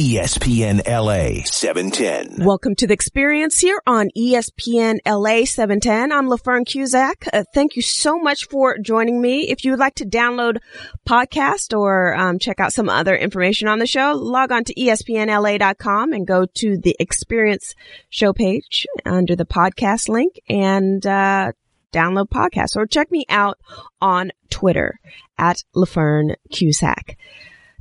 ESPN 0.00 0.80
LA 0.88 1.44
710. 1.44 2.46
Welcome 2.46 2.74
to 2.76 2.86
the 2.86 2.94
experience 2.94 3.60
here 3.60 3.82
on 3.86 4.08
ESPN 4.16 4.98
LA 5.04 5.44
710. 5.44 6.10
I'm 6.10 6.26
LaFern 6.26 6.64
Cusack. 6.64 7.28
Uh, 7.30 7.44
thank 7.52 7.76
you 7.76 7.82
so 7.82 8.18
much 8.18 8.46
for 8.46 8.78
joining 8.78 9.20
me. 9.20 9.50
If 9.50 9.62
you 9.62 9.72
would 9.72 9.78
like 9.78 9.96
to 9.96 10.06
download 10.06 10.56
podcast 11.06 11.76
or 11.78 12.14
um, 12.14 12.38
check 12.38 12.60
out 12.60 12.72
some 12.72 12.88
other 12.88 13.14
information 13.14 13.68
on 13.68 13.78
the 13.78 13.86
show, 13.86 14.14
log 14.14 14.52
on 14.52 14.64
to 14.64 14.74
espnla.com 14.74 16.14
and 16.14 16.26
go 16.26 16.46
to 16.46 16.78
the 16.78 16.96
experience 16.98 17.74
show 18.08 18.32
page 18.32 18.86
under 19.04 19.36
the 19.36 19.44
podcast 19.44 20.08
link 20.08 20.40
and 20.48 21.04
uh, 21.04 21.52
download 21.92 22.30
podcasts 22.30 22.74
or 22.74 22.86
check 22.86 23.10
me 23.10 23.26
out 23.28 23.58
on 24.00 24.32
Twitter 24.48 24.98
at 25.36 25.62
LaFern 25.76 26.36
Cusack. 26.50 27.18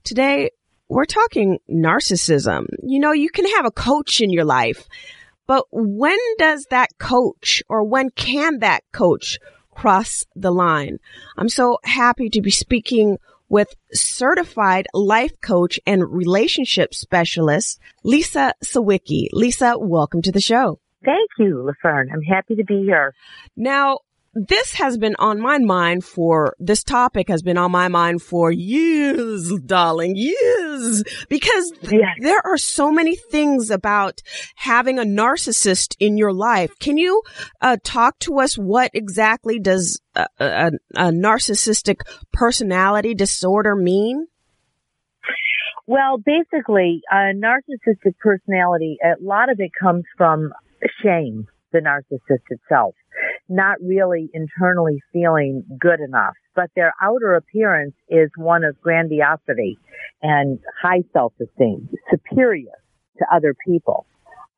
Today, 0.04 0.50
we're 0.90 1.06
talking 1.06 1.60
narcissism. 1.70 2.66
You 2.84 3.00
know, 3.00 3.12
you 3.12 3.30
can 3.30 3.46
have 3.56 3.66
a 3.66 3.72
coach 3.72 4.20
in 4.22 4.32
your 4.32 4.44
life, 4.44 4.88
but 5.48 5.66
when 5.72 6.18
does 6.38 6.66
that 6.72 6.90
coach 6.98 7.64
or 7.70 7.84
when 7.84 8.10
can 8.10 8.60
that 8.60 8.84
coach 8.92 9.38
cross 9.72 10.26
the 10.36 10.52
line? 10.52 10.98
I'm 11.38 11.50
so 11.50 11.78
happy 11.84 12.30
to 12.30 12.42
be 12.42 12.52
speaking 12.52 13.18
with 13.48 13.74
certified 13.92 14.88
life 14.94 15.40
coach 15.42 15.80
and 15.86 16.12
relationship 16.12 16.94
specialist, 16.94 17.80
Lisa 18.04 18.54
Sawicki. 18.64 19.28
Lisa, 19.32 19.76
welcome 19.78 20.22
to 20.24 20.32
the 20.32 20.42
show. 20.42 20.80
Thank 21.04 21.30
you, 21.38 21.72
LaFern. 21.84 22.08
I'm 22.14 22.22
happy 22.22 22.56
to 22.56 22.66
be 22.66 22.84
here. 22.84 23.14
Now, 23.56 24.00
this 24.48 24.74
has 24.74 24.98
been 24.98 25.16
on 25.20 25.42
my 25.42 25.58
mind 25.58 26.04
for, 26.04 26.56
this 26.60 26.84
topic 26.84 27.28
has 27.30 27.42
been 27.42 27.58
on 27.58 27.72
my 27.72 27.88
mind 27.88 28.22
for 28.22 28.52
years, 28.52 29.52
darling, 29.66 30.14
years, 30.16 31.04
because 31.30 31.74
Yes. 31.84 32.16
there 32.22 32.42
are 32.46 32.58
so 32.58 32.92
many 32.92 33.16
things 33.16 33.70
about 33.70 34.22
having 34.56 35.00
a 35.00 35.04
narcissist 35.04 35.96
in 36.00 36.18
your 36.18 36.34
life. 36.34 36.72
Can 36.80 36.98
you 36.98 37.22
uh, 37.62 37.78
talk 37.84 38.20
to 38.20 38.40
us 38.40 38.56
what 38.56 38.92
exactly 38.94 39.60
does 39.60 40.00
a, 40.16 40.26
a, 40.40 40.72
a 40.96 41.12
narcissistic 41.12 42.02
personality 42.32 43.14
disorder 43.14 43.76
mean? 43.76 44.28
Well, 45.88 46.20
basically, 46.20 47.02
a 47.12 47.34
narcissistic 47.34 48.18
personality, 48.20 48.98
a 49.04 49.22
lot 49.24 49.52
of 49.52 49.60
it 49.60 49.72
comes 49.80 50.04
from 50.18 50.54
shame, 51.04 51.48
the 51.72 51.80
narcissist 51.80 52.44
itself, 52.50 52.94
not 53.50 53.78
really 53.82 54.30
internally 54.34 55.02
feeling 55.12 55.64
good 55.80 56.00
enough. 56.00 56.36
But 56.56 56.70
their 56.76 56.94
outer 57.02 57.34
appearance 57.34 57.96
is 58.08 58.30
one 58.38 58.64
of 58.64 58.80
grandiosity 58.82 59.78
and 60.22 60.60
high 60.82 61.04
self-esteem, 61.14 61.90
superior 62.10 62.78
to 63.18 63.26
other 63.34 63.56
people. 63.66 64.06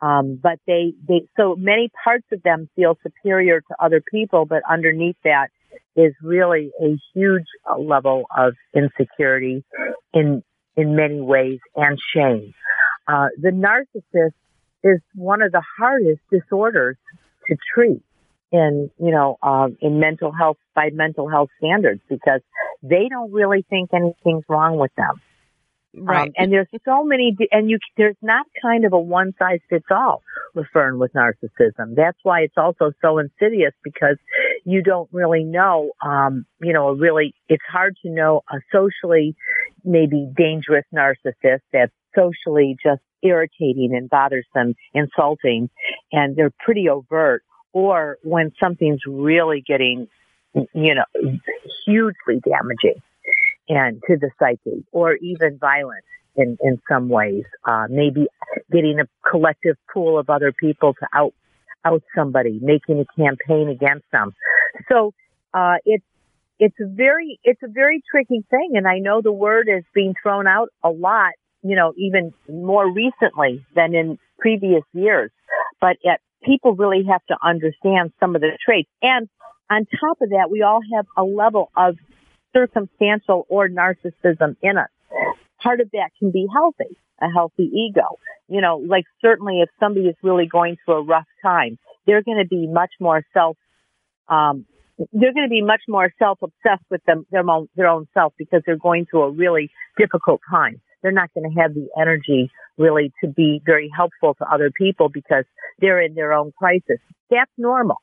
Um, 0.01 0.39
but 0.41 0.59
they, 0.65 0.93
they, 1.07 1.27
so 1.37 1.55
many 1.55 1.91
parts 2.03 2.25
of 2.31 2.41
them 2.43 2.69
feel 2.75 2.97
superior 3.03 3.61
to 3.61 3.75
other 3.79 4.01
people, 4.11 4.45
but 4.45 4.63
underneath 4.69 5.17
that 5.23 5.47
is 5.95 6.13
really 6.21 6.71
a 6.81 6.97
huge 7.13 7.45
level 7.79 8.23
of 8.35 8.53
insecurity 8.75 9.63
in 10.13 10.43
in 10.77 10.95
many 10.95 11.19
ways 11.19 11.59
and 11.75 11.99
shame. 12.13 12.53
Uh, 13.07 13.27
the 13.39 13.49
narcissist 13.49 14.33
is 14.83 14.99
one 15.15 15.41
of 15.41 15.51
the 15.51 15.61
hardest 15.77 16.21
disorders 16.31 16.97
to 17.47 17.57
treat 17.73 18.01
in 18.51 18.89
you 18.97 19.11
know 19.11 19.37
um, 19.41 19.77
in 19.81 19.99
mental 19.99 20.31
health 20.31 20.57
by 20.75 20.89
mental 20.91 21.29
health 21.29 21.49
standards 21.57 22.01
because 22.09 22.41
they 22.83 23.07
don't 23.09 23.31
really 23.31 23.65
think 23.69 23.89
anything's 23.93 24.43
wrong 24.49 24.77
with 24.77 24.91
them. 24.95 25.21
Um, 26.07 26.31
and 26.37 26.53
there's 26.53 26.67
so 26.85 27.03
many, 27.03 27.35
and 27.51 27.69
you, 27.69 27.77
there's 27.97 28.15
not 28.21 28.45
kind 28.61 28.85
of 28.85 28.93
a 28.93 28.99
one 28.99 29.33
size 29.37 29.59
fits 29.69 29.85
all, 29.91 30.23
LaFern, 30.55 30.97
with 30.99 31.11
narcissism. 31.11 31.95
That's 31.95 32.17
why 32.23 32.41
it's 32.41 32.57
also 32.57 32.93
so 33.01 33.17
insidious 33.17 33.73
because 33.83 34.15
you 34.63 34.81
don't 34.81 35.09
really 35.11 35.43
know, 35.43 35.91
um, 36.01 36.45
you 36.61 36.71
know, 36.71 36.91
really, 36.91 37.33
it's 37.49 37.63
hard 37.69 37.97
to 38.03 38.09
know 38.09 38.41
a 38.49 38.59
socially 38.71 39.35
maybe 39.83 40.31
dangerous 40.35 40.85
narcissist 40.95 41.61
that's 41.73 41.91
socially 42.15 42.77
just 42.81 43.01
irritating 43.21 43.93
and 43.93 44.09
bothersome, 44.09 44.75
insulting, 44.93 45.69
and 46.11 46.37
they're 46.37 46.53
pretty 46.63 46.87
overt. 46.87 47.43
Or 47.73 48.17
when 48.23 48.51
something's 48.59 49.01
really 49.07 49.63
getting, 49.65 50.07
you 50.53 50.95
know, 50.95 51.05
hugely 51.85 52.41
damaging 52.43 53.01
and 53.69 54.01
to 54.07 54.17
the 54.17 54.29
psyche 54.39 54.85
or 54.91 55.15
even 55.15 55.57
violent 55.57 56.03
in, 56.35 56.57
in 56.61 56.81
some 56.89 57.09
ways. 57.09 57.43
Uh, 57.65 57.85
maybe 57.89 58.27
getting 58.71 58.99
a 58.99 59.29
collective 59.29 59.77
pool 59.93 60.19
of 60.19 60.29
other 60.29 60.51
people 60.51 60.93
to 60.93 61.07
out, 61.13 61.33
out 61.85 62.03
somebody, 62.15 62.59
making 62.61 62.99
a 62.99 63.05
campaign 63.21 63.69
against 63.69 64.05
them. 64.11 64.33
So, 64.89 65.13
uh, 65.53 65.75
it's, 65.85 66.05
it's 66.59 66.75
a 66.79 66.87
very, 66.87 67.39
it's 67.43 67.61
a 67.63 67.67
very 67.67 68.03
tricky 68.11 68.43
thing. 68.49 68.71
And 68.75 68.87
I 68.87 68.99
know 68.99 69.21
the 69.21 69.31
word 69.31 69.67
is 69.67 69.83
being 69.93 70.13
thrown 70.21 70.47
out 70.47 70.69
a 70.83 70.89
lot, 70.89 71.31
you 71.63 71.75
know, 71.75 71.93
even 71.97 72.33
more 72.49 72.89
recently 72.89 73.65
than 73.75 73.95
in 73.95 74.19
previous 74.39 74.83
years. 74.93 75.31
But 75.79 75.97
it, 76.03 76.19
people 76.43 76.75
really 76.75 77.03
have 77.09 77.25
to 77.27 77.35
understand 77.41 78.11
some 78.19 78.35
of 78.35 78.41
the 78.41 78.57
traits. 78.63 78.89
And 79.01 79.29
on 79.69 79.85
top 79.99 80.17
of 80.21 80.29
that, 80.29 80.49
we 80.51 80.61
all 80.61 80.81
have 80.95 81.05
a 81.17 81.23
level 81.23 81.71
of 81.75 81.97
circumstantial 82.53 83.45
or 83.49 83.69
narcissism 83.69 84.55
in 84.61 84.77
us. 84.77 84.89
Part 85.61 85.79
of 85.79 85.89
that 85.91 86.09
can 86.19 86.31
be 86.31 86.47
healthy, 86.51 86.97
a 87.21 87.29
healthy 87.29 87.63
ego. 87.63 88.17
You 88.47 88.61
know, 88.61 88.77
like 88.77 89.05
certainly 89.21 89.61
if 89.61 89.69
somebody 89.79 90.07
is 90.07 90.15
really 90.21 90.47
going 90.47 90.77
through 90.83 90.95
a 90.95 91.03
rough 91.03 91.27
time, 91.41 91.77
they're 92.05 92.23
going 92.23 92.39
to 92.39 92.47
be 92.47 92.67
much 92.67 92.91
more 92.99 93.23
self, 93.33 93.57
um, 94.27 94.65
they're 95.13 95.33
going 95.33 95.45
to 95.45 95.49
be 95.49 95.61
much 95.61 95.81
more 95.87 96.11
self-obsessed 96.19 96.83
with 96.89 97.03
them, 97.05 97.25
their 97.31 97.47
own, 97.49 97.69
their 97.75 97.87
own 97.87 98.07
self 98.13 98.33
because 98.37 98.61
they're 98.65 98.75
going 98.75 99.05
through 99.09 99.23
a 99.23 99.31
really 99.31 99.71
difficult 99.97 100.41
time. 100.49 100.81
They're 101.01 101.11
not 101.11 101.33
going 101.33 101.51
to 101.51 101.61
have 101.61 101.73
the 101.73 101.87
energy 101.99 102.51
really 102.77 103.11
to 103.23 103.27
be 103.29 103.61
very 103.65 103.89
helpful 103.95 104.35
to 104.35 104.45
other 104.45 104.71
people 104.71 105.09
because 105.09 105.45
they're 105.79 106.01
in 106.01 106.15
their 106.15 106.33
own 106.33 106.51
crisis. 106.57 106.99
That's 107.29 107.51
normal 107.57 107.97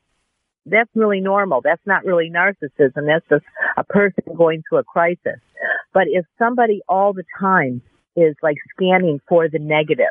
that's 0.71 0.91
really 0.95 1.21
normal. 1.21 1.61
That's 1.63 1.85
not 1.87 2.05
really 2.05 2.31
narcissism. 2.31 3.07
That's 3.07 3.27
just 3.29 3.45
a 3.77 3.85
person 3.85 4.25
going 4.37 4.63
through 4.69 4.79
a 4.79 4.85
crisis. 4.85 5.41
But 5.93 6.05
if 6.09 6.25
somebody 6.39 6.81
all 6.89 7.13
the 7.13 7.25
time 7.39 7.83
is 8.17 8.35
like 8.43 8.57
scanning 8.75 9.21
for 9.29 9.49
the 9.49 9.59
negative 9.59 10.07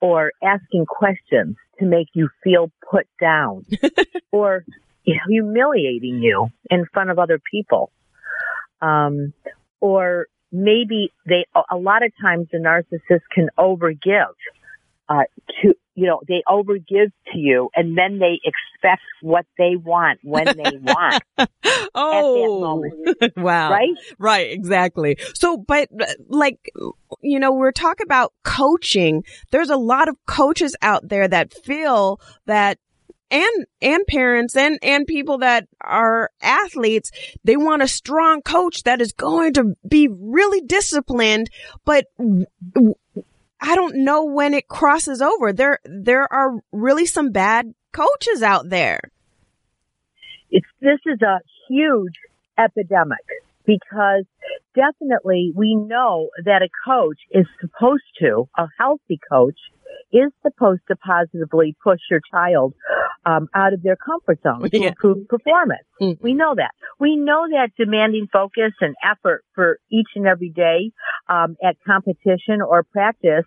or 0.00 0.32
asking 0.42 0.86
questions 0.86 1.56
to 1.78 1.86
make 1.86 2.08
you 2.14 2.28
feel 2.42 2.70
put 2.90 3.06
down 3.20 3.64
or 4.32 4.64
humiliating 5.04 6.20
you 6.20 6.48
in 6.70 6.86
front 6.92 7.10
of 7.10 7.18
other 7.18 7.40
people, 7.50 7.92
um, 8.80 9.32
or 9.80 10.26
maybe 10.56 11.12
they, 11.26 11.46
a 11.70 11.76
lot 11.76 12.02
of 12.02 12.12
times 12.20 12.48
the 12.50 12.58
narcissist 12.58 13.22
can 13.32 13.48
overgive, 13.58 14.34
uh, 15.08 15.22
to, 15.62 15.74
you 15.94 16.06
know, 16.06 16.20
they 16.26 16.42
overgive 16.48 17.12
to 17.32 17.38
you 17.38 17.70
and 17.74 17.96
then 17.96 18.18
they 18.18 18.40
expect 18.42 19.02
what 19.20 19.46
they 19.58 19.76
want 19.76 20.18
when 20.22 20.46
they 20.46 20.78
want. 20.80 21.22
oh, 21.94 22.60
moment. 22.60 23.32
wow. 23.36 23.70
Right? 23.70 23.94
Right, 24.18 24.50
exactly. 24.50 25.16
So, 25.34 25.56
but 25.58 25.88
uh, 26.00 26.06
like, 26.28 26.58
you 27.20 27.38
know, 27.38 27.52
we're 27.52 27.72
talking 27.72 28.04
about 28.04 28.32
coaching. 28.42 29.24
There's 29.50 29.70
a 29.70 29.76
lot 29.76 30.08
of 30.08 30.16
coaches 30.26 30.74
out 30.82 31.08
there 31.08 31.28
that 31.28 31.52
feel 31.52 32.20
that 32.46 32.78
and 33.30 33.66
and 33.82 34.06
parents 34.06 34.56
and 34.56 34.78
and 34.82 35.06
people 35.06 35.38
that 35.38 35.66
are 35.80 36.30
athletes 36.40 37.10
they 37.44 37.56
want 37.56 37.82
a 37.82 37.88
strong 37.88 38.40
coach 38.42 38.82
that 38.84 39.00
is 39.00 39.12
going 39.12 39.52
to 39.52 39.76
be 39.86 40.08
really 40.08 40.60
disciplined 40.60 41.50
but 41.84 42.06
i 43.60 43.74
don't 43.74 43.96
know 43.96 44.24
when 44.24 44.54
it 44.54 44.68
crosses 44.68 45.20
over. 45.20 45.52
There 45.52 45.78
there 45.84 46.32
are 46.32 46.60
really 46.72 47.06
some 47.06 47.30
bad 47.30 47.74
coaches 47.92 48.42
out 48.42 48.68
there. 48.68 49.00
It's 50.50 50.66
this 50.80 51.00
is 51.06 51.20
a 51.22 51.40
huge 51.68 52.14
epidemic 52.58 53.24
because 53.64 54.24
definitely 54.74 55.52
we 55.54 55.74
know 55.74 56.28
that 56.44 56.62
a 56.62 56.68
coach 56.86 57.18
is 57.30 57.46
supposed 57.60 58.04
to, 58.20 58.48
a 58.56 58.68
healthy 58.78 59.18
coach 59.28 59.58
is 60.12 60.30
supposed 60.42 60.82
to 60.88 60.96
positively 60.96 61.76
push 61.82 62.00
your 62.10 62.20
child 62.30 62.74
um, 63.24 63.48
out 63.54 63.72
of 63.72 63.82
their 63.82 63.96
comfort 63.96 64.38
zone 64.42 64.68
to 64.70 64.78
Yeah. 64.80 64.88
improve 64.88 65.26
performance. 65.28 65.82
Mhm. 66.00 66.20
We 66.22 66.32
know 66.34 66.54
that. 66.54 66.70
We 67.00 67.16
know 67.16 67.48
that 67.50 67.70
demanding 67.76 68.28
focus 68.32 68.72
and 68.80 68.94
effort 69.02 69.44
for 69.54 69.78
each 69.90 70.08
and 70.14 70.26
every 70.26 70.50
day 70.50 70.92
um, 71.28 71.56
at 71.62 71.76
competition 71.84 72.62
or 72.62 72.84
practice 72.84 73.44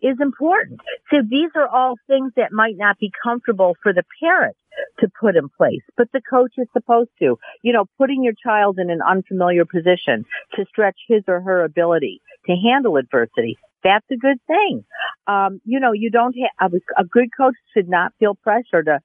is 0.00 0.16
important. 0.20 0.80
So 1.10 1.18
these 1.22 1.50
are 1.54 1.68
all 1.68 1.96
things 2.06 2.32
that 2.36 2.52
might 2.52 2.76
not 2.76 2.98
be 2.98 3.12
comfortable 3.22 3.76
for 3.82 3.92
the 3.92 4.02
parent 4.20 4.56
to 5.00 5.08
put 5.20 5.36
in 5.36 5.48
place, 5.50 5.82
but 5.96 6.10
the 6.12 6.20
coach 6.22 6.52
is 6.56 6.66
supposed 6.72 7.10
to. 7.20 7.38
You 7.62 7.72
know, 7.72 7.84
putting 7.98 8.22
your 8.24 8.32
child 8.32 8.78
in 8.78 8.90
an 8.90 9.00
unfamiliar 9.02 9.64
position 9.64 10.24
to 10.54 10.64
stretch 10.66 10.96
his 11.06 11.22
or 11.28 11.40
her 11.42 11.62
ability 11.64 12.22
to 12.46 12.54
handle 12.56 12.96
adversity. 12.96 13.58
That's 13.84 14.06
a 14.10 14.16
good 14.16 14.38
thing. 14.46 14.84
Um, 15.26 15.60
you 15.64 15.80
know, 15.80 15.92
you 15.92 16.10
don't 16.10 16.34
have 16.58 16.74
a, 16.74 16.80
a 17.00 17.04
good 17.04 17.28
coach 17.36 17.54
should 17.74 17.88
not 17.88 18.12
feel 18.18 18.34
pressure 18.34 18.82
to 18.82 19.00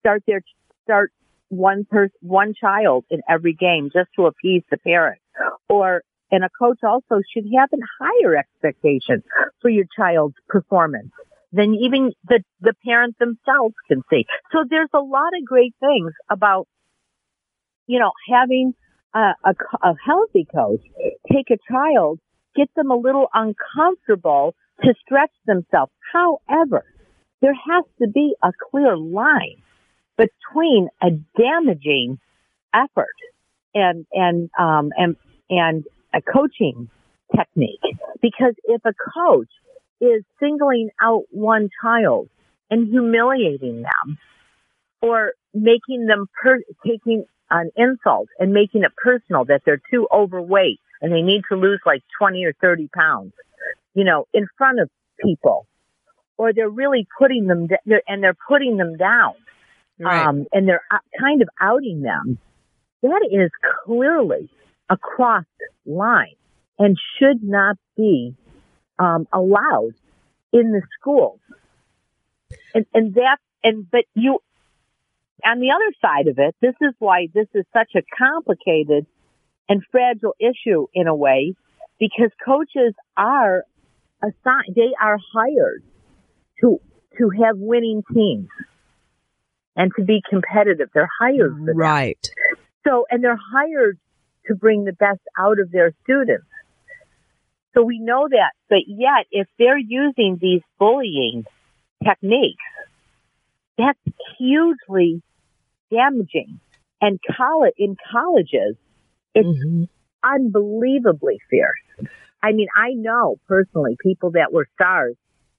start 0.00 0.22
their 0.26 0.42
start 0.84 1.12
one 1.48 1.84
person, 1.84 2.16
one 2.20 2.54
child 2.58 3.04
in 3.10 3.22
every 3.28 3.54
game 3.54 3.90
just 3.92 4.10
to 4.16 4.26
appease 4.26 4.62
the 4.70 4.76
parent. 4.76 5.20
Or, 5.68 6.02
and 6.30 6.44
a 6.44 6.48
coach 6.48 6.78
also 6.82 7.20
should 7.32 7.44
have 7.56 7.70
a 7.72 7.76
higher 8.00 8.36
expectation 8.36 9.22
for 9.60 9.68
your 9.68 9.86
child's 9.96 10.36
performance 10.48 11.10
than 11.52 11.74
even 11.74 12.12
the, 12.28 12.42
the 12.60 12.74
parents 12.84 13.16
themselves 13.18 13.74
can 13.88 14.02
see. 14.10 14.26
So 14.52 14.64
there's 14.68 14.90
a 14.92 15.00
lot 15.00 15.32
of 15.38 15.44
great 15.44 15.74
things 15.80 16.12
about, 16.28 16.66
you 17.86 18.00
know, 18.00 18.12
having 18.28 18.74
a, 19.14 19.34
a 19.82 19.94
healthy 20.04 20.46
coach 20.52 20.80
take 21.32 21.50
a 21.50 21.58
child, 21.70 22.18
get 22.54 22.68
them 22.76 22.90
a 22.90 22.96
little 22.96 23.28
uncomfortable 23.32 24.54
to 24.82 24.94
stretch 25.04 25.30
themselves. 25.46 25.92
However, 26.12 26.84
there 27.40 27.54
has 27.54 27.84
to 28.00 28.08
be 28.08 28.34
a 28.42 28.50
clear 28.70 28.96
line 28.96 29.62
between 30.16 30.88
a 31.02 31.10
damaging 31.38 32.18
effort 32.72 33.16
and 33.74 34.06
and 34.12 34.50
um 34.58 34.90
and 34.96 35.16
and 35.50 35.84
a 36.14 36.22
coaching 36.22 36.88
technique 37.36 37.80
because 38.22 38.54
if 38.64 38.80
a 38.84 38.92
coach 38.92 39.48
is 40.00 40.22
singling 40.40 40.90
out 41.00 41.22
one 41.30 41.68
child 41.82 42.28
and 42.70 42.88
humiliating 42.88 43.82
them 43.82 44.18
or 45.02 45.32
making 45.52 46.06
them 46.06 46.26
per- 46.42 46.62
taking 46.86 47.24
an 47.50 47.70
insult 47.76 48.28
and 48.38 48.52
making 48.52 48.82
it 48.82 48.92
personal 48.96 49.44
that 49.44 49.62
they're 49.64 49.82
too 49.90 50.08
overweight 50.12 50.80
and 51.04 51.12
they 51.12 51.22
need 51.22 51.42
to 51.50 51.56
lose 51.56 51.80
like 51.84 52.02
20 52.18 52.44
or 52.44 52.54
30 52.60 52.88
pounds, 52.88 53.32
you 53.94 54.04
know, 54.04 54.26
in 54.32 54.46
front 54.56 54.80
of 54.80 54.88
people 55.22 55.66
or 56.36 56.52
they're 56.52 56.68
really 56.68 57.06
putting 57.18 57.46
them, 57.46 57.68
and 58.08 58.22
they're 58.22 58.36
putting 58.48 58.76
them 58.76 58.96
down 58.96 59.34
Right. 59.98 60.26
um, 60.26 60.46
and 60.52 60.68
they're 60.68 60.82
uh, 60.90 60.98
kind 61.20 61.40
of 61.42 61.48
outing 61.60 62.02
them, 62.02 62.38
that 63.02 63.28
is 63.30 63.50
clearly 63.84 64.48
a 64.90 64.96
crossed 64.96 65.46
line 65.86 66.34
and 66.78 66.98
should 67.18 67.42
not 67.42 67.76
be 67.96 68.34
um, 68.98 69.28
allowed 69.32 69.94
in 70.52 70.72
the 70.72 70.82
schools. 70.98 71.38
And, 72.74 72.86
and 72.92 73.14
that, 73.14 73.38
and, 73.62 73.88
but 73.88 74.04
you, 74.14 74.40
on 75.44 75.60
the 75.60 75.70
other 75.70 75.92
side 76.02 76.26
of 76.26 76.38
it, 76.38 76.56
this 76.60 76.74
is 76.80 76.94
why 76.98 77.28
this 77.32 77.46
is 77.54 77.64
such 77.72 77.92
a 77.94 78.02
complicated 78.18 79.06
and 79.68 79.82
fragile 79.90 80.34
issue 80.38 80.86
in 80.94 81.06
a 81.06 81.14
way, 81.14 81.54
because 81.98 82.30
coaches 82.44 82.94
are 83.16 83.64
assigned, 84.22 84.74
they 84.74 84.92
are 85.00 85.18
hired 85.32 85.82
to, 86.60 86.80
to 87.18 87.30
have 87.42 87.56
winning 87.56 88.02
teams 88.12 88.48
and 89.76 89.90
to 89.96 90.04
be 90.04 90.22
competitive. 90.28 90.88
They're 90.94 91.10
hired 91.20 91.56
for 91.58 91.66
that. 91.66 91.74
Right. 91.74 92.30
So, 92.86 93.06
and 93.10 93.24
they're 93.24 93.40
hired 93.52 93.98
to 94.46 94.54
bring 94.54 94.84
the 94.84 94.92
best 94.92 95.20
out 95.38 95.58
of 95.58 95.70
their 95.70 95.92
students. 96.04 96.46
So 97.74 97.82
we 97.82 97.98
know 97.98 98.28
that, 98.28 98.52
but 98.68 98.82
yet 98.86 99.26
if 99.32 99.48
they're 99.58 99.78
using 99.78 100.38
these 100.40 100.60
bullying 100.78 101.44
techniques, 102.04 102.62
that's 103.76 103.98
hugely 104.38 105.22
damaging. 105.90 106.60
And 107.00 107.18
college, 107.36 107.74
in 107.76 107.96
colleges, 108.12 108.76
it's 109.34 109.46
Mhm. 109.46 109.88
unbelievably 110.22 111.40
fierce. 111.50 112.08
I 112.42 112.52
mean, 112.52 112.68
I 112.74 112.92
know 112.94 113.36
personally 113.46 113.96
people 114.00 114.30
that 114.32 114.52
were 114.52 114.66
stars 114.74 115.16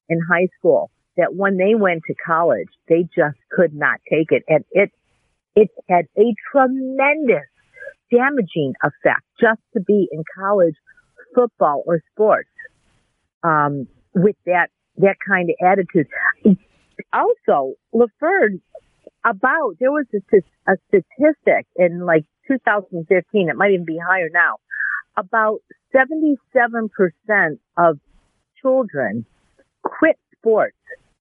in 0.09 0.19
high 0.21 0.47
school 0.57 0.91
that 1.17 1.35
when 1.35 1.57
they 1.57 1.75
went 1.75 2.03
to 2.07 2.13
college, 2.15 2.69
they 2.87 3.03
just 3.15 3.37
could 3.51 3.73
not 3.73 3.99
take 4.09 4.31
it. 4.31 4.43
And 4.47 4.65
it, 4.71 4.91
it 5.55 5.69
had 5.89 6.07
a 6.17 6.33
tremendous 6.51 7.47
damaging 8.11 8.73
effect 8.83 9.23
just 9.39 9.61
to 9.73 9.81
be 9.81 10.07
in 10.11 10.23
college 10.37 10.75
football 11.33 11.83
or 11.85 12.01
sports, 12.11 12.49
um, 13.43 13.87
with 14.13 14.35
that, 14.45 14.69
that 14.97 15.17
kind 15.27 15.49
of 15.49 15.55
attitude. 15.65 16.07
Also, 17.13 17.75
LaFern, 17.93 18.61
about, 19.25 19.75
there 19.79 19.91
was 19.91 20.05
a, 20.13 20.71
a 20.71 20.75
statistic 20.87 21.65
in 21.75 22.05
like 22.05 22.25
2015, 22.47 23.49
it 23.49 23.55
might 23.55 23.71
even 23.71 23.85
be 23.85 23.97
higher 23.97 24.29
now, 24.31 24.57
about 25.17 25.59
77% 25.95 26.37
of 27.77 27.99
children 28.61 29.25
quit 29.83 30.17
sports 30.37 30.77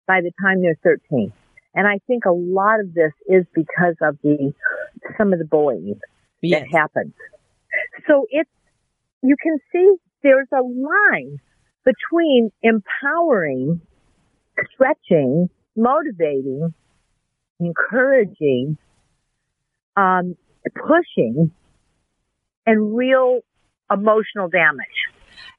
by 0.06 0.20
the 0.20 0.32
time 0.40 0.60
they're 0.62 0.78
13. 0.82 1.32
And 1.74 1.86
I 1.86 1.98
think 2.06 2.24
a 2.24 2.32
lot 2.32 2.80
of 2.80 2.94
this 2.94 3.12
is 3.26 3.44
because 3.54 3.96
of 4.00 4.18
the, 4.22 4.52
some 5.18 5.32
of 5.32 5.38
the 5.38 5.44
bullying 5.44 5.98
Yes. 6.42 6.66
that 6.70 6.78
happens. 6.78 7.14
So 8.06 8.26
it's, 8.30 8.50
you 9.22 9.36
can 9.42 9.58
see 9.72 9.94
there's 10.22 10.48
a 10.52 10.60
line 10.62 11.38
between 11.84 12.50
empowering, 12.62 13.80
stretching, 14.74 15.48
motivating, 15.74 16.74
encouraging, 17.60 18.78
um, 19.96 20.36
pushing, 20.74 21.50
and 22.66 22.96
real 22.96 23.40
emotional 23.90 24.48
damage. 24.48 24.86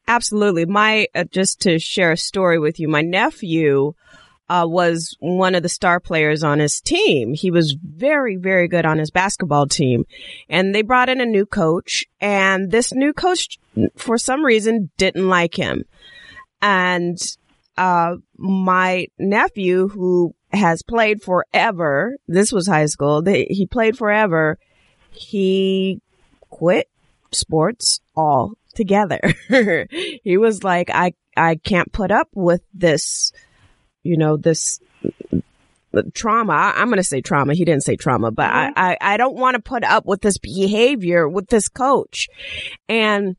Absolutely. 0.07 0.65
My, 0.65 1.07
uh, 1.15 1.24
just 1.25 1.62
to 1.62 1.80
share 1.80 2.12
a 2.12 2.18
story 2.18 2.59
with 2.59 2.80
you, 2.80 2.88
my 2.88 3.01
nephew, 3.01 3.94
uh, 4.47 4.65
was 4.68 5.15
one 5.19 5.56
of 5.56 5.63
the 5.63 5.69
star 5.69 6.00
players 6.00 6.44
on 6.44 6.59
his 6.59 6.80
team. 6.80 7.33
He 7.33 7.50
was 7.50 7.75
very, 7.83 8.36
very 8.36 8.68
good 8.68 8.86
on 8.86 9.00
his 9.00 9.09
basketball 9.09 9.65
team. 9.68 10.06
And 10.50 10.75
they 10.75 10.83
brought 10.83 11.09
in 11.09 11.19
a 11.19 11.25
new 11.25 11.48
coach 11.48 12.06
and 12.21 12.69
this 12.69 12.94
new 12.94 13.13
coach, 13.13 13.57
for 13.95 14.18
some 14.19 14.45
reason, 14.45 14.91
didn't 14.98 15.27
like 15.27 15.56
him. 15.56 15.86
And, 16.62 17.18
uh, 17.77 18.18
my 18.38 19.07
nephew 19.18 19.88
who 19.88 20.36
has 20.55 20.81
played 20.81 21.21
forever, 21.21 22.17
this 22.27 22.51
was 22.51 22.67
high 22.67 22.85
school, 22.85 23.21
they, 23.21 23.45
he 23.49 23.65
played 23.65 23.97
forever. 23.97 24.57
He 25.11 26.01
quit 26.49 26.89
sports 27.31 28.01
all 28.15 28.53
together. 28.73 29.19
he 30.23 30.37
was 30.37 30.63
like, 30.63 30.89
I, 30.89 31.13
I 31.35 31.55
can't 31.55 31.91
put 31.91 32.11
up 32.11 32.29
with 32.33 32.61
this, 32.73 33.31
you 34.03 34.17
know, 34.17 34.37
this 34.37 34.79
trauma. 36.13 36.53
I, 36.53 36.81
am 36.81 36.88
going 36.88 36.97
to 36.97 37.03
say 37.03 37.21
trauma. 37.21 37.53
He 37.53 37.65
didn't 37.65 37.83
say 37.83 37.95
trauma, 37.95 38.31
but 38.31 38.50
I, 38.50 38.67
mm-hmm. 38.67 38.79
I, 38.79 38.97
I 39.01 39.17
don't 39.17 39.35
want 39.35 39.55
to 39.55 39.62
put 39.62 39.83
up 39.83 40.05
with 40.05 40.21
this 40.21 40.38
behavior 40.38 41.27
with 41.27 41.47
this 41.47 41.69
coach. 41.69 42.27
And, 42.89 43.35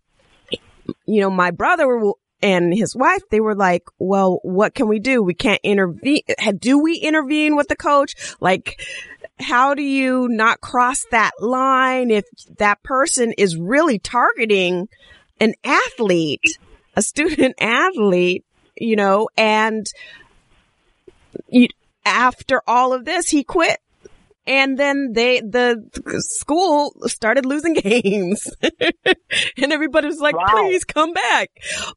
you 1.06 1.20
know, 1.20 1.30
my 1.30 1.50
brother 1.50 1.86
will, 1.96 2.18
and 2.42 2.72
his 2.74 2.94
wife, 2.94 3.22
they 3.30 3.40
were 3.40 3.54
like, 3.54 3.84
well, 3.98 4.40
what 4.42 4.74
can 4.74 4.88
we 4.88 4.98
do? 4.98 5.22
We 5.22 5.34
can't 5.34 5.60
intervene. 5.62 6.20
Do 6.58 6.78
we 6.78 6.96
intervene 6.96 7.56
with 7.56 7.68
the 7.68 7.76
coach? 7.76 8.14
Like, 8.40 8.80
how 9.38 9.74
do 9.74 9.82
you 9.82 10.28
not 10.28 10.60
cross 10.60 11.04
that 11.10 11.32
line 11.40 12.10
if 12.10 12.24
that 12.58 12.82
person 12.82 13.32
is 13.36 13.56
really 13.56 13.98
targeting 13.98 14.88
an 15.40 15.54
athlete, 15.64 16.58
a 16.94 17.02
student 17.02 17.54
athlete, 17.60 18.44
you 18.76 18.96
know, 18.96 19.28
and 19.36 19.86
you, 21.48 21.68
after 22.04 22.62
all 22.66 22.92
of 22.92 23.04
this, 23.04 23.28
he 23.28 23.44
quit. 23.44 23.78
And 24.46 24.78
then 24.78 25.12
they, 25.12 25.40
the 25.40 25.82
school 26.20 26.94
started 27.06 27.44
losing 27.46 27.74
games 27.74 28.48
and 29.56 29.72
everybody 29.72 30.06
was 30.06 30.20
like, 30.20 30.36
Wow. 30.36 30.44
please 30.50 30.84
come 30.84 31.12
back. 31.12 31.50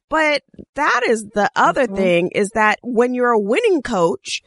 But 0.10 0.44
that 0.76 1.02
is 1.08 1.24
the 1.34 1.50
other 1.56 1.88
Mhm. 1.88 1.96
thing 1.96 2.30
is 2.30 2.50
that 2.56 2.80
when 2.82 3.14
you're 3.14 3.32
a 3.32 3.40
winning 3.40 3.82
coach, 3.82 4.42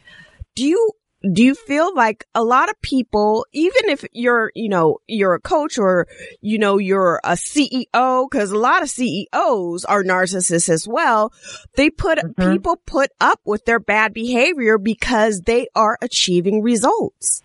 do 0.55 0.65
you 0.67 0.91
do 1.33 1.45
you 1.45 1.55
feel 1.55 1.95
like 1.95 2.25
a 2.35 2.43
lot 2.43 2.69
of 2.69 2.75
people, 2.83 3.47
even 3.53 3.89
if 3.91 4.05
you're, 4.13 4.51
you 4.57 4.69
know, 4.69 4.99
you're 5.07 5.35
a 5.35 5.41
coach 5.41 5.79
or, 5.79 6.09
you 6.41 6.59
know, 6.59 6.79
you're 6.79 7.21
a 7.23 7.37
CEO, 7.37 8.29
cause 8.29 8.51
a 8.51 8.59
lot 8.59 8.83
of 8.83 8.91
CEOs 8.91 9.85
are 9.85 10.03
narcissists 10.03 10.69
as 10.69 10.89
well. 10.89 11.33
They 11.77 11.91
put, 11.91 12.19
Mhm. 12.19 12.55
people 12.55 12.75
put 12.87 13.11
up 13.21 13.39
with 13.45 13.65
their 13.67 13.79
bad 13.79 14.13
behavior 14.13 14.79
because 14.79 15.43
they 15.43 15.69
are 15.77 15.97
achieving 16.03 16.61
results. 16.61 17.41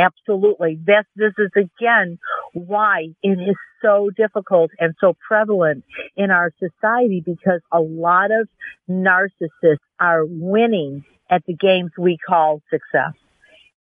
Absolutely. 0.00 0.78
This, 0.82 1.04
this 1.14 1.32
is 1.38 1.50
again 1.56 2.18
why 2.54 3.08
it 3.22 3.38
is 3.38 3.56
so 3.82 4.10
difficult 4.16 4.70
and 4.78 4.94
so 5.00 5.14
prevalent 5.26 5.84
in 6.16 6.30
our 6.30 6.52
society 6.58 7.22
because 7.24 7.60
a 7.72 7.80
lot 7.80 8.30
of 8.30 8.48
narcissists 8.88 9.78
are 10.00 10.24
winning 10.24 11.04
at 11.30 11.42
the 11.46 11.54
games 11.54 11.90
we 11.98 12.16
call 12.18 12.62
success. 12.70 13.12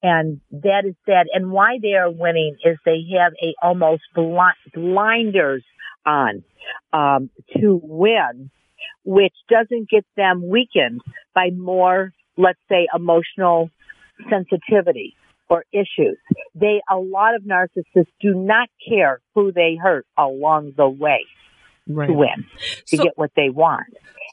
And 0.04 0.42
that 0.52 0.86
is 0.86 0.96
sad. 1.06 1.28
And 1.34 1.52
why 1.52 1.80
they 1.82 1.94
are 1.94 2.12
winning 2.12 2.56
is 2.64 2.78
they 2.86 3.04
have 3.20 3.34
a 3.42 3.54
almost 3.62 4.04
blind, 4.16 4.56
blinders 4.74 5.64
on, 6.06 6.44
um, 6.94 7.30
to 7.60 7.80
win 7.84 8.50
which 9.04 9.34
doesn't 9.50 9.90
get 9.90 10.06
them 10.18 10.48
weakened 10.48 11.02
by 11.34 11.50
more, 11.50 12.12
let's 12.38 12.60
say, 12.70 12.88
emotional 12.94 13.70
sensitivity 14.30 15.16
or 15.50 15.63
issues. 15.72 16.18
They, 16.56 16.82
a 16.89 16.98
lot 16.98 17.36
of 17.36 17.44
narcissists 17.44 18.12
do 18.20 18.34
not 18.34 18.70
care 18.88 19.22
who 19.36 19.51
they 19.51 19.75
hurt 19.82 20.06
along 20.18 20.74
the 20.75 20.89
way 20.89 21.25
right. 21.88 22.08
to 22.08 22.13
win, 22.13 22.46
to 22.88 22.98
so, 22.98 23.04
get 23.04 23.18
what 23.18 23.32
they 23.36 23.50
want. 23.50 23.88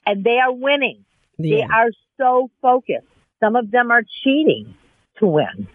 And 0.06 0.24
they 0.24 0.38
are 0.38 0.52
winning. 0.52 1.04
Yeah. 1.38 1.56
They 1.56 1.62
are 1.62 1.90
so 2.18 2.50
focused. 2.62 3.06
Some 3.40 3.56
of 3.56 3.70
them 3.70 3.90
are 3.90 4.02
cheating 4.22 4.74
to 5.18 5.26
win. 5.26 5.68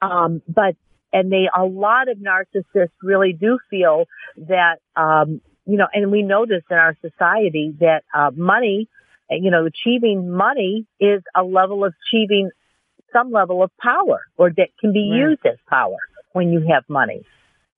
Um, 0.00 0.42
but, 0.46 0.76
and 1.12 1.32
they, 1.32 1.48
a 1.54 1.64
lot 1.64 2.08
of 2.08 2.18
narcissists 2.18 2.90
really 3.02 3.32
do 3.32 3.58
feel 3.70 4.04
that, 4.36 4.78
um, 4.96 5.40
you 5.66 5.76
know, 5.76 5.86
and 5.92 6.10
we 6.10 6.22
know 6.22 6.46
this 6.46 6.62
in 6.70 6.76
our 6.76 6.96
society 7.00 7.74
that, 7.80 8.04
uh, 8.14 8.30
money, 8.34 8.88
you 9.30 9.50
know, 9.50 9.66
achieving 9.66 10.30
money 10.30 10.86
is 11.00 11.22
a 11.34 11.42
level 11.42 11.84
of 11.84 11.94
achieving 12.06 12.50
some 13.12 13.30
level 13.30 13.62
of 13.62 13.70
power 13.80 14.20
or 14.36 14.50
that 14.50 14.68
can 14.80 14.92
be 14.92 15.10
right. 15.10 15.30
used 15.30 15.46
as 15.46 15.58
power 15.68 15.98
when 16.32 16.50
you 16.50 16.60
have 16.72 16.84
money. 16.88 17.22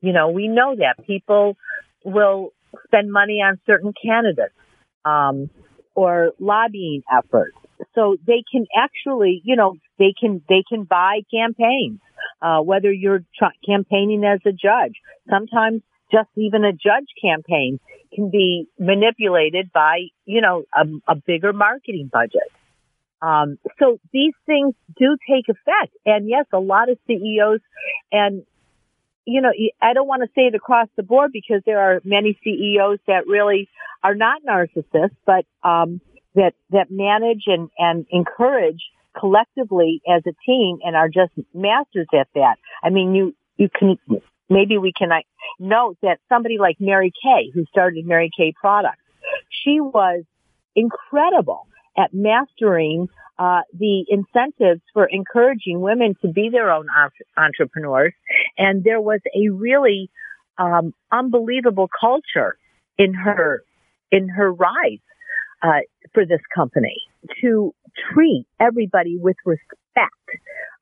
You 0.00 0.12
know, 0.12 0.30
we 0.30 0.48
know 0.48 0.76
that 0.76 1.06
people 1.06 1.56
will 2.04 2.52
spend 2.84 3.10
money 3.12 3.40
on 3.42 3.60
certain 3.66 3.92
candidates, 4.02 4.54
um, 5.04 5.50
or 5.94 6.32
lobbying 6.38 7.02
efforts. 7.12 7.56
So 7.94 8.16
they 8.26 8.44
can 8.50 8.66
actually, 8.76 9.42
you 9.44 9.56
know, 9.56 9.74
they 9.98 10.14
can, 10.18 10.42
they 10.48 10.62
can 10.68 10.84
buy 10.84 11.20
campaigns, 11.32 12.00
uh, 12.40 12.60
whether 12.60 12.92
you're 12.92 13.24
tra- 13.36 13.52
campaigning 13.66 14.24
as 14.24 14.40
a 14.46 14.52
judge. 14.52 14.94
Sometimes 15.28 15.82
just 16.12 16.28
even 16.36 16.64
a 16.64 16.72
judge 16.72 17.08
campaign 17.22 17.78
can 18.14 18.30
be 18.30 18.66
manipulated 18.78 19.70
by, 19.72 20.06
you 20.24 20.40
know, 20.40 20.64
a, 20.74 21.12
a 21.12 21.16
bigger 21.16 21.52
marketing 21.52 22.10
budget. 22.12 22.50
Um, 23.22 23.58
so 23.78 23.98
these 24.12 24.34
things 24.46 24.74
do 24.96 25.16
take 25.28 25.48
effect. 25.48 25.94
And 26.06 26.28
yes, 26.28 26.46
a 26.52 26.60
lot 26.60 26.88
of 26.88 26.98
CEOs 27.06 27.60
and 28.10 28.44
you 29.26 29.40
know, 29.42 29.52
I 29.80 29.92
don't 29.92 30.08
want 30.08 30.22
to 30.22 30.28
say 30.34 30.46
it 30.46 30.54
across 30.54 30.88
the 30.96 31.02
board 31.02 31.30
because 31.32 31.62
there 31.64 31.78
are 31.78 32.00
many 32.04 32.38
CEOs 32.42 32.98
that 33.06 33.26
really 33.26 33.68
are 34.02 34.14
not 34.14 34.42
narcissists, 34.42 35.16
but 35.24 35.44
um, 35.62 36.00
that 36.34 36.54
that 36.70 36.90
manage 36.90 37.44
and 37.46 37.70
and 37.78 38.06
encourage 38.10 38.80
collectively 39.18 40.00
as 40.08 40.22
a 40.26 40.32
team 40.46 40.78
and 40.82 40.96
are 40.96 41.08
just 41.08 41.32
masters 41.54 42.08
at 42.18 42.28
that. 42.34 42.56
I 42.82 42.90
mean, 42.90 43.14
you 43.14 43.34
you 43.56 43.68
can 43.68 43.98
maybe 44.48 44.78
we 44.78 44.92
can 44.96 45.10
note 45.58 45.98
that 46.02 46.18
somebody 46.28 46.58
like 46.58 46.76
Mary 46.80 47.12
Kay, 47.22 47.50
who 47.52 47.64
started 47.66 48.06
Mary 48.06 48.30
Kay 48.36 48.52
Products, 48.58 49.02
she 49.48 49.80
was 49.80 50.24
incredible 50.74 51.66
at 52.00 52.10
mastering 52.12 53.08
uh, 53.38 53.60
the 53.72 54.04
incentives 54.08 54.82
for 54.92 55.06
encouraging 55.06 55.80
women 55.80 56.14
to 56.22 56.28
be 56.28 56.50
their 56.50 56.70
own 56.70 56.86
entrepreneurs. 57.36 58.12
And 58.58 58.84
there 58.84 59.00
was 59.00 59.20
a 59.34 59.50
really 59.50 60.10
um, 60.58 60.92
unbelievable 61.10 61.88
culture 62.00 62.56
in 62.98 63.14
her 63.14 63.64
in 64.12 64.28
her 64.28 64.52
rise 64.52 64.98
uh, 65.62 65.80
for 66.12 66.26
this 66.26 66.40
company 66.54 66.96
to 67.40 67.74
treat 68.12 68.46
everybody 68.58 69.16
with 69.18 69.36
respect. 69.44 70.14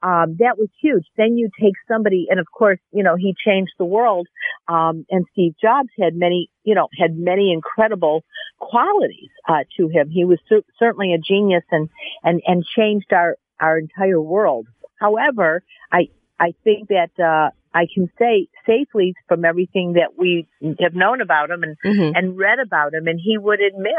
Um, 0.02 0.36
that 0.38 0.56
was 0.56 0.68
huge. 0.80 1.04
Then 1.16 1.36
you 1.36 1.50
take 1.60 1.74
somebody, 1.88 2.26
and 2.30 2.38
of 2.38 2.46
course, 2.56 2.78
you 2.92 3.02
know, 3.02 3.16
he 3.16 3.34
changed 3.44 3.72
the 3.78 3.84
world. 3.84 4.28
Um, 4.68 5.04
and 5.10 5.24
Steve 5.32 5.54
Jobs 5.60 5.88
had 6.00 6.14
many, 6.14 6.50
you 6.62 6.74
know, 6.74 6.88
had 6.98 7.16
many 7.16 7.52
incredible 7.52 8.24
qualities 8.58 9.30
uh, 9.48 9.64
to 9.76 9.88
him. 9.88 10.10
He 10.10 10.24
was 10.24 10.38
cer- 10.48 10.64
certainly 10.78 11.14
a 11.14 11.18
genius 11.18 11.64
and 11.70 11.88
and 12.22 12.42
and 12.46 12.64
changed 12.64 13.12
our 13.12 13.36
our 13.60 13.78
entire 13.78 14.20
world. 14.20 14.66
However, 15.00 15.62
I 15.92 16.08
I 16.38 16.54
think 16.64 16.88
that 16.88 17.10
uh, 17.18 17.50
I 17.74 17.86
can 17.92 18.10
say 18.18 18.48
safely 18.66 19.14
from 19.26 19.44
everything 19.44 19.94
that 19.94 20.16
we 20.16 20.46
have 20.80 20.94
known 20.94 21.20
about 21.20 21.50
him 21.50 21.62
and 21.62 21.76
mm-hmm. 21.84 22.16
and 22.16 22.36
read 22.36 22.58
about 22.58 22.94
him, 22.94 23.06
and 23.06 23.20
he 23.22 23.38
would 23.38 23.60
admit, 23.60 23.94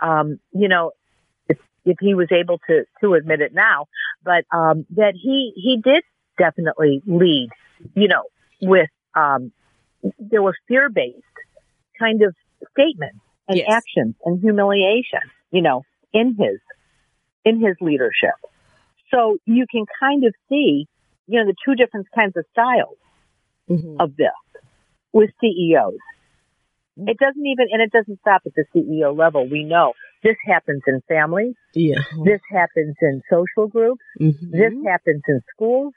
um, 0.00 0.38
you 0.52 0.68
know, 0.68 0.92
if 1.84 1.96
he 2.00 2.14
was 2.14 2.28
able 2.32 2.58
to 2.68 2.84
to 3.00 3.14
admit 3.14 3.40
it 3.40 3.52
now, 3.54 3.86
but 4.22 4.44
um, 4.52 4.86
that 4.90 5.14
he 5.14 5.52
he 5.56 5.80
did 5.82 6.04
definitely 6.36 7.02
lead, 7.06 7.50
you 7.94 8.08
know, 8.08 8.24
with 8.62 8.90
um, 9.14 9.52
there 10.18 10.42
were 10.42 10.54
fear 10.68 10.88
based 10.88 11.22
kind 11.98 12.22
of 12.22 12.34
statements 12.72 13.18
and 13.48 13.58
yes. 13.58 13.68
actions 13.70 14.14
and 14.24 14.40
humiliation, 14.40 15.20
you 15.50 15.62
know, 15.62 15.82
in 16.12 16.36
his 16.38 16.60
in 17.44 17.60
his 17.60 17.76
leadership. 17.80 18.34
So 19.10 19.38
you 19.46 19.66
can 19.70 19.86
kind 19.98 20.24
of 20.24 20.34
see, 20.48 20.86
you 21.26 21.40
know, 21.40 21.46
the 21.46 21.54
two 21.64 21.74
different 21.74 22.06
kinds 22.14 22.36
of 22.36 22.44
styles 22.52 22.98
mm-hmm. 23.68 24.00
of 24.00 24.16
this 24.16 24.28
with 25.12 25.30
CEOs. 25.40 25.98
It 26.98 27.16
doesn't 27.16 27.46
even, 27.46 27.68
and 27.70 27.80
it 27.80 27.92
doesn't 27.92 28.18
stop 28.20 28.42
at 28.44 28.52
the 28.54 28.64
CEO 28.74 29.16
level. 29.16 29.48
We 29.48 29.64
know 29.64 29.94
this 30.22 30.36
happens 30.44 30.82
in 30.86 31.00
families. 31.08 31.54
Yeah. 31.74 32.00
This 32.24 32.40
happens 32.50 32.96
in 33.00 33.22
social 33.30 33.68
groups. 33.68 34.02
Mm-hmm. 34.20 34.50
This 34.50 34.72
happens 34.84 35.22
in 35.28 35.40
schools. 35.54 35.94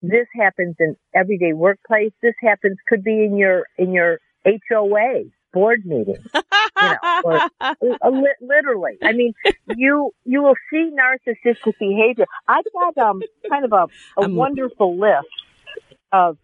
This 0.00 0.28
happens 0.34 0.76
in 0.78 0.96
everyday 1.12 1.52
workplace. 1.52 2.12
This 2.22 2.36
happens, 2.40 2.78
could 2.88 3.02
be 3.02 3.24
in 3.24 3.36
your, 3.36 3.64
in 3.76 3.92
your 3.92 4.20
HOA 4.46 5.24
board 5.52 5.84
meeting. 5.84 6.24
you 6.34 6.42
know, 6.80 7.48
or, 8.00 8.10
literally. 8.40 8.98
I 9.02 9.12
mean, 9.12 9.34
you, 9.76 10.12
you 10.24 10.42
will 10.42 10.56
see 10.70 10.90
narcissistic 10.92 11.74
behavior. 11.78 12.26
I've 12.46 12.64
got, 12.72 12.98
um, 12.98 13.22
kind 13.48 13.64
of 13.64 13.72
a, 13.72 13.86
a 14.22 14.28
wonderful 14.28 14.98
list 14.98 15.28
of 16.12 16.38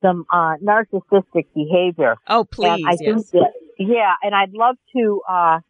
some, 0.00 0.26
uh, 0.32 0.56
narcissistic 0.62 1.46
behavior. 1.54 2.16
Oh, 2.26 2.44
please. 2.44 2.68
And 2.68 2.86
I 2.86 2.96
yes. 3.00 3.00
think 3.00 3.30
that 3.30 3.52
yeah, 3.78 4.14
and 4.22 4.34
I'd 4.34 4.52
love 4.52 4.76
to 4.94 5.22
uh, 5.28 5.60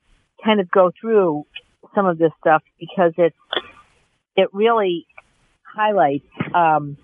kind 0.44 0.60
of 0.60 0.70
go 0.70 0.90
through 1.00 1.46
some 1.94 2.06
of 2.06 2.18
this 2.18 2.32
stuff 2.40 2.62
because 2.78 3.12
it's 3.16 3.36
it 4.36 4.48
really 4.52 5.06
highlights 5.62 6.26
um, 6.54 6.96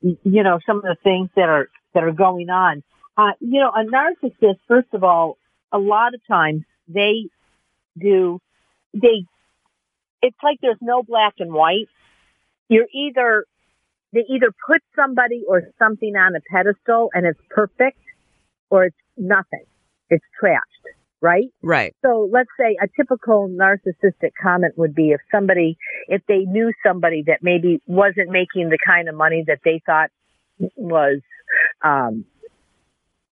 you 0.00 0.42
know 0.42 0.58
some 0.66 0.78
of 0.78 0.82
the 0.82 0.96
things 1.02 1.30
that 1.36 1.48
are 1.48 1.68
that 1.94 2.04
are 2.04 2.12
going 2.12 2.50
on. 2.50 2.82
Uh, 3.16 3.32
you 3.40 3.60
know, 3.60 3.70
a 3.70 3.84
narcissist, 3.84 4.58
first 4.66 4.88
of 4.92 5.04
all, 5.04 5.36
a 5.72 5.78
lot 5.78 6.14
of 6.14 6.20
times 6.26 6.62
they 6.88 7.28
do 7.98 8.40
they. 8.92 9.26
It's 10.22 10.36
like 10.42 10.58
there's 10.60 10.78
no 10.80 11.02
black 11.02 11.34
and 11.38 11.52
white. 11.52 11.88
You're 12.68 12.86
either 12.94 13.44
they 14.12 14.24
either 14.28 14.52
put 14.66 14.82
somebody 14.96 15.44
or 15.46 15.62
something 15.78 16.14
on 16.16 16.34
a 16.34 16.40
pedestal 16.50 17.10
and 17.14 17.26
it's 17.26 17.40
perfect, 17.48 17.98
or 18.68 18.86
it's 18.86 18.96
nothing. 19.16 19.64
It's 20.08 20.24
trashed, 20.42 20.58
right? 21.20 21.48
Right. 21.62 21.94
So 22.02 22.28
let's 22.30 22.50
say 22.58 22.76
a 22.82 22.88
typical 22.96 23.48
narcissistic 23.48 24.32
comment 24.42 24.76
would 24.76 24.94
be 24.94 25.10
if 25.10 25.20
somebody, 25.30 25.78
if 26.08 26.22
they 26.26 26.40
knew 26.40 26.72
somebody 26.84 27.22
that 27.26 27.38
maybe 27.42 27.80
wasn't 27.86 28.30
making 28.30 28.70
the 28.70 28.78
kind 28.84 29.08
of 29.08 29.14
money 29.14 29.44
that 29.46 29.60
they 29.64 29.80
thought 29.86 30.10
was, 30.76 31.20
um, 31.82 32.24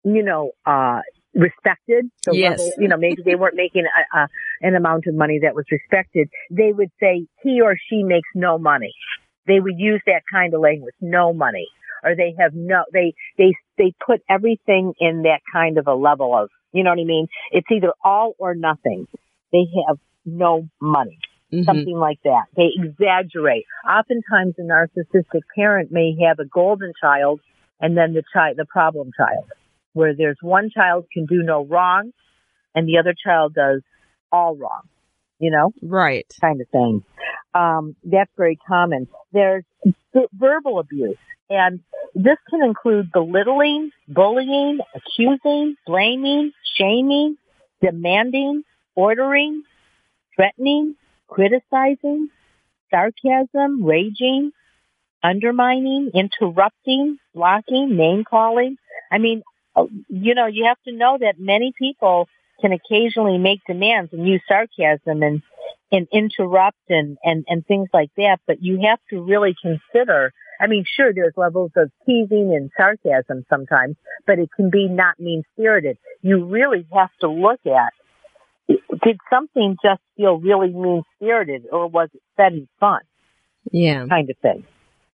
you 0.05 0.23
know, 0.23 0.53
uh, 0.67 1.01
respected. 1.35 2.11
So 2.25 2.33
yes. 2.33 2.59
Level, 2.59 2.73
you 2.79 2.89
know, 2.89 2.97
maybe 2.97 3.23
they 3.25 3.35
weren't 3.35 3.57
making 3.57 3.85
a, 3.87 4.19
a, 4.19 4.29
an 4.61 4.75
amount 4.75 5.05
of 5.07 5.15
money 5.15 5.41
that 5.43 5.55
was 5.55 5.65
respected. 5.71 6.29
They 6.51 6.73
would 6.73 6.91
say 7.01 7.27
he 7.43 7.61
or 7.63 7.77
she 7.89 8.03
makes 8.03 8.29
no 8.35 8.59
money. 8.59 8.93
They 9.47 9.59
would 9.59 9.79
use 9.79 10.03
that 10.07 10.23
kind 10.31 10.55
of 10.55 10.61
language, 10.61 10.95
no 11.01 11.33
money 11.33 11.69
or 12.03 12.17
they 12.17 12.35
have 12.39 12.53
no, 12.55 12.85
they, 12.93 13.15
they, 13.39 13.55
they 13.79 13.95
put 14.05 14.21
everything 14.29 14.93
in 14.99 15.23
that 15.23 15.41
kind 15.53 15.79
of 15.79 15.87
a 15.87 15.95
level 15.95 16.35
of, 16.37 16.51
you 16.73 16.83
know 16.83 16.91
what 16.91 16.99
I 16.99 17.05
mean? 17.05 17.29
It's 17.51 17.67
either 17.71 17.93
all 18.05 18.35
or 18.39 18.55
nothing. 18.55 19.07
They 19.53 19.67
have 19.87 19.99
no 20.25 20.69
money. 20.81 21.19
Mm-hmm. 21.53 21.65
Something 21.65 21.97
like 21.99 22.19
that. 22.25 22.45
They 22.57 22.71
exaggerate. 22.75 23.67
Oftentimes 23.87 24.55
a 24.59 24.63
narcissistic 24.63 25.43
parent 25.55 25.93
may 25.93 26.17
have 26.27 26.39
a 26.39 26.47
golden 26.47 26.93
child 26.99 27.41
and 27.79 27.97
then 27.97 28.15
the 28.15 28.23
child, 28.33 28.57
the 28.57 28.65
problem 28.65 29.11
child, 29.15 29.45
where 29.93 30.15
there's 30.17 30.39
one 30.41 30.71
child 30.71 31.07
can 31.13 31.27
do 31.27 31.43
no 31.43 31.65
wrong 31.65 32.11
and 32.75 32.89
the 32.89 32.99
other 32.99 33.15
child 33.25 33.55
does 33.55 33.83
all 34.31 34.57
wrong 34.57 34.83
you 35.43 35.51
know? 35.51 35.73
Right. 35.83 36.25
Kind 36.41 36.61
of 36.61 36.69
thing. 36.69 37.03
Um, 37.53 37.97
that's 38.05 38.31
very 38.37 38.57
common. 38.67 39.09
There's 39.33 39.65
verbal 40.33 40.79
abuse. 40.79 41.19
And 41.51 41.81
this 42.15 42.39
can 42.49 42.63
include 42.63 43.11
belittling, 43.13 43.91
bullying, 44.09 44.79
accusing, 44.95 45.75
blaming, 45.85 46.53
shaming, 46.79 47.37
demanding, 47.83 48.63
ordering, 48.95 49.65
threatening, 50.37 50.95
criticizing, 51.27 52.29
sarcasm, 52.91 53.85
raging, 53.85 54.53
undermining, 55.25 56.13
interrupting, 56.15 57.19
blocking, 57.35 57.97
name 57.97 58.23
calling. 58.25 58.77
I 59.11 59.19
mean, 59.19 59.43
you 60.09 60.35
know, 60.35 60.47
you 60.47 60.67
have 60.67 60.81
to 60.87 60.93
know 60.93 61.19
that 61.21 61.39
many 61.39 61.73
people 61.79 62.29
can 62.61 62.73
occasionally 62.73 63.39
make 63.39 63.61
demands 63.67 64.13
and 64.13 64.27
use 64.27 64.43
sarcasm 64.47 65.23
and 65.23 65.43
and 65.91 66.07
interrupt 66.13 66.79
and 66.89 67.19
and 67.23 67.45
and 67.49 67.67
things 67.67 67.89
like 67.93 68.11
that. 68.17 68.39
But 68.47 68.63
you 68.63 68.81
have 68.89 69.01
to 69.11 69.23
really 69.23 69.55
consider. 69.61 70.33
I 70.61 70.69
mean, 70.69 70.85
sure, 70.97 71.13
there's 71.13 71.33
levels 71.37 71.73
of 71.77 71.91
teasing 72.07 72.55
and 72.55 72.71
sarcasm 72.77 73.45
sometimes, 73.51 73.97
but 74.27 74.39
it 74.39 74.51
can 74.55 74.71
be 74.71 74.87
not 74.89 75.19
mean 75.19 75.43
spirited. 75.55 75.99
You 76.21 76.45
really 76.45 76.87
have 76.93 77.11
to 77.21 77.29
look 77.29 77.61
at 77.67 77.93
did 79.05 79.19
something 79.31 79.77
just 79.85 80.01
feel 80.17 80.39
really 80.39 80.71
mean 80.71 81.03
spirited 81.17 81.65
or 81.71 81.89
was 81.89 82.09
it 82.15 82.23
said 82.37 82.53
in 82.53 82.69
fun? 82.81 83.01
Yeah. 83.71 84.07
Kind 84.07 84.31
of 84.31 84.37
thing. 84.39 84.65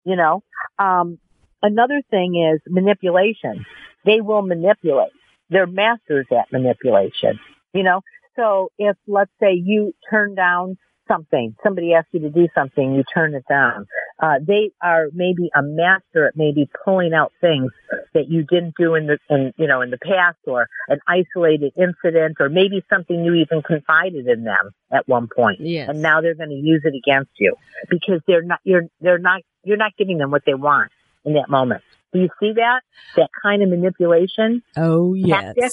You 0.04 0.16
know? 0.16 0.44
Um, 0.80 1.20
another 1.66 2.02
thing 2.10 2.36
is 2.54 2.62
manipulation. 2.68 3.66
They 4.06 4.22
will 4.22 4.42
manipulate. 4.42 5.12
They're 5.50 5.68
masters 5.68 6.28
at 6.32 6.52
manipulation. 6.52 7.40
You 7.74 7.84
know? 7.84 8.02
So 8.36 8.72
if, 8.78 8.96
let's 9.08 9.32
say 9.40 9.54
you 9.54 9.94
turn 10.10 10.36
down 10.36 10.78
something, 11.08 11.56
somebody 11.64 11.94
asks 11.94 12.10
you 12.14 12.22
to 12.22 12.30
do 12.30 12.48
something, 12.56 12.96
you 12.96 13.04
turn 13.14 13.36
it 13.36 13.44
down. 13.48 13.86
Uh, 14.22 14.36
they 14.46 14.72
are 14.82 15.08
maybe 15.14 15.50
a 15.56 15.62
master 15.62 16.28
at 16.28 16.36
maybe 16.36 16.70
pulling 16.84 17.14
out 17.14 17.32
things 17.42 17.72
that 18.14 18.30
you 18.30 18.44
didn't 18.44 18.74
do 18.78 18.96
in 18.96 19.08
the, 19.08 19.18
in, 19.30 19.54
you 19.58 19.68
know, 19.68 19.82
in 19.82 19.92
the 19.92 19.98
past 19.98 20.38
or 20.48 20.68
an 20.88 21.00
isolated 21.08 21.74
incident 21.78 22.38
or 22.40 22.50
maybe 22.50 22.84
something 22.90 23.24
you 23.24 23.36
even 23.36 23.62
confided 23.62 24.28
in 24.28 24.44
them 24.44 24.72
at 24.92 25.08
one 25.08 25.28
point. 25.34 25.60
Yes. 25.60 25.90
And 25.90 26.02
now 26.02 26.22
they're 26.22 26.36
going 26.36 26.50
to 26.50 26.56
use 26.56 26.82
it 26.86 26.94
against 26.96 27.32
you 27.38 27.56
because 27.90 28.22
they're 28.28 28.44
not, 28.44 28.60
you're, 28.64 28.86
they're 29.00 29.20
not, 29.20 29.42
you're 29.64 29.78
not 29.78 29.96
giving 29.98 30.18
them 30.18 30.32
what 30.32 30.44
they 30.46 30.54
want 30.54 30.92
in 31.26 31.34
that 31.34 31.50
moment. 31.50 31.82
Do 32.14 32.22
you 32.22 32.30
see 32.40 32.54
that? 32.56 32.82
That 33.18 33.30
kind 33.44 33.62
of 33.62 33.70
manipulation? 33.70 34.64
Oh, 34.78 35.14
yes. 35.14 35.56
Tactic? 35.56 35.72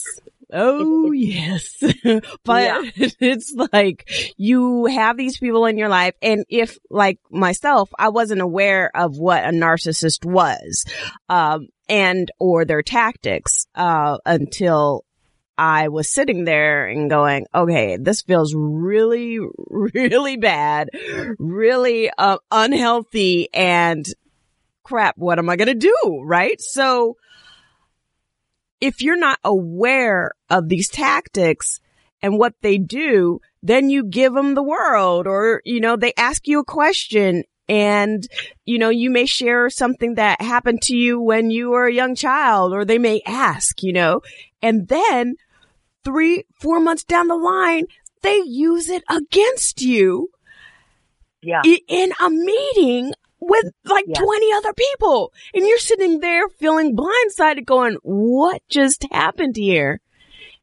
Oh, 0.53 1.13
yes. 1.13 1.83
but 2.45 2.63
Yeah. 2.63 2.83
it's 3.21 3.55
like 3.73 4.11
you 4.37 4.87
have 4.87 5.17
these 5.17 5.39
people 5.39 5.67
in 5.67 5.79
your 5.79 5.89
life. 5.89 6.15
And 6.21 6.45
if, 6.49 6.79
like 6.91 7.19
myself, 7.31 7.91
I 7.99 8.09
wasn't 8.09 8.41
aware 8.41 8.91
of 8.95 9.17
what 9.17 9.45
a 9.45 9.49
narcissist 9.49 10.25
was, 10.25 10.85
um, 11.29 11.69
and 11.89 12.31
or 12.39 12.65
their 12.65 12.83
tactics, 12.83 13.67
uh, 13.75 14.19
until 14.27 15.05
I 15.57 15.89
was 15.89 16.11
sitting 16.11 16.45
there 16.45 16.87
and 16.87 17.09
going, 17.09 17.47
okay, 17.55 17.97
this 18.01 18.23
feels 18.23 18.55
really, 18.55 19.39
really 19.69 20.37
bad, 20.37 20.91
really, 21.39 22.11
uh, 22.19 22.39
unhealthy 22.51 23.49
and 23.55 24.05
crap. 24.83 25.17
What 25.17 25.39
am 25.39 25.49
I 25.49 25.57
going 25.57 25.69
to 25.69 25.75
do? 25.75 26.23
Right. 26.25 26.61
So, 26.61 27.17
if 28.81 29.01
you're 29.01 29.17
not 29.19 29.39
aware 29.45 30.33
of 30.51 30.69
these 30.69 30.89
tactics 30.89 31.81
and 32.21 32.39
what 32.39 32.55
they 32.63 32.79
do, 32.79 33.41
then 33.63 33.91
you 33.91 34.05
give 34.05 34.35
them 34.35 34.55
the 34.55 34.63
world 34.63 35.27
or, 35.27 35.63
you 35.65 35.81
know, 35.81 35.97
they 35.97 36.13
ask 36.17 36.49
you 36.49 36.61
a 36.61 36.65
question 36.65 37.45
and, 37.69 38.27
you 38.65 38.79
know, 38.79 38.91
you 38.91 39.09
may 39.09 39.25
share 39.25 39.71
something 39.71 40.17
that 40.17 40.41
happened 40.43 40.83
to 40.83 40.97
you 40.97 41.21
when 41.21 41.51
you 41.51 41.71
were 41.71 41.87
a 41.87 41.93
young 41.93 42.17
child 42.17 42.73
or 42.73 42.85
they 42.85 42.99
may 42.99 43.23
ask, 43.25 43.83
you 43.85 43.93
know, 43.93 44.21
and 44.61 44.89
then 44.89 45.37
three, 46.05 46.45
four 46.61 46.81
months 46.81 47.05
down 47.05 47.29
the 47.29 47.37
line, 47.37 47.87
they 48.23 48.41
use 48.45 48.89
it 48.89 49.05
against 49.09 49.81
you 49.81 50.31
Yeah. 51.41 51.63
in 51.65 52.13
a 52.21 52.31
meeting 52.31 53.13
with 53.43 53.73
like 53.85 54.05
Yeah. 54.07 54.21
20 54.21 54.53
other 54.55 54.73
people 54.73 55.33
and 55.53 55.67
you're 55.67 55.79
sitting 55.79 56.21
there 56.21 56.49
feeling 56.49 56.97
blindsided 56.97 57.65
going, 57.67 57.97
what 58.03 58.63
just 58.69 59.05
happened 59.11 59.57
here? 59.57 60.01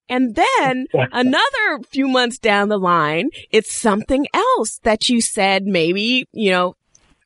And 0.08 0.34
then 0.36 0.88
another 1.12 1.84
few 1.90 2.08
months 2.08 2.40
down 2.40 2.70
the 2.70 2.80
line, 2.80 3.30
it's 3.52 3.72
something 3.72 4.26
else 4.34 4.80
that 4.84 5.10
you 5.10 5.20
said 5.22 5.66
maybe, 5.66 6.26
you 6.32 6.52
know, 6.52 6.76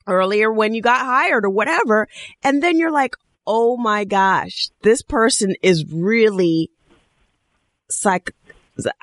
earlier 0.07 0.51
when 0.51 0.73
you 0.73 0.81
got 0.81 0.99
hired 1.05 1.45
or 1.45 1.49
whatever. 1.49 2.07
And 2.43 2.61
then 2.61 2.77
you're 2.77 2.91
like, 2.91 3.15
Oh 3.45 3.77
my 3.77 4.05
gosh, 4.05 4.69
this 4.81 5.01
person 5.01 5.55
is 5.61 5.85
really 5.91 6.69
psych, 7.89 8.33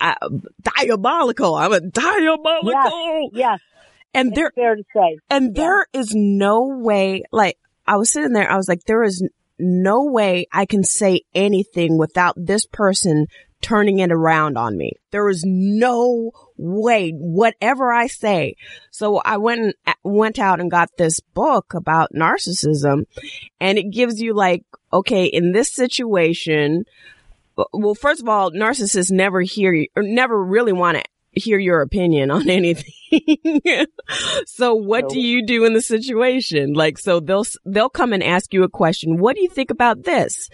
uh, 0.00 0.14
diabolical. 0.62 1.54
I'm 1.54 1.72
a 1.72 1.80
diabolical. 1.80 3.30
Yes. 3.34 3.60
And 4.14 4.34
there, 4.34 4.52
fair 4.54 4.76
to 4.76 4.84
say. 4.94 5.18
and 5.30 5.56
Yeah. 5.56 5.62
there 5.62 5.86
is 5.92 6.12
no 6.14 6.66
way, 6.66 7.22
like, 7.32 7.56
I 7.86 7.96
was 7.96 8.12
sitting 8.12 8.32
there, 8.32 8.50
I 8.50 8.56
was 8.56 8.68
like, 8.68 8.84
there 8.84 9.02
is 9.02 9.26
no 9.58 10.04
way 10.04 10.46
I 10.52 10.66
can 10.66 10.82
say 10.84 11.22
anything 11.34 11.98
without 11.98 12.34
this 12.36 12.66
person 12.66 13.26
turning 13.60 13.98
it 13.98 14.10
around 14.10 14.56
on 14.56 14.76
me. 14.76 14.92
There 15.10 15.28
is 15.28 15.44
no 15.46 16.30
way, 16.56 17.10
whatever 17.10 17.92
I 17.92 18.06
say. 18.06 18.54
So 18.90 19.18
I 19.18 19.36
went 19.36 19.60
and 19.60 19.74
uh, 19.86 19.92
went 20.02 20.38
out 20.38 20.60
and 20.60 20.70
got 20.70 20.88
this 20.96 21.20
book 21.20 21.74
about 21.74 22.14
narcissism 22.14 23.04
and 23.60 23.76
it 23.78 23.90
gives 23.90 24.20
you 24.20 24.34
like, 24.34 24.64
okay, 24.92 25.26
in 25.26 25.52
this 25.52 25.70
situation, 25.74 26.84
uh, 27.58 27.64
well, 27.74 27.94
first 27.94 28.22
of 28.22 28.28
all, 28.30 28.50
narcissists 28.50 29.10
never 29.10 29.42
hear 29.42 29.74
you 29.74 29.88
or 29.94 30.02
never 30.02 30.42
really 30.42 30.72
want 30.72 30.96
to 30.96 31.04
hear 31.32 31.58
your 31.58 31.80
opinion 31.82 32.30
on 32.30 32.48
anything. 32.50 32.92
so 34.46 34.74
what 34.74 35.08
do 35.08 35.20
you 35.20 35.46
do 35.46 35.64
in 35.64 35.72
the 35.72 35.82
situation? 35.82 36.72
Like, 36.74 36.98
so 36.98 37.20
they'll, 37.20 37.44
they'll 37.64 37.88
come 37.88 38.12
and 38.12 38.22
ask 38.22 38.52
you 38.52 38.62
a 38.62 38.68
question. 38.68 39.18
What 39.18 39.36
do 39.36 39.42
you 39.42 39.48
think 39.48 39.70
about 39.70 40.04
this? 40.04 40.48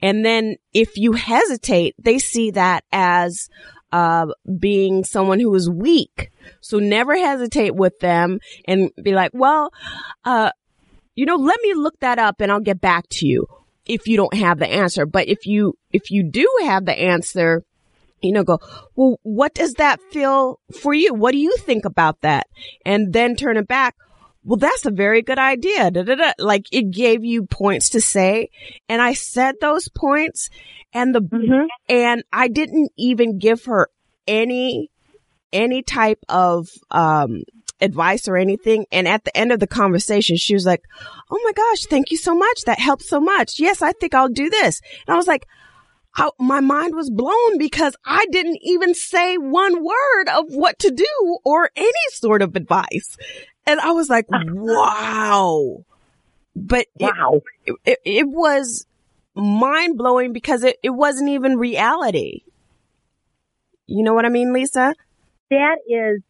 And 0.00 0.24
then 0.24 0.56
if 0.72 0.96
you 0.96 1.12
hesitate, 1.12 1.94
they 1.98 2.18
see 2.18 2.52
that 2.52 2.84
as, 2.92 3.48
uh, 3.92 4.26
being 4.58 5.04
someone 5.04 5.40
who 5.40 5.54
is 5.54 5.68
weak. 5.68 6.30
So 6.60 6.78
never 6.78 7.16
hesitate 7.16 7.74
with 7.74 7.98
them 7.98 8.38
and 8.66 8.90
be 9.02 9.14
like, 9.14 9.32
well, 9.34 9.72
uh, 10.24 10.50
you 11.14 11.26
know, 11.26 11.36
let 11.36 11.58
me 11.62 11.74
look 11.74 11.98
that 12.00 12.18
up 12.18 12.40
and 12.40 12.52
I'll 12.52 12.60
get 12.60 12.80
back 12.80 13.08
to 13.10 13.26
you 13.26 13.46
if 13.86 14.06
you 14.06 14.16
don't 14.16 14.34
have 14.34 14.58
the 14.58 14.68
answer. 14.68 15.06
But 15.06 15.28
if 15.28 15.46
you, 15.46 15.76
if 15.92 16.10
you 16.10 16.22
do 16.22 16.48
have 16.62 16.84
the 16.84 16.98
answer, 16.98 17.64
you 18.22 18.32
know, 18.32 18.44
go, 18.44 18.58
well, 18.96 19.18
what 19.22 19.54
does 19.54 19.74
that 19.74 20.00
feel 20.10 20.60
for 20.80 20.92
you? 20.94 21.14
What 21.14 21.32
do 21.32 21.38
you 21.38 21.56
think 21.58 21.84
about 21.84 22.20
that? 22.22 22.46
And 22.84 23.12
then 23.12 23.36
turn 23.36 23.56
it 23.56 23.68
back. 23.68 23.94
Well, 24.44 24.56
that's 24.56 24.86
a 24.86 24.90
very 24.90 25.20
good 25.22 25.38
idea. 25.38 25.90
Da, 25.90 26.02
da, 26.02 26.14
da. 26.14 26.32
Like 26.38 26.66
it 26.72 26.90
gave 26.90 27.24
you 27.24 27.46
points 27.46 27.90
to 27.90 28.00
say. 28.00 28.48
And 28.88 29.02
I 29.02 29.12
said 29.12 29.56
those 29.60 29.88
points 29.88 30.48
and 30.94 31.14
the, 31.14 31.20
Mhm. 31.20 31.66
and 31.88 32.24
I 32.32 32.48
didn't 32.48 32.90
even 32.96 33.38
give 33.38 33.64
her 33.66 33.88
any, 34.26 34.90
any 35.52 35.82
type 35.82 36.20
of, 36.28 36.68
um, 36.90 37.42
advice 37.82 38.28
or 38.28 38.36
anything. 38.36 38.84
And 38.92 39.08
at 39.08 39.24
the 39.24 39.34
end 39.36 39.52
of 39.52 39.60
the 39.60 39.66
conversation, 39.66 40.36
she 40.36 40.54
was 40.54 40.66
like, 40.66 40.82
Oh 41.30 41.40
my 41.44 41.52
gosh, 41.52 41.86
thank 41.86 42.10
you 42.10 42.16
so 42.18 42.34
much. 42.34 42.62
That 42.66 42.78
helped 42.78 43.04
so 43.04 43.20
much. 43.20 43.58
Yes, 43.58 43.82
I 43.82 43.92
think 43.92 44.14
I'll 44.14 44.28
do 44.28 44.50
this. 44.50 44.80
And 45.06 45.14
I 45.14 45.16
was 45.16 45.26
like, 45.26 45.46
I, 46.16 46.30
my 46.38 46.60
mind 46.60 46.94
was 46.94 47.08
blown 47.10 47.58
because 47.58 47.94
I 48.04 48.26
didn't 48.30 48.58
even 48.62 48.94
say 48.94 49.36
one 49.36 49.84
word 49.84 50.28
of 50.34 50.46
what 50.48 50.78
to 50.80 50.90
do 50.90 51.38
or 51.44 51.70
any 51.76 51.90
sort 52.12 52.42
of 52.42 52.56
advice. 52.56 53.16
And 53.66 53.80
I 53.80 53.92
was 53.92 54.08
like, 54.08 54.26
uh-huh. 54.32 54.44
wow. 54.52 55.84
But 56.56 56.86
it, 56.98 57.14
Wow. 57.14 57.42
it, 57.84 57.98
it 58.04 58.28
was 58.28 58.86
mind 59.34 59.96
blowing 59.96 60.32
because 60.32 60.64
it, 60.64 60.78
it 60.82 60.90
wasn't 60.90 61.30
even 61.30 61.56
reality. 61.56 62.42
You 63.86 64.02
know 64.02 64.14
what 64.14 64.24
I 64.24 64.28
mean, 64.30 64.52
Lisa? 64.52 64.94
that 65.50 65.76
is 65.88 66.22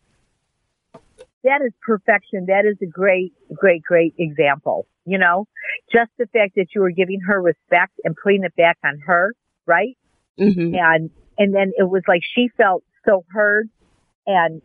that 1.42 1.62
is 1.64 1.72
perfection. 1.82 2.46
That 2.46 2.64
is 2.66 2.76
a 2.82 2.86
great, 2.86 3.32
great, 3.54 3.82
great 3.82 4.14
example. 4.18 4.86
You 5.06 5.18
know, 5.18 5.46
just 5.90 6.10
the 6.18 6.26
fact 6.26 6.54
that 6.56 6.66
you 6.74 6.82
were 6.82 6.90
giving 6.90 7.20
her 7.20 7.40
respect 7.40 7.92
and 8.04 8.14
putting 8.22 8.44
it 8.44 8.54
back 8.56 8.78
on 8.84 8.98
her, 9.06 9.32
right? 9.70 9.96
hmm 10.38 10.74
And 10.74 11.10
and 11.38 11.54
then 11.54 11.72
it 11.76 11.88
was 11.88 12.02
like 12.08 12.22
she 12.34 12.48
felt 12.56 12.82
so 13.06 13.24
heard 13.30 13.68
and 14.26 14.60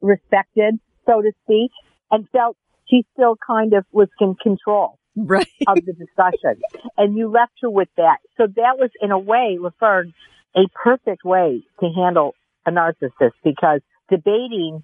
respected, 0.00 0.78
so 1.06 1.20
to 1.20 1.32
speak, 1.44 1.70
and 2.10 2.28
felt 2.30 2.56
she 2.88 3.04
still 3.12 3.36
kind 3.46 3.74
of 3.74 3.84
was 3.92 4.08
in 4.20 4.34
control 4.36 4.98
Right. 5.16 5.46
of 5.66 5.76
the 5.84 5.92
discussion. 5.92 6.62
and 6.96 7.16
you 7.16 7.28
left 7.28 7.52
her 7.62 7.70
with 7.70 7.88
that. 7.96 8.18
So 8.36 8.46
that 8.46 8.78
was 8.78 8.90
in 9.00 9.10
a 9.10 9.18
way, 9.18 9.58
LaFern, 9.60 10.12
a 10.56 10.62
perfect 10.82 11.24
way 11.24 11.62
to 11.80 11.86
handle 11.94 12.34
a 12.66 12.70
narcissist 12.70 13.32
because 13.44 13.80
debating 14.08 14.82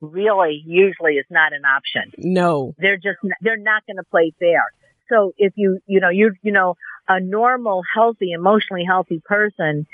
really 0.00 0.62
usually 0.64 1.14
is 1.14 1.26
not 1.30 1.52
an 1.52 1.62
option. 1.64 2.12
No. 2.18 2.74
They're 2.78 2.96
just, 2.96 3.18
they're 3.40 3.56
not 3.56 3.82
going 3.86 3.96
to 3.96 4.04
play 4.10 4.32
fair. 4.38 4.62
So 5.08 5.32
if 5.36 5.52
you, 5.56 5.78
you 5.86 6.00
know, 6.00 6.10
you, 6.10 6.32
you 6.42 6.52
know, 6.52 6.74
a 7.08 7.20
normal, 7.20 7.82
healthy, 7.94 8.32
emotionally 8.32 8.84
healthy 8.86 9.22
person, 9.24 9.86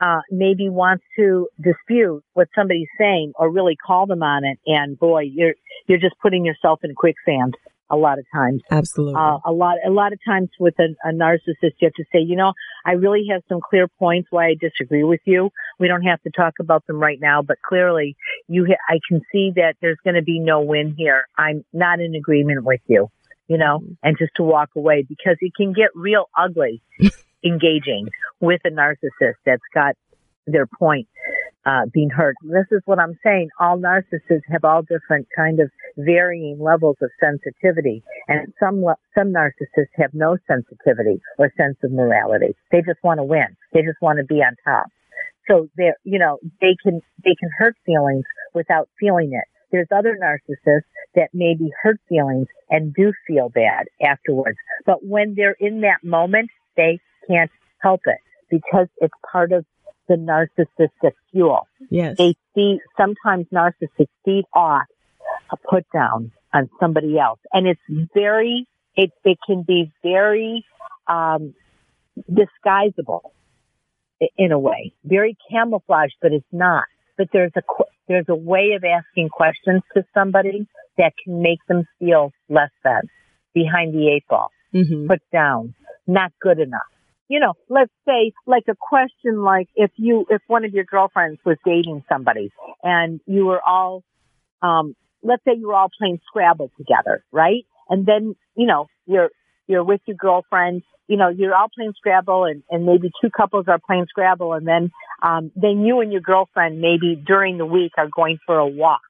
uh, 0.00 0.20
maybe 0.30 0.68
wants 0.68 1.04
to 1.16 1.48
dispute 1.62 2.24
what 2.32 2.48
somebody's 2.54 2.88
saying 2.98 3.32
or 3.36 3.50
really 3.50 3.76
call 3.76 4.06
them 4.06 4.22
on 4.22 4.44
it. 4.44 4.58
And 4.66 4.98
boy, 4.98 5.22
you're, 5.32 5.54
you're 5.86 6.00
just 6.00 6.14
putting 6.20 6.44
yourself 6.44 6.80
in 6.82 6.94
quicksand 6.94 7.56
a 7.92 7.96
lot 7.96 8.18
of 8.18 8.24
times. 8.34 8.62
Absolutely. 8.70 9.14
Uh, 9.14 9.38
a 9.44 9.52
lot, 9.52 9.76
a 9.86 9.90
lot 9.90 10.12
of 10.14 10.18
times 10.26 10.48
with 10.58 10.74
a, 10.80 10.94
a 11.04 11.12
narcissist, 11.12 11.74
you 11.78 11.86
have 11.86 11.92
to 11.92 12.04
say, 12.10 12.20
you 12.20 12.36
know, 12.36 12.54
I 12.86 12.92
really 12.92 13.26
have 13.30 13.42
some 13.48 13.60
clear 13.60 13.86
points 13.86 14.28
why 14.30 14.46
I 14.46 14.54
disagree 14.58 15.04
with 15.04 15.20
you. 15.26 15.50
We 15.78 15.88
don't 15.88 16.02
have 16.02 16.20
to 16.22 16.30
talk 16.30 16.54
about 16.58 16.86
them 16.86 16.96
right 16.96 17.18
now, 17.20 17.42
but 17.42 17.58
clearly 17.60 18.16
you, 18.48 18.66
ha- 18.66 18.82
I 18.88 18.98
can 19.08 19.20
see 19.30 19.52
that 19.56 19.74
there's 19.82 19.98
going 20.02 20.16
to 20.16 20.22
be 20.22 20.40
no 20.40 20.62
win 20.62 20.94
here. 20.96 21.28
I'm 21.36 21.64
not 21.72 22.00
in 22.00 22.14
agreement 22.14 22.64
with 22.64 22.80
you, 22.86 23.08
you 23.48 23.58
know, 23.58 23.80
Mm-hmm. 23.80 23.92
and 24.02 24.16
just 24.18 24.32
to 24.36 24.42
walk 24.42 24.70
away 24.76 25.04
because 25.08 25.36
it 25.40 25.52
can 25.56 25.72
get 25.72 25.88
real 25.94 26.28
ugly 26.38 26.82
engaging 27.44 28.08
with 28.40 28.60
a 28.64 28.70
narcissist 28.70 29.34
that's 29.44 29.62
got 29.74 29.94
their 30.46 30.66
point 30.66 31.06
uh, 31.64 31.82
being 31.92 32.10
heard. 32.10 32.34
This 32.42 32.66
is 32.72 32.82
what 32.84 32.98
I'm 32.98 33.18
saying. 33.24 33.48
All 33.60 33.78
narcissists 33.78 34.42
have 34.50 34.64
all 34.64 34.82
different 34.82 35.28
kind 35.36 35.60
of 35.60 35.70
varying 35.96 36.58
levels 36.60 36.96
of 37.00 37.10
sensitivity, 37.20 38.02
and 38.28 38.52
some 38.58 38.84
some 39.16 39.32
narcissists 39.32 39.94
have 39.96 40.12
no 40.12 40.36
sensitivity 40.48 41.20
or 41.38 41.52
sense 41.56 41.76
of 41.84 41.92
morality. 41.92 42.56
They 42.70 42.78
just 42.78 43.02
want 43.02 43.18
to 43.18 43.24
win. 43.24 43.56
They 43.72 43.82
just 43.82 44.00
want 44.02 44.18
to 44.18 44.24
be 44.24 44.42
on 44.42 44.56
top. 44.64 44.86
So 45.48 45.68
they're, 45.76 45.96
you 46.04 46.18
know, 46.18 46.38
they 46.60 46.76
can 46.82 47.00
they 47.24 47.34
can 47.38 47.50
hurt 47.58 47.76
feelings 47.86 48.24
without 48.54 48.88
feeling 48.98 49.32
it. 49.32 49.44
There's 49.72 49.88
other 49.90 50.16
narcissists 50.22 50.82
that 51.14 51.30
maybe 51.32 51.70
hurt 51.82 51.98
feelings 52.08 52.46
and 52.70 52.94
do 52.94 53.12
feel 53.26 53.48
bad 53.48 53.86
afterwards, 54.02 54.58
but 54.86 55.04
when 55.04 55.34
they're 55.34 55.56
in 55.58 55.80
that 55.80 56.04
moment, 56.04 56.50
they 56.76 57.00
can't 57.28 57.50
help 57.80 58.02
it 58.06 58.18
because 58.50 58.86
it's 58.98 59.14
part 59.30 59.52
of 59.52 59.64
the 60.08 60.14
narcissistic 60.14 61.12
fuel. 61.30 61.66
yes. 61.90 62.16
They 62.18 62.34
see, 62.54 62.78
sometimes 62.96 63.46
narcissists 63.52 64.08
feed 64.24 64.44
off 64.52 64.84
a 65.50 65.56
put 65.56 65.86
down 65.92 66.32
on 66.52 66.68
somebody 66.78 67.18
else. 67.18 67.38
And 67.52 67.66
it's 67.66 67.80
very, 68.14 68.66
it, 68.96 69.10
it 69.24 69.38
can 69.46 69.62
be 69.62 69.90
very, 70.02 70.64
um, 71.06 71.54
disguisable 72.30 73.22
in 74.36 74.52
a 74.52 74.58
way, 74.58 74.92
very 75.04 75.36
camouflaged, 75.50 76.16
but 76.20 76.32
it's 76.32 76.44
not. 76.52 76.84
But 77.16 77.28
there's 77.32 77.52
a, 77.56 77.62
there's 78.08 78.26
a 78.28 78.34
way 78.34 78.72
of 78.76 78.84
asking 78.84 79.28
questions 79.28 79.82
to 79.94 80.04
somebody 80.14 80.66
that 80.98 81.12
can 81.22 81.42
make 81.42 81.58
them 81.68 81.84
feel 81.98 82.32
less 82.48 82.70
than 82.84 83.02
behind 83.54 83.94
the 83.94 84.08
eight 84.08 84.24
ball 84.28 84.50
hmm 84.72 85.06
put 85.06 85.20
down, 85.32 85.74
not 86.06 86.32
good 86.40 86.58
enough. 86.58 86.80
You 87.28 87.40
know, 87.40 87.54
let's 87.68 87.92
say 88.06 88.32
like 88.46 88.64
a 88.68 88.74
question 88.78 89.42
like 89.42 89.68
if 89.74 89.90
you, 89.96 90.26
if 90.30 90.42
one 90.46 90.64
of 90.64 90.72
your 90.72 90.84
girlfriends 90.84 91.40
was 91.44 91.56
dating 91.64 92.04
somebody 92.10 92.50
and 92.82 93.20
you 93.26 93.46
were 93.46 93.60
all, 93.66 94.02
um, 94.60 94.94
let's 95.22 95.42
say 95.44 95.52
you 95.58 95.68
were 95.68 95.74
all 95.74 95.90
playing 95.98 96.20
Scrabble 96.26 96.70
together, 96.76 97.24
right? 97.32 97.64
And 97.88 98.06
then, 98.06 98.34
you 98.54 98.66
know, 98.66 98.86
you're, 99.06 99.30
you're 99.66 99.84
with 99.84 100.00
your 100.06 100.16
girlfriend, 100.16 100.82
you 101.08 101.16
know, 101.16 101.28
you're 101.28 101.54
all 101.54 101.68
playing 101.74 101.92
Scrabble 101.96 102.44
and, 102.44 102.62
and 102.70 102.86
maybe 102.86 103.10
two 103.20 103.30
couples 103.30 103.66
are 103.68 103.80
playing 103.84 104.06
Scrabble 104.08 104.52
and 104.52 104.66
then, 104.66 104.90
um, 105.22 105.50
then 105.56 105.84
you 105.84 106.00
and 106.00 106.12
your 106.12 106.20
girlfriend 106.20 106.80
maybe 106.80 107.16
during 107.16 107.58
the 107.58 107.66
week 107.66 107.92
are 107.98 108.08
going 108.14 108.38
for 108.46 108.58
a 108.58 108.66
walk, 108.66 109.00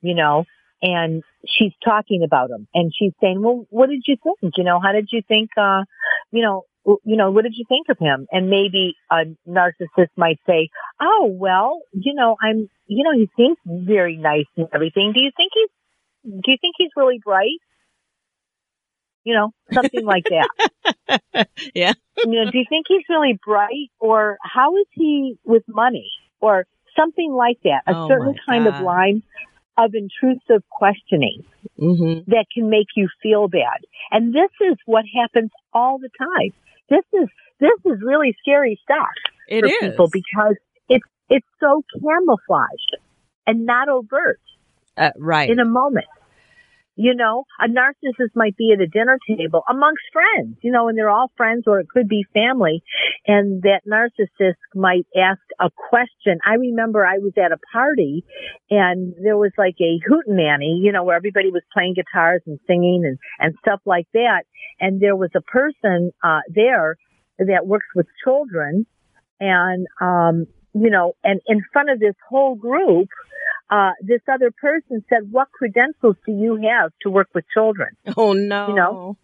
you 0.00 0.14
know, 0.14 0.44
and 0.82 1.22
she's 1.46 1.72
talking 1.84 2.22
about 2.24 2.50
him 2.50 2.68
and 2.74 2.92
she's 2.96 3.12
saying, 3.20 3.42
well, 3.42 3.66
what 3.70 3.88
did 3.88 4.02
you 4.06 4.16
think? 4.22 4.54
You 4.56 4.64
know, 4.64 4.80
how 4.82 4.92
did 4.92 5.08
you 5.10 5.22
think, 5.26 5.50
uh, 5.56 5.84
you 6.30 6.42
know, 6.42 6.64
you 7.04 7.16
know, 7.16 7.32
what 7.32 7.42
did 7.42 7.54
you 7.56 7.64
think 7.68 7.88
of 7.88 7.98
him? 7.98 8.26
And 8.30 8.48
maybe 8.48 8.94
a 9.10 9.24
narcissist 9.48 10.10
might 10.16 10.38
say, 10.46 10.68
oh, 11.00 11.28
well, 11.32 11.80
you 11.92 12.14
know, 12.14 12.36
I'm, 12.40 12.68
you 12.86 13.02
know, 13.02 13.12
he 13.12 13.28
seems 13.36 13.56
very 13.66 14.16
nice 14.16 14.46
and 14.56 14.68
everything. 14.72 15.12
Do 15.12 15.20
you 15.20 15.30
think 15.36 15.52
he's, 15.54 15.70
do 16.42 16.50
you 16.52 16.58
think 16.60 16.74
he's 16.78 16.90
really 16.96 17.20
bright? 17.24 17.58
You 19.26 19.34
know, 19.34 19.52
something 19.74 20.06
like 20.06 20.26
that. 20.30 20.48
Yeah. 21.74 21.94
You 22.22 22.44
know, 22.44 22.50
do 22.50 22.58
you 22.58 22.66
think 22.68 22.86
he's 22.88 23.04
really 23.08 23.38
bright 23.44 23.90
or 24.00 24.38
how 24.42 24.76
is 24.76 24.86
he 24.92 25.36
with 25.44 25.64
money 25.68 26.10
or 26.40 26.66
something 26.96 27.32
like 27.32 27.58
that? 27.64 27.82
A 27.86 27.94
Oh, 27.94 28.08
certain 28.08 28.34
kind 28.48 28.66
of 28.66 28.78
line 28.78 29.22
of 29.78 29.94
intrusive 29.94 30.62
questioning 30.70 31.42
hmm 31.78 32.20
that 32.28 32.46
can 32.54 32.70
make 32.70 32.88
you 32.96 33.08
feel 33.22 33.48
bad. 33.48 33.80
And 34.10 34.34
this 34.34 34.50
is 34.60 34.76
what 34.86 35.04
happens 35.14 35.50
all 35.72 35.98
the 35.98 36.10
time. 36.18 36.52
This 36.88 37.04
is, 37.22 37.28
this 37.60 37.78
is 37.84 38.00
really 38.04 38.36
scary 38.40 38.78
stuff 38.82 39.08
It 39.48 39.64
for 39.64 39.68
is. 39.68 39.92
people 39.92 40.08
because 40.08 40.56
it's, 40.88 41.04
it's 41.30 41.46
so 41.60 41.82
camouflaged 42.02 42.96
and 43.46 43.66
not 43.66 43.88
overt 43.88 44.40
Uh, 44.96 45.10
right. 45.16 45.48
in 45.50 45.58
a 45.60 45.64
moment. 45.64 46.06
You 46.96 47.14
know, 47.14 47.44
a 47.60 47.68
narcissist 47.68 48.30
might 48.34 48.56
be 48.56 48.72
at 48.72 48.80
a 48.80 48.86
dinner 48.86 49.18
table 49.28 49.62
amongst 49.68 50.02
friends, 50.14 50.56
you 50.62 50.72
know, 50.72 50.88
and 50.88 50.96
they're 50.96 51.10
all 51.10 51.30
friends 51.36 51.64
or 51.66 51.78
it 51.78 51.88
could 51.90 52.08
be 52.08 52.24
family. 52.32 52.82
And 53.26 53.62
that 53.62 53.82
narcissist 53.86 54.54
might 54.74 55.06
ask 55.14 55.40
a 55.60 55.68
question. 55.90 56.38
I 56.44 56.54
remember 56.54 57.04
I 57.04 57.18
was 57.18 57.34
at 57.36 57.52
a 57.52 57.58
party 57.70 58.24
and 58.70 59.14
there 59.22 59.36
was 59.36 59.52
like 59.58 59.76
a 59.78 60.00
hootenanny, 60.08 60.80
you 60.80 60.90
know, 60.90 61.04
where 61.04 61.16
everybody 61.16 61.50
was 61.50 61.62
playing 61.70 61.94
guitars 61.94 62.40
and 62.46 62.58
singing 62.66 63.02
and, 63.04 63.18
and 63.38 63.54
stuff 63.60 63.80
like 63.84 64.08
that. 64.14 64.44
And 64.80 64.98
there 64.98 65.16
was 65.16 65.30
a 65.36 65.42
person, 65.42 66.12
uh, 66.24 66.40
there 66.48 66.96
that 67.38 67.66
works 67.66 67.86
with 67.94 68.06
children 68.24 68.86
and, 69.38 69.86
um, 70.00 70.46
you 70.78 70.90
know, 70.90 71.14
and 71.24 71.40
in 71.46 71.62
front 71.72 71.90
of 71.90 71.98
this 71.98 72.14
whole 72.28 72.54
group, 72.54 73.08
uh, 73.70 73.92
this 74.02 74.20
other 74.30 74.50
person 74.50 75.04
said, 75.08 75.30
what 75.30 75.48
credentials 75.52 76.16
do 76.26 76.32
you 76.32 76.56
have 76.70 76.92
to 77.02 77.10
work 77.10 77.28
with 77.34 77.44
children? 77.52 77.90
oh 78.16 78.32
no. 78.32 78.68
you 78.68 78.74
know, 78.74 79.16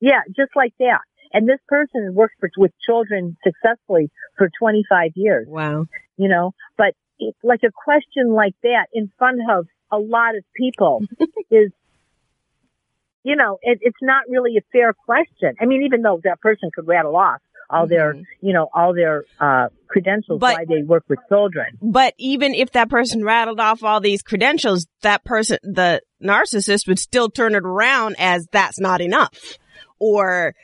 Yeah, 0.00 0.20
just 0.28 0.52
like 0.56 0.74
that. 0.78 1.00
And 1.32 1.48
this 1.48 1.60
person 1.68 2.04
has 2.06 2.14
worked 2.14 2.36
for, 2.40 2.50
with 2.56 2.72
children 2.86 3.36
successfully 3.44 4.10
for 4.38 4.48
25 4.58 5.12
years, 5.16 5.46
Wow. 5.48 5.86
you 6.16 6.28
know, 6.28 6.54
but 6.78 6.94
it, 7.18 7.34
like 7.42 7.60
a 7.64 7.70
question 7.72 8.32
like 8.32 8.54
that 8.62 8.86
in 8.92 9.10
front 9.18 9.40
of 9.50 9.66
a 9.92 9.98
lot 9.98 10.36
of 10.36 10.44
people 10.56 11.02
is, 11.50 11.70
you 13.22 13.36
know, 13.36 13.58
it, 13.62 13.78
it's 13.82 14.02
not 14.02 14.24
really 14.28 14.56
a 14.56 14.62
fair 14.72 14.92
question. 14.92 15.54
I 15.60 15.66
mean, 15.66 15.82
even 15.84 16.02
though 16.02 16.20
that 16.24 16.40
person 16.40 16.70
could 16.74 16.86
rattle 16.86 17.16
off 17.16 17.40
all 17.70 17.86
their, 17.86 18.14
Mhm. 18.14 18.24
you 18.40 18.52
know, 18.52 18.68
all 18.74 18.94
their, 18.94 19.24
uh, 19.40 19.68
credentials 19.88 20.40
But- 20.40 20.54
why 20.54 20.64
they 20.64 20.82
work 20.82 21.04
with 21.08 21.20
children. 21.28 21.78
But 21.80 22.14
even 22.18 22.54
if 22.54 22.72
that 22.72 22.90
person 22.90 23.24
rattled 23.24 23.60
off 23.60 23.82
all 23.84 24.00
these 24.00 24.22
credentials, 24.22 24.86
that 25.02 25.24
person, 25.24 25.58
the 25.62 26.00
narcissist 26.22 26.88
would 26.88 26.98
still 26.98 27.28
turn 27.30 27.54
it 27.54 27.64
around 27.64 28.16
as 28.18 28.46
that's 28.50 28.80
not 28.80 29.00
enough. 29.00 29.58
Or 30.00 30.54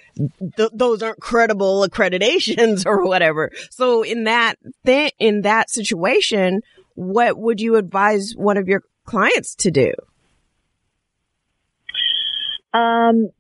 th- 0.56 0.70
those 0.72 1.02
aren't 1.02 1.20
credible 1.20 1.86
accreditations 1.88 2.84
or 2.86 3.04
whatever. 3.06 3.50
So 3.70 4.02
in 4.02 4.24
that 4.24 4.56
thing, 4.84 5.10
in 5.18 5.42
that 5.42 5.70
situation, 5.70 6.62
what 6.94 7.38
would 7.38 7.60
you 7.60 7.76
advise 7.76 8.32
one 8.36 8.56
of 8.56 8.68
your 8.68 8.82
clients 9.04 9.54
to 9.56 9.70
do? 9.70 9.92
Um, 12.72 13.30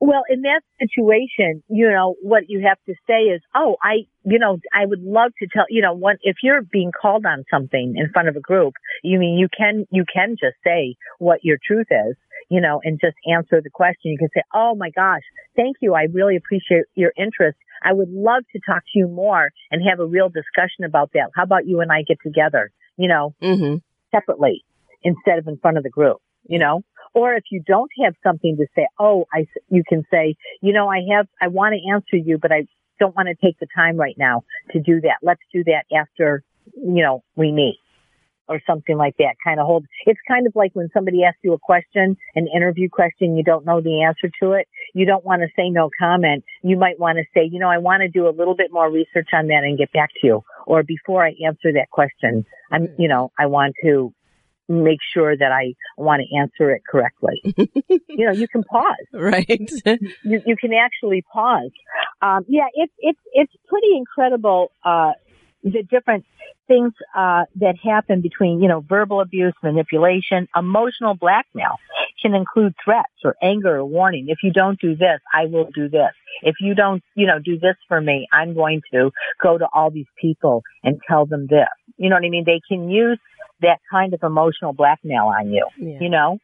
well, 0.00 0.22
in 0.30 0.42
that 0.42 0.62
situation, 0.80 1.62
you 1.68 1.90
know, 1.90 2.14
what 2.22 2.44
you 2.48 2.64
have 2.66 2.78
to 2.86 2.94
say 3.06 3.24
is, 3.24 3.42
oh, 3.54 3.76
I, 3.82 4.06
you 4.24 4.38
know, 4.38 4.58
I 4.72 4.86
would 4.86 5.02
love 5.02 5.32
to 5.40 5.46
tell, 5.46 5.66
you 5.68 5.82
know, 5.82 5.92
what, 5.92 6.16
if 6.22 6.36
you're 6.42 6.62
being 6.62 6.90
called 6.90 7.26
on 7.26 7.44
something 7.50 7.94
in 7.96 8.10
front 8.10 8.28
of 8.28 8.36
a 8.36 8.40
group, 8.40 8.74
you 9.02 9.18
mean 9.18 9.38
you 9.38 9.48
can, 9.56 9.86
you 9.90 10.04
can 10.12 10.36
just 10.40 10.56
say 10.64 10.96
what 11.18 11.40
your 11.42 11.58
truth 11.64 11.88
is, 11.90 12.16
you 12.48 12.60
know, 12.62 12.80
and 12.82 12.98
just 12.98 13.16
answer 13.30 13.60
the 13.62 13.70
question. 13.70 14.10
You 14.10 14.18
can 14.18 14.30
say, 14.34 14.42
oh 14.54 14.74
my 14.74 14.90
gosh, 14.90 15.22
thank 15.54 15.76
you. 15.82 15.94
I 15.94 16.04
really 16.12 16.36
appreciate 16.36 16.84
your 16.94 17.12
interest. 17.16 17.58
I 17.84 17.92
would 17.92 18.10
love 18.10 18.44
to 18.52 18.60
talk 18.66 18.82
to 18.92 18.98
you 18.98 19.06
more 19.06 19.50
and 19.70 19.82
have 19.88 20.00
a 20.00 20.06
real 20.06 20.30
discussion 20.30 20.84
about 20.84 21.10
that. 21.12 21.30
How 21.34 21.42
about 21.42 21.66
you 21.66 21.80
and 21.80 21.92
I 21.92 22.02
get 22.02 22.18
together, 22.22 22.70
you 22.96 23.08
know, 23.08 23.34
Mm-hmm. 23.42 23.76
separately 24.14 24.64
instead 25.02 25.38
of 25.38 25.46
in 25.46 25.58
front 25.58 25.76
of 25.76 25.82
the 25.82 25.90
group, 25.90 26.18
you 26.46 26.58
know? 26.58 26.82
Or 27.14 27.34
if 27.34 27.44
you 27.50 27.62
don't 27.66 27.90
have 28.04 28.14
something 28.22 28.56
to 28.56 28.66
say, 28.74 28.86
oh, 28.98 29.26
I, 29.32 29.46
you 29.68 29.82
can 29.88 30.04
say, 30.10 30.36
you 30.60 30.72
know, 30.72 30.88
I 30.88 31.00
have, 31.14 31.26
I 31.40 31.48
want 31.48 31.74
to 31.74 31.92
answer 31.92 32.16
you, 32.16 32.38
but 32.38 32.52
I 32.52 32.66
don't 32.98 33.16
want 33.16 33.28
to 33.28 33.34
take 33.34 33.58
the 33.58 33.66
time 33.74 33.96
right 33.96 34.14
now 34.16 34.42
to 34.72 34.80
do 34.80 35.00
that. 35.00 35.16
Let's 35.22 35.40
do 35.52 35.64
that 35.64 35.84
after, 35.96 36.44
you 36.76 37.02
know, 37.02 37.24
we 37.34 37.50
meet 37.50 37.78
or 38.50 38.60
something 38.66 38.96
like 38.96 39.16
that. 39.18 39.36
Kind 39.42 39.60
of 39.60 39.66
hold, 39.66 39.86
it's 40.06 40.20
kind 40.26 40.46
of 40.46 40.52
like 40.54 40.72
when 40.74 40.88
somebody 40.92 41.24
asks 41.24 41.38
you 41.42 41.52
a 41.52 41.58
question, 41.58 42.16
an 42.34 42.48
interview 42.54 42.88
question, 42.88 43.36
you 43.36 43.44
don't 43.44 43.64
know 43.64 43.80
the 43.80 44.02
answer 44.02 44.30
to 44.42 44.52
it. 44.52 44.66
You 44.92 45.06
don't 45.06 45.24
want 45.24 45.42
to 45.42 45.48
say 45.56 45.70
no 45.70 45.88
comment. 45.98 46.44
You 46.62 46.76
might 46.76 46.98
want 46.98 47.18
to 47.18 47.24
say, 47.32 47.48
you 47.50 47.60
know, 47.60 47.70
I 47.70 47.78
want 47.78 48.02
to 48.02 48.08
do 48.08 48.28
a 48.28 48.34
little 48.36 48.56
bit 48.56 48.72
more 48.72 48.90
research 48.90 49.28
on 49.32 49.46
that 49.46 49.62
and 49.62 49.78
get 49.78 49.92
back 49.92 50.10
to 50.20 50.26
you. 50.26 50.44
Or 50.66 50.82
before 50.82 51.24
I 51.24 51.34
answer 51.46 51.72
that 51.72 51.90
question, 51.90 52.44
I'm, 52.70 52.88
you 52.98 53.08
know, 53.08 53.32
I 53.38 53.46
want 53.46 53.74
to 53.84 54.12
make 54.70 54.98
sure 55.12 55.36
that 55.36 55.52
I 55.52 55.74
want 55.98 56.22
to 56.22 56.38
answer 56.38 56.70
it 56.70 56.82
correctly. 56.88 57.42
you 58.08 58.26
know, 58.26 58.32
you 58.32 58.48
can 58.48 58.62
pause. 58.62 58.96
Right. 59.12 59.70
You, 60.22 60.40
you 60.46 60.56
can 60.56 60.72
actually 60.72 61.22
pause. 61.32 61.70
Um, 62.22 62.44
yeah, 62.48 62.66
it's, 62.74 62.92
it's, 62.98 63.18
it's 63.32 63.52
pretty 63.68 63.96
incredible, 63.96 64.70
uh, 64.84 65.12
the 65.62 65.82
different 65.82 66.24
things, 66.68 66.92
uh, 67.16 67.44
that 67.56 67.74
happen 67.82 68.20
between, 68.20 68.62
you 68.62 68.68
know, 68.68 68.80
verbal 68.80 69.20
abuse, 69.20 69.54
manipulation, 69.62 70.46
emotional 70.54 71.14
blackmail. 71.14 71.76
can 72.22 72.34
include 72.34 72.74
threats 72.84 73.12
or 73.24 73.34
anger 73.42 73.76
or 73.76 73.84
warning. 73.84 74.26
If 74.28 74.38
you 74.42 74.52
don't 74.52 74.78
do 74.80 74.94
this, 74.94 75.20
I 75.32 75.46
will 75.46 75.68
do 75.74 75.88
this. 75.88 76.12
If 76.42 76.56
you 76.60 76.74
don't, 76.74 77.02
you 77.14 77.26
know, 77.26 77.38
do 77.38 77.58
this 77.58 77.76
for 77.88 78.00
me, 78.00 78.28
I'm 78.32 78.54
going 78.54 78.82
to 78.92 79.10
go 79.42 79.58
to 79.58 79.66
all 79.74 79.90
these 79.90 80.10
people 80.20 80.62
and 80.84 81.00
tell 81.08 81.26
them 81.26 81.46
this. 81.48 81.68
You 81.96 82.08
know 82.08 82.16
what 82.16 82.24
I 82.24 82.30
mean? 82.30 82.44
They 82.46 82.60
can 82.68 82.90
use 82.90 83.18
that 83.62 83.78
kind 83.90 84.14
of 84.14 84.22
emotional 84.22 84.72
blackmail 84.72 85.26
on 85.26 85.50
you, 85.52 85.66
Yeah. 85.78 85.98
you 86.00 86.08
know? 86.08 86.38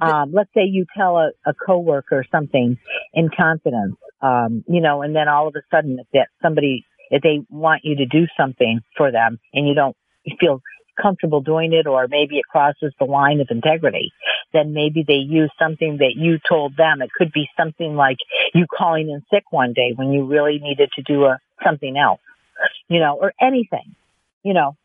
Um, 0.00 0.32
let's 0.32 0.50
say 0.54 0.62
you 0.64 0.86
tell 0.96 1.18
a, 1.18 1.30
a 1.44 1.52
coworker 1.54 2.24
something 2.30 2.78
in 3.14 3.30
confidence, 3.36 3.96
um, 4.22 4.64
you 4.68 4.80
know, 4.80 5.02
and 5.02 5.14
then 5.14 5.28
all 5.28 5.48
of 5.48 5.56
a 5.56 5.62
sudden 5.72 5.98
if 5.98 6.06
that 6.12 6.28
somebody, 6.40 6.84
if 7.10 7.22
they 7.22 7.40
want 7.50 7.82
you 7.84 7.96
to 7.96 8.06
do 8.06 8.26
something 8.36 8.80
for 8.96 9.10
them 9.10 9.40
and 9.52 9.66
you 9.66 9.74
don't 9.74 9.96
feel 10.38 10.62
comfortable 11.00 11.40
doing 11.40 11.72
it 11.72 11.86
or 11.86 12.06
maybe 12.08 12.38
it 12.38 12.44
crosses 12.48 12.92
the 12.98 13.04
line 13.04 13.40
of 13.40 13.48
integrity, 13.50 14.12
then 14.52 14.72
maybe 14.72 15.04
they 15.06 15.14
use 15.14 15.50
something 15.58 15.98
that 15.98 16.14
you 16.16 16.38
told 16.48 16.76
them. 16.76 17.02
It 17.02 17.10
could 17.12 17.32
be 17.32 17.48
something 17.56 17.96
like 17.96 18.18
you 18.54 18.66
calling 18.66 19.10
in 19.10 19.22
sick 19.32 19.44
one 19.50 19.72
day 19.72 19.92
when 19.96 20.12
you 20.12 20.26
really 20.26 20.58
needed 20.60 20.90
to 20.94 21.02
do 21.02 21.24
a, 21.24 21.38
something 21.64 21.96
else, 21.96 22.20
you 22.88 23.00
know, 23.00 23.18
or 23.20 23.32
anything, 23.40 23.94
you 24.44 24.54
know, 24.54 24.76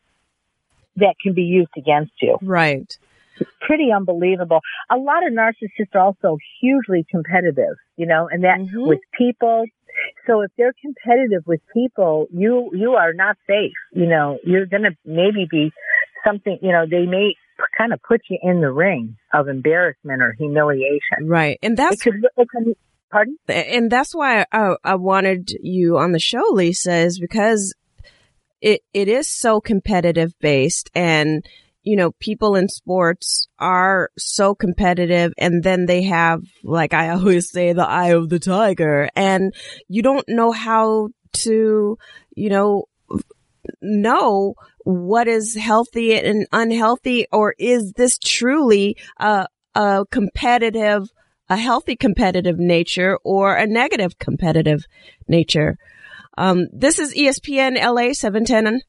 that 0.96 1.14
can 1.22 1.34
be 1.34 1.42
used 1.42 1.72
against 1.76 2.12
you 2.20 2.38
Right. 2.42 2.96
pretty 3.60 3.88
unbelievable. 3.94 4.60
A 4.90 4.96
lot 4.96 5.26
of 5.26 5.32
narcissists 5.32 5.94
are 5.94 6.00
also 6.00 6.36
hugely 6.60 7.04
competitive, 7.10 7.76
you 7.96 8.06
know, 8.06 8.28
and 8.30 8.44
that 8.44 8.58
Mhm. 8.60 8.86
with 8.86 9.00
people. 9.18 9.64
So 10.26 10.42
if 10.42 10.50
they're 10.56 10.74
competitive 10.80 11.42
with 11.46 11.60
people, 11.72 12.26
you, 12.32 12.70
you 12.72 12.92
are 12.94 13.12
not 13.12 13.36
safe. 13.46 13.72
You 13.92 14.06
know, 14.06 14.38
you're 14.44 14.66
going 14.66 14.82
to 14.84 14.96
maybe 15.04 15.46
be 15.50 15.72
something, 16.24 16.58
you 16.62 16.72
know, 16.72 16.86
they 16.88 17.06
may 17.06 17.34
kind 17.78 17.92
of 17.92 18.00
put 18.02 18.20
you 18.28 18.38
in 18.42 18.60
the 18.60 18.70
ring 18.72 19.16
of 19.32 19.48
embarrassment 19.48 20.22
or 20.22 20.32
humiliation. 20.38 21.26
Right. 21.26 21.58
And 21.62 21.72
It 21.74 21.76
that's 21.76 22.02
could, 22.02 22.14
it 22.36 22.48
could, 22.48 22.74
pardon? 23.10 23.36
and 23.48 23.90
that's 23.90 24.14
why 24.14 24.46
I, 24.52 24.76
I 24.84 24.94
wanted 24.96 25.50
you 25.60 25.98
on 25.98 26.12
the 26.12 26.18
show, 26.20 26.42
Lisa, 26.52 26.94
is 26.96 27.18
because 27.18 27.74
it 28.64 28.80
it 28.94 29.08
is 29.08 29.28
so 29.28 29.60
competitive 29.60 30.32
based, 30.40 30.90
and 30.94 31.46
you 31.82 31.96
know, 31.96 32.12
people 32.12 32.56
in 32.56 32.66
sports 32.70 33.46
are 33.58 34.10
so 34.16 34.54
competitive, 34.54 35.34
and 35.36 35.62
then 35.62 35.84
they 35.84 36.04
have, 36.04 36.42
like 36.62 36.94
I 36.94 37.10
always 37.14 37.50
say, 37.50 37.74
the 37.74 37.86
eye 37.86 38.14
of 38.14 38.30
the 38.30 38.38
tiger, 38.38 39.10
and 39.14 39.54
you 39.86 40.02
don't 40.02 40.26
know 40.26 40.50
how 40.50 41.10
to, 41.44 41.98
you 42.34 42.48
know, 42.48 42.86
know 43.82 44.54
what 44.84 45.28
is 45.28 45.54
healthy 45.54 46.14
and 46.18 46.46
unhealthy, 46.50 47.26
or 47.30 47.54
is 47.58 47.92
this 47.92 48.18
truly 48.18 48.96
a 49.18 49.46
a 49.74 50.06
competitive 50.10 51.10
a 51.50 51.56
healthy 51.58 51.96
competitive 51.96 52.58
nature 52.58 53.18
or 53.24 53.54
a 53.54 53.66
negative 53.66 54.18
competitive 54.18 54.86
nature. 55.28 55.76
Um, 56.36 56.66
this 56.72 56.98
is 56.98 57.14
ESPN 57.14 57.76
LA 57.76 58.12
710. 58.12 58.80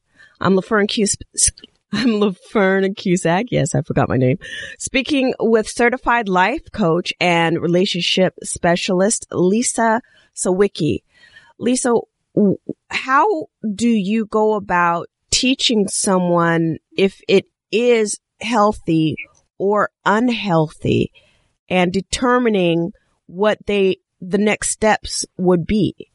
I'm 0.42 0.56
LaFern 0.56 0.88
Cus- 0.90 1.52
I'm 1.92 2.20
LaFern 2.20 2.96
Cusack. 2.96 3.46
Yes, 3.52 3.76
I 3.76 3.82
forgot 3.82 4.10
my 4.10 4.18
name. 4.18 4.38
Speaking 4.80 5.34
with 5.40 5.70
certified 5.70 6.28
life 6.28 6.72
coach 6.72 7.14
and 7.20 7.62
relationship 7.62 8.34
specialist 8.44 9.28
Lisa 9.32 10.02
Sawicki. 10.36 11.00
Lisa, 11.60 11.94
how 12.90 13.48
do 13.74 13.88
you 13.88 14.26
go 14.26 14.56
about 14.56 15.08
teaching 15.32 15.88
someone 15.88 16.78
if 16.98 17.22
it 17.28 17.46
is 17.72 18.20
healthy 18.42 19.16
or 19.58 19.90
unhealthy 20.06 21.12
and 21.70 21.92
determining 21.92 22.92
what 23.28 23.58
they 23.66 23.98
the 24.22 24.38
next 24.38 24.70
steps 24.70 25.26
would 25.38 25.66
be. 25.66 26.10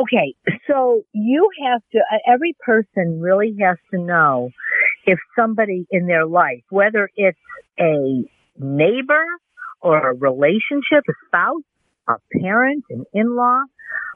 Okay, 0.00 0.34
so 0.66 1.02
you 1.12 1.48
have 1.64 1.80
to, 1.92 1.98
uh, 1.98 2.32
every 2.32 2.56
person 2.66 3.20
really 3.20 3.56
has 3.60 3.76
to 3.92 3.98
know 3.98 4.50
if 5.06 5.18
somebody 5.36 5.86
in 5.90 6.06
their 6.06 6.26
life, 6.26 6.62
whether 6.70 7.08
it's 7.16 7.38
a 7.78 8.24
neighbor 8.58 9.24
or 9.80 10.10
a 10.10 10.14
relationship, 10.14 11.04
a 11.08 11.12
spouse, 11.26 11.62
a 12.08 12.14
parent, 12.40 12.84
an 12.90 13.04
in-law, 13.12 13.62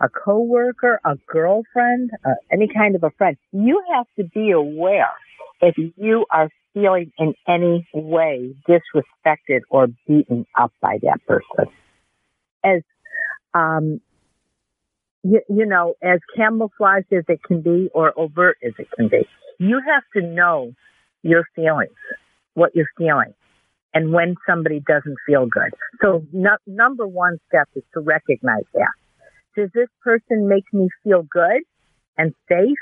a 0.00 0.08
coworker, 0.08 1.00
a 1.04 1.16
girlfriend, 1.28 2.10
uh, 2.24 2.30
any 2.50 2.68
kind 2.68 2.96
of 2.96 3.04
a 3.04 3.10
friend, 3.10 3.36
you 3.52 3.80
have 3.94 4.06
to 4.16 4.24
be 4.24 4.50
aware 4.50 5.12
if 5.60 5.76
you 5.96 6.26
are 6.30 6.48
feeling 6.74 7.12
in 7.18 7.34
any 7.46 7.86
way 7.94 8.54
disrespected 8.68 9.60
or 9.70 9.88
beaten 10.06 10.44
up 10.58 10.72
by 10.80 10.98
that 11.02 11.18
person. 11.26 11.72
As, 12.64 12.82
um, 13.54 14.00
you, 15.22 15.40
you 15.48 15.66
know, 15.66 15.94
as 16.02 16.20
camouflaged 16.36 17.12
as 17.12 17.24
it 17.28 17.42
can 17.42 17.60
be 17.60 17.90
or 17.94 18.18
overt 18.18 18.58
as 18.64 18.72
it 18.78 18.88
can 18.96 19.08
be. 19.08 19.26
You 19.58 19.80
have 19.86 20.04
to 20.14 20.26
know 20.26 20.72
your 21.22 21.44
feelings, 21.56 21.96
what 22.54 22.74
you're 22.74 22.88
feeling, 22.96 23.34
and 23.92 24.12
when 24.12 24.36
somebody 24.48 24.80
doesn't 24.80 25.16
feel 25.26 25.46
good. 25.46 25.72
So 26.00 26.24
no, 26.32 26.56
number 26.66 27.06
one 27.06 27.38
step 27.48 27.68
is 27.74 27.82
to 27.94 28.00
recognize 28.00 28.64
that. 28.74 28.92
Does 29.56 29.70
this 29.74 29.88
person 30.04 30.48
make 30.48 30.64
me 30.72 30.88
feel 31.02 31.24
good 31.28 31.62
and 32.16 32.32
safe 32.48 32.78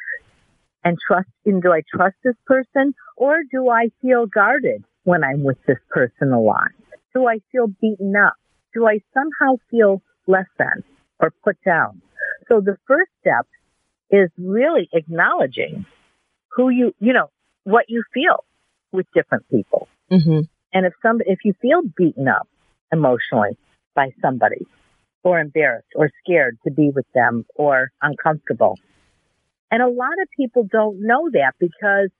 and 0.84 0.98
trust, 1.06 1.28
and 1.46 1.62
do 1.62 1.72
I 1.72 1.82
trust 1.90 2.16
this 2.22 2.36
person 2.46 2.94
or 3.16 3.38
do 3.50 3.70
I 3.70 3.88
feel 4.02 4.26
guarded 4.26 4.84
when 5.04 5.24
I'm 5.24 5.42
with 5.42 5.58
this 5.66 5.78
person 5.90 6.32
a 6.32 6.40
lot? 6.40 6.70
Do 7.14 7.26
I 7.26 7.38
feel 7.50 7.68
beaten 7.80 8.14
up? 8.14 8.34
Do 8.74 8.86
I 8.86 9.00
somehow 9.14 9.56
feel 9.70 10.02
less 10.26 10.46
than 10.58 10.84
or 11.18 11.32
put 11.42 11.56
down? 11.64 12.02
So 12.48 12.60
the 12.60 12.76
first 12.86 13.10
step 13.20 13.46
is 14.10 14.30
really 14.38 14.88
acknowledging 14.92 15.84
who 16.48 16.70
you, 16.70 16.94
you 17.00 17.12
know, 17.12 17.30
what 17.64 17.86
you 17.88 18.02
feel 18.14 18.44
with 18.92 19.06
different 19.14 19.48
people. 19.50 19.88
Mm-hmm. 20.10 20.42
And 20.72 20.86
if 20.86 20.92
some, 21.02 21.20
if 21.26 21.40
you 21.44 21.54
feel 21.60 21.82
beaten 21.96 22.28
up 22.28 22.48
emotionally 22.92 23.58
by 23.94 24.10
somebody 24.22 24.66
or 25.22 25.40
embarrassed 25.40 25.88
or 25.96 26.10
scared 26.22 26.56
to 26.64 26.70
be 26.70 26.90
with 26.94 27.06
them 27.14 27.44
or 27.56 27.90
uncomfortable. 28.00 28.78
And 29.70 29.82
a 29.82 29.88
lot 29.88 30.12
of 30.22 30.28
people 30.36 30.68
don't 30.70 31.00
know 31.00 31.28
that 31.32 31.54
because 31.58 32.10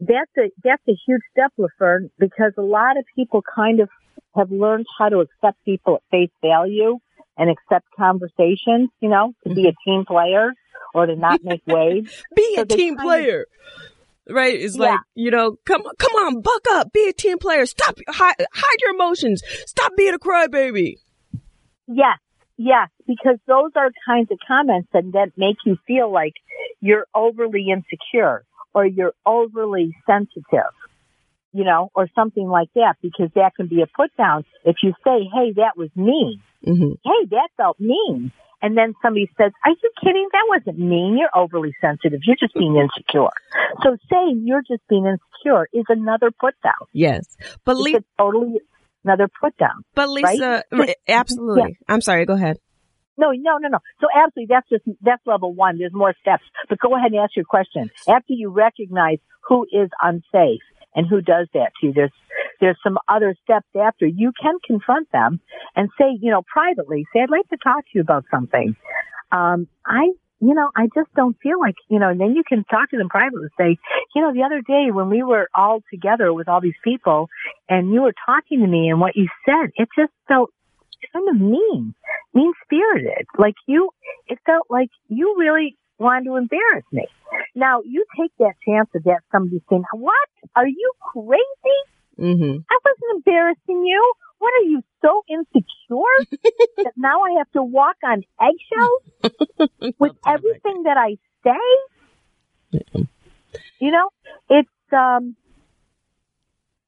that's 0.00 0.30
a, 0.36 0.50
that's 0.64 0.82
a 0.88 0.96
huge 1.06 1.22
step, 1.30 1.52
LaFern, 1.56 2.10
because 2.18 2.52
a 2.58 2.62
lot 2.62 2.98
of 2.98 3.04
people 3.14 3.42
kind 3.54 3.78
of 3.78 3.88
have 4.34 4.50
learned 4.50 4.86
how 4.98 5.08
to 5.08 5.20
accept 5.20 5.64
people 5.64 5.96
at 5.96 6.02
face 6.10 6.30
value 6.42 6.98
and 7.36 7.50
accept 7.50 7.86
conversations, 7.96 8.90
you 9.00 9.08
know, 9.08 9.34
to 9.46 9.54
be 9.54 9.66
a 9.68 9.72
team 9.88 10.04
player 10.04 10.52
or 10.94 11.06
to 11.06 11.16
not 11.16 11.42
make 11.42 11.62
waves. 11.66 12.22
Be 12.36 12.54
So 12.56 12.62
a 12.62 12.66
team 12.66 12.96
kind 12.96 12.98
of- 12.98 13.04
player. 13.04 13.46
Right? 14.30 14.54
It's 14.54 14.76
Yeah. 14.78 14.92
like, 14.92 15.00
you 15.16 15.30
know, 15.32 15.56
come 15.66 15.82
come 15.98 16.12
on, 16.12 16.42
buck 16.42 16.62
up, 16.70 16.92
be 16.92 17.08
a 17.08 17.12
team 17.12 17.38
player. 17.38 17.66
Stop 17.66 17.96
hide, 18.08 18.36
hide 18.52 18.76
your 18.80 18.94
emotions. 18.94 19.42
Stop 19.66 19.92
being 19.96 20.14
a 20.14 20.18
crybaby. 20.18 20.98
Yes, 21.88 22.18
yes, 22.56 22.88
because 23.06 23.38
those 23.48 23.72
are 23.74 23.90
kinds 24.06 24.30
of 24.30 24.38
comments 24.46 24.88
that, 24.92 25.10
that 25.12 25.32
make 25.36 25.56
you 25.66 25.76
feel 25.88 26.10
like 26.10 26.34
you're 26.80 27.06
overly 27.14 27.66
insecure 27.70 28.44
or 28.74 28.86
you're 28.86 29.12
overly 29.26 29.94
sensitive, 30.06 30.70
you 31.52 31.64
know, 31.64 31.90
or 31.94 32.08
something 32.14 32.48
like 32.48 32.68
that, 32.74 32.96
because 33.02 33.30
that 33.34 33.54
can 33.56 33.66
be 33.66 33.82
a 33.82 33.86
put 33.86 34.14
down 34.16 34.44
if 34.64 34.76
you 34.82 34.92
say, 35.04 35.28
hey, 35.32 35.52
that 35.56 35.76
was 35.76 35.90
mean. 35.94 36.40
Mm-hmm. 36.66 36.92
Hey, 37.04 37.26
that 37.30 37.48
felt 37.56 37.78
mean. 37.78 38.32
And 38.62 38.78
then 38.78 38.94
somebody 39.02 39.28
says, 39.36 39.50
are 39.64 39.70
you 39.70 39.90
kidding? 40.02 40.28
That 40.32 40.44
wasn't 40.48 40.78
mean. 40.78 41.18
You're 41.18 41.36
overly 41.36 41.74
sensitive. 41.80 42.20
You're 42.24 42.36
just 42.36 42.54
being 42.54 42.76
insecure. 42.76 43.28
So 43.82 43.96
saying 44.10 44.44
you're 44.44 44.62
just 44.62 44.86
being 44.88 45.04
insecure 45.04 45.68
is 45.72 45.84
another 45.88 46.30
put 46.30 46.54
down. 46.62 46.86
Yes. 46.92 47.36
But 47.64 47.76
a 47.76 48.04
totally 48.16 48.60
another 49.04 49.28
put 49.40 49.56
down. 49.58 49.82
but 49.96 50.08
Lisa, 50.08 50.62
right? 50.70 50.94
absolutely. 51.08 51.76
I'm 51.88 52.00
sorry, 52.00 52.24
go 52.24 52.34
ahead. 52.34 52.58
No, 53.18 53.30
no, 53.32 53.58
no, 53.58 53.68
no. 53.68 53.78
So 54.00 54.06
absolutely, 54.14 54.54
that's 54.54 54.68
just, 54.68 54.84
that's 55.02 55.22
level 55.26 55.52
one. 55.52 55.78
There's 55.78 55.92
more 55.92 56.14
steps. 56.20 56.44
But 56.68 56.78
go 56.78 56.96
ahead 56.96 57.10
and 57.10 57.20
ask 57.20 57.36
your 57.36 57.44
question. 57.44 57.90
After 58.08 58.32
you 58.32 58.50
recognize 58.50 59.18
who 59.48 59.64
is 59.64 59.90
unsafe 60.00 60.62
and 60.94 61.06
who 61.06 61.20
does 61.20 61.48
that 61.54 61.72
to 61.80 61.86
you, 61.88 61.92
there's, 61.92 62.12
there's 62.60 62.78
some 62.82 62.98
other 63.08 63.34
steps 63.44 63.66
after. 63.78 64.06
You 64.06 64.32
can 64.40 64.54
confront 64.66 65.10
them 65.12 65.40
and 65.74 65.88
say, 65.98 66.18
you 66.20 66.30
know, 66.30 66.42
privately, 66.42 67.06
say, 67.12 67.20
I'd 67.20 67.30
like 67.30 67.48
to 67.48 67.56
talk 67.56 67.84
to 67.84 67.90
you 67.94 68.00
about 68.00 68.24
something. 68.30 68.76
Um, 69.30 69.68
I, 69.86 70.12
you 70.40 70.54
know, 70.54 70.70
I 70.76 70.88
just 70.94 71.12
don't 71.14 71.36
feel 71.42 71.58
like, 71.58 71.76
you 71.88 71.98
know, 71.98 72.10
and 72.10 72.20
then 72.20 72.34
you 72.34 72.42
can 72.46 72.64
talk 72.64 72.90
to 72.90 72.98
them 72.98 73.08
privately 73.08 73.48
and 73.58 73.76
say, 73.76 73.78
you 74.14 74.22
know, 74.22 74.32
the 74.32 74.42
other 74.42 74.60
day 74.60 74.90
when 74.92 75.08
we 75.08 75.22
were 75.22 75.48
all 75.54 75.82
together 75.90 76.32
with 76.32 76.48
all 76.48 76.60
these 76.60 76.78
people 76.84 77.28
and 77.68 77.92
you 77.92 78.02
were 78.02 78.14
talking 78.26 78.60
to 78.60 78.66
me 78.66 78.88
and 78.88 79.00
what 79.00 79.16
you 79.16 79.28
said, 79.46 79.70
it 79.76 79.88
just 79.96 80.12
felt 80.28 80.50
kind 81.12 81.28
of 81.28 81.40
mean, 81.40 81.94
mean 82.34 82.52
spirited. 82.64 83.26
Like 83.38 83.54
you, 83.66 83.90
it 84.26 84.38
felt 84.46 84.66
like 84.70 84.90
you 85.08 85.36
really 85.38 85.76
wanted 85.98 86.24
to 86.26 86.36
embarrass 86.36 86.84
me. 86.92 87.06
Now 87.54 87.82
you 87.84 88.04
take 88.18 88.32
that 88.38 88.54
chance 88.66 88.88
of 88.94 89.04
that 89.04 89.20
somebody 89.30 89.62
saying, 89.68 89.84
what? 89.94 90.28
Are 90.54 90.66
you 90.66 90.92
crazy? 91.00 91.80
Mm-hmm. 92.18 92.58
I 92.70 92.78
wasn't 92.84 93.16
embarrassing 93.16 93.84
you. 93.84 94.12
What 94.38 94.52
are 94.54 94.64
you 94.64 94.82
so 95.00 95.22
insecure 95.28 96.40
that 96.78 96.92
now 96.96 97.22
I 97.22 97.38
have 97.38 97.50
to 97.52 97.62
walk 97.62 97.96
on 98.04 98.22
eggshells 98.40 99.90
with 99.98 100.12
everything 100.26 100.82
that 100.84 100.96
I 100.96 101.16
say? 101.44 101.60
Yeah. 102.70 103.04
You 103.78 103.90
know, 103.90 104.08
it's 104.48 104.68
um, 104.92 105.36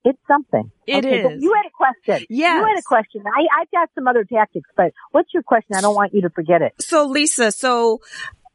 it's 0.04 0.18
something. 0.28 0.70
It 0.86 1.04
okay, 1.04 1.34
is. 1.34 1.42
You 1.42 1.54
had 1.54 1.66
a 1.66 1.70
question. 1.70 2.26
Yes. 2.28 2.60
You 2.60 2.66
had 2.66 2.78
a 2.78 2.82
question. 2.82 3.22
I 3.26 3.60
I've 3.60 3.70
got 3.70 3.88
some 3.94 4.06
other 4.06 4.24
tactics, 4.24 4.68
but 4.76 4.92
what's 5.12 5.32
your 5.32 5.42
question? 5.42 5.76
I 5.76 5.80
don't 5.80 5.94
want 5.94 6.12
you 6.12 6.22
to 6.22 6.30
forget 6.30 6.62
it. 6.62 6.74
So 6.80 7.06
Lisa, 7.06 7.52
so 7.52 8.00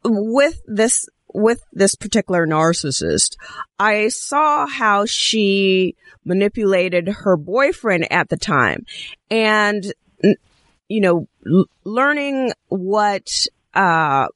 with 0.04 0.60
this 0.66 1.08
with 1.32 1.62
this 1.72 1.94
particular 1.94 2.46
narcissist, 2.46 3.36
I 3.78 4.08
saw 4.08 4.66
how 4.66 5.06
she 5.06 5.94
manipulated 6.24 7.08
her 7.08 7.36
boyfriend 7.36 8.10
at 8.12 8.28
the 8.28 8.36
time 8.36 8.84
and 9.30 9.92
you 10.88 11.00
know 11.00 11.28
l- 11.46 11.64
learning 11.84 12.52
what 12.68 13.30
uh 13.74 14.26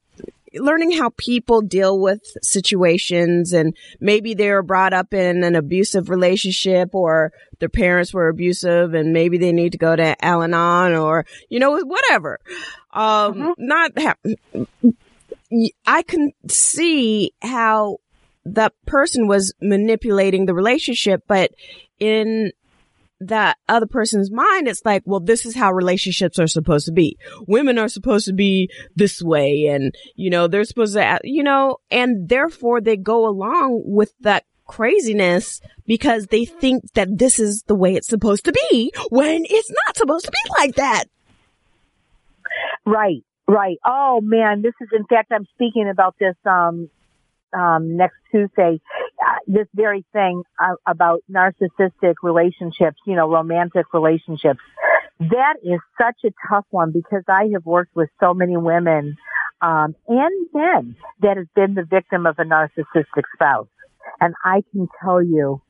learning 0.55 0.93
how 0.93 1.11
people 1.17 1.61
deal 1.61 1.99
with 1.99 2.23
situations 2.43 3.53
and 3.53 3.77
maybe 4.01 4.35
they 4.35 4.51
were 4.51 4.63
brought 4.63 4.93
up 4.93 5.13
in 5.13 5.43
an 5.43 5.57
abusive 5.57 6.09
relationship 6.09 6.95
or 6.95 7.33
their 7.59 7.69
parents 7.69 8.15
were 8.15 8.29
abusive 8.29 8.95
and 8.95 9.13
maybe 9.13 9.37
they 9.37 9.51
need 9.53 9.73
to 9.73 9.79
go 9.79 9.97
to 9.97 10.25
Al-Anon 10.25 10.95
or, 10.95 11.27
you 11.49 11.59
know, 11.59 11.77
whatever. 11.81 12.39
Um, 12.93 13.35
Mhm. 13.35 13.55
not 13.59 13.91
ha- 13.99 14.93
I 15.87 16.03
can 16.03 16.33
see 16.49 17.33
how 17.43 17.99
that 18.45 18.73
person 18.87 19.27
was 19.27 19.55
manipulating 19.61 20.47
the 20.47 20.55
relationship, 20.55 21.23
but 21.27 21.53
in 21.99 22.53
that 23.21 23.57
other 23.69 23.87
person's 23.87 24.31
mind, 24.31 24.69
it's 24.69 24.85
like, 24.85 25.03
well, 25.07 25.21
this 25.21 25.47
is 25.47 25.55
how 25.55 25.73
relationships 25.73 26.39
are 26.39 26.47
supposed 26.47 26.87
to 26.87 26.93
be. 26.93 27.17
Women 27.47 27.79
are 27.79 27.89
supposed 27.89 28.27
to 28.27 28.33
be 28.33 28.69
this 28.97 29.23
way 29.23 29.67
and, 29.67 29.95
you 30.15 30.31
know, 30.31 30.47
they're 30.47 30.65
supposed 30.65 30.95
to, 30.95 31.21
you 31.25 31.43
know, 31.43 31.79
and 31.91 32.29
therefore 32.29 32.81
they 32.81 32.97
go 32.97 33.27
along 33.27 33.83
with 33.85 34.13
that 34.21 34.45
craziness 34.67 35.61
because 35.87 36.27
they 36.27 36.45
think 36.45 36.93
that 36.95 37.19
this 37.19 37.39
is 37.39 37.63
the 37.67 37.75
way 37.75 37.95
it's 37.95 38.09
supposed 38.09 38.45
to 38.45 38.53
be 38.71 38.93
when 39.11 39.45
it's 39.49 39.71
not 39.87 39.97
supposed 39.97 40.25
to 40.25 40.31
be 40.31 40.51
like 40.59 40.75
that. 40.77 41.05
Right, 42.85 43.25
right. 43.47 43.79
Oh 43.85 44.21
man, 44.23 44.63
this 44.63 44.75
is 44.81 44.89
in 44.93 45.05
fact 45.07 45.33
I'm 45.33 45.47
speaking 45.55 45.89
about 45.91 46.17
this 46.19 46.37
um 46.45 46.89
um 47.53 47.97
next 47.97 48.17
Tuesday. 48.31 48.81
Uh, 49.25 49.39
this 49.47 49.67
very 49.75 50.05
thing 50.13 50.43
uh, 50.63 50.75
about 50.87 51.23
narcissistic 51.31 52.15
relationships, 52.23 52.99
you 53.07 53.15
know, 53.15 53.31
romantic 53.31 53.93
relationships. 53.93 54.61
That 55.21 55.55
is 55.63 55.81
such 55.97 56.17
a 56.25 56.35
tough 56.49 56.67
one 56.71 56.93
because 56.93 57.23
I 57.29 57.51
have 57.53 57.65
worked 57.65 57.95
with 57.95 58.11
so 58.21 58.35
many 58.35 58.57
women 58.57 59.17
um 59.61 59.95
and 60.09 60.49
men 60.53 60.97
that 61.21 61.37
have 61.37 61.53
been 61.55 61.75
the 61.75 61.85
victim 61.85 62.27
of 62.27 62.39
a 62.39 62.45
narcissistic 62.45 63.23
spouse. 63.35 63.69
And 64.21 64.35
I 64.45 64.63
can 64.73 64.89
tell 65.03 65.23
you 65.23 65.61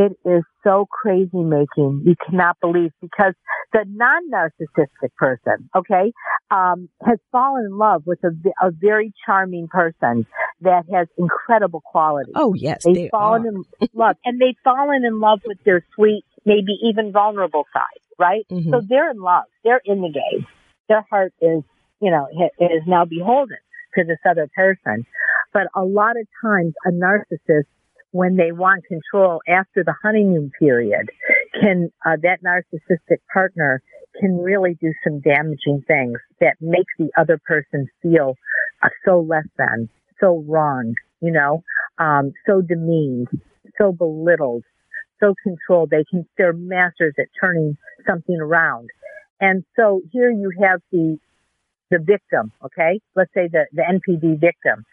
it 0.00 0.16
is 0.24 0.42
so 0.64 0.86
crazy 0.90 1.28
making. 1.34 2.02
You 2.06 2.14
cannot 2.26 2.56
believe 2.60 2.92
because 3.00 3.34
the 3.72 3.84
non-narcissistic 3.86 5.14
person, 5.16 5.68
okay, 5.76 6.12
um, 6.50 6.88
has 7.06 7.18
fallen 7.30 7.66
in 7.66 7.76
love 7.76 8.02
with 8.06 8.18
a 8.24 8.70
very 8.70 9.12
charming 9.26 9.68
person 9.68 10.26
that 10.62 10.84
has 10.92 11.06
incredible 11.18 11.82
qualities. 11.84 12.32
Oh, 12.34 12.54
yes. 12.54 12.82
they've 12.84 12.94
they 12.94 13.08
fallen 13.10 13.42
are. 13.42 13.48
in 13.48 13.88
love, 13.94 14.16
and 14.24 14.40
they've 14.40 14.56
fallen 14.64 15.04
in 15.04 15.20
love 15.20 15.40
with 15.44 15.58
their 15.64 15.84
sweet, 15.94 16.24
maybe 16.46 16.78
even 16.82 17.12
vulnerable 17.12 17.66
side, 17.72 18.00
right? 18.18 18.46
Mhm. 18.50 18.70
So 18.70 18.80
they're 18.80 19.10
in 19.10 19.20
love. 19.20 19.44
They're 19.64 19.82
in 19.84 20.00
the 20.00 20.10
game. 20.10 20.46
Their 20.88 21.04
heart 21.10 21.32
is, 21.40 21.62
you 22.00 22.10
know, 22.10 22.26
is 22.58 22.82
now 22.86 23.04
beholden 23.04 23.58
to 23.96 24.04
this 24.04 24.18
other 24.28 24.48
person. 24.54 25.04
But 25.52 25.64
a 25.74 25.84
lot 25.84 26.16
of 26.16 26.26
times, 26.42 26.74
a 26.86 26.90
narcissist 26.90 27.64
when 28.12 28.36
they 28.36 28.52
want 28.52 28.84
control 28.86 29.40
after 29.48 29.84
the 29.84 29.94
honeymoon 30.02 30.50
period 30.58 31.08
can 31.60 31.90
uh, 32.04 32.16
that 32.22 32.38
narcissistic 32.44 33.18
partner 33.32 33.82
can 34.20 34.38
really 34.38 34.76
do 34.80 34.92
some 35.04 35.20
damaging 35.20 35.82
things 35.86 36.18
that 36.40 36.56
make 36.60 36.86
the 36.98 37.10
other 37.16 37.38
person 37.46 37.86
feel 38.02 38.34
uh, 38.82 38.88
so 39.04 39.20
less 39.20 39.46
than 39.56 39.88
so 40.20 40.44
wrong 40.46 40.94
you 41.20 41.32
know 41.32 41.62
um, 41.98 42.32
so 42.46 42.60
demeaned 42.60 43.28
so 43.78 43.92
belittled 43.92 44.64
so 45.20 45.34
controlled. 45.42 45.90
They 45.90 46.04
can 46.10 46.26
they're 46.36 46.52
masters 46.52 47.14
at 47.18 47.26
turning 47.40 47.76
something 48.08 48.40
around. 48.40 48.88
And 49.40 49.64
so 49.76 50.00
here 50.10 50.30
you 50.30 50.50
have 50.62 50.80
the 50.90 51.18
the 51.90 51.98
victim 51.98 52.52
okay? 52.64 53.00
Let's 53.14 53.32
say 53.34 53.48
the 53.48 53.66
the 53.72 53.82
npd 53.82 54.40
victim 54.40 54.84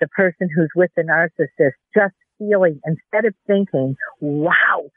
the 0.00 0.08
person 0.08 0.48
who's 0.54 0.70
with 0.74 0.90
the 0.96 1.02
narcissist 1.02 1.78
just 1.94 2.14
feeling 2.44 2.80
instead 2.84 3.24
of 3.24 3.34
thinking, 3.46 3.96
wow, 4.20 4.90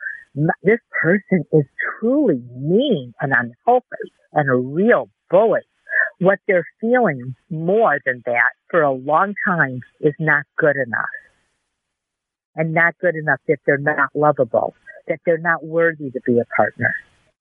this 0.64 0.80
person 1.02 1.44
is 1.52 1.66
truly 2.00 2.42
mean 2.56 3.14
and 3.22 3.34
unhealthy 3.36 4.12
and 4.34 4.50
a 4.50 4.56
real 4.56 5.10
bully. 5.30 5.62
What 6.20 6.40
they're 6.48 6.68
feeling 6.82 7.36
more 7.50 8.00
than 8.06 8.22
that 8.26 8.52
for 8.70 8.82
a 8.82 8.92
long 8.92 9.34
time 9.48 9.80
is 10.02 10.14
not 10.20 10.44
good 10.58 10.76
enough. 10.76 11.06
And 12.56 12.74
not 12.74 12.96
good 13.00 13.16
enough 13.16 13.40
that 13.48 13.58
they're 13.66 13.78
not 13.78 14.10
lovable, 14.16 14.74
that 15.08 15.20
they're 15.26 15.38
not 15.38 15.64
worthy 15.64 16.10
to 16.10 16.20
be 16.26 16.40
a 16.40 16.46
partner. 16.56 16.94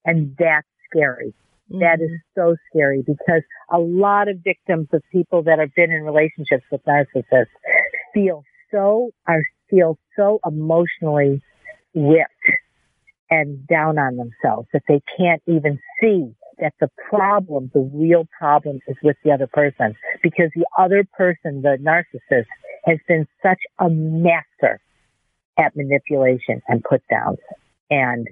And 0.05 0.37
that's 0.39 0.67
scary. 0.91 1.35
That 1.71 2.01
is 2.01 2.11
mm-hmm. 2.11 2.41
so 2.41 2.57
scary 2.71 3.03
because 3.03 3.43
a 3.71 3.79
lot 3.79 4.29
of 4.29 4.39
victims 4.45 4.89
of 4.93 5.03
people 5.11 5.43
that 5.45 5.59
have 5.59 5.75
been 5.75 5.91
in 5.91 6.03
relationships 6.03 6.65
with 6.71 6.83
narcissists 6.85 7.47
feel 8.15 8.45
so 8.71 9.11
are 9.27 9.43
feel 9.71 9.99
so 10.17 10.41
emotionally 10.47 11.43
whipped 11.95 12.31
and 13.31 13.67
down 13.67 13.99
on 13.99 14.17
themselves 14.17 14.69
that 14.73 14.83
they 14.89 15.01
can't 15.17 15.43
even 15.47 15.79
see 16.01 16.33
that 16.59 16.73
the 16.81 16.89
problem, 17.09 17.71
the 17.75 17.91
real 17.93 18.27
problem 18.39 18.81
is 18.87 18.97
with 19.03 19.17
the 19.25 19.31
other 19.31 19.47
person 19.47 19.95
because 20.23 20.51
the 20.55 20.67
other 20.79 21.07
person, 21.17 21.63
the 21.63 21.77
narcissist, 21.81 22.47
has 22.87 22.99
been 23.09 23.27
such 23.43 23.59
a 23.79 23.91
master 23.91 24.81
at 25.59 25.75
manipulation 25.77 26.63
and 26.69 26.83
put 26.85 27.03
downs 27.11 27.39
and 27.91 28.29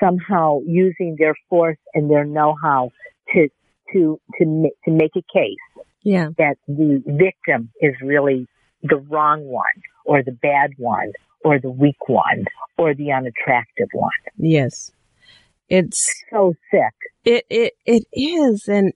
somehow 0.00 0.60
using 0.66 1.16
their 1.18 1.34
force 1.48 1.78
and 1.94 2.10
their 2.10 2.24
know-how 2.24 2.90
to 3.32 3.48
to 3.92 4.18
to 4.38 4.70
to 4.84 4.90
make 4.90 5.12
a 5.16 5.22
case 5.32 5.56
Yeah. 6.02 6.30
that 6.38 6.56
the 6.66 7.02
victim 7.06 7.70
is 7.80 7.94
really 8.02 8.46
the 8.82 8.96
wrong 8.96 9.44
one 9.44 9.64
or 10.04 10.22
the 10.22 10.32
bad 10.32 10.70
one 10.78 11.12
or 11.44 11.58
the 11.58 11.70
weak 11.70 12.08
one 12.08 12.44
or 12.78 12.94
the 12.94 13.12
unattractive 13.12 13.88
one. 13.92 14.10
Yes. 14.36 14.90
It's 15.68 16.12
So 16.30 16.54
sick. 16.70 16.94
it 17.24 17.44
it 17.48 17.72
it 17.86 18.04
is 18.12 18.68
and 18.68 18.92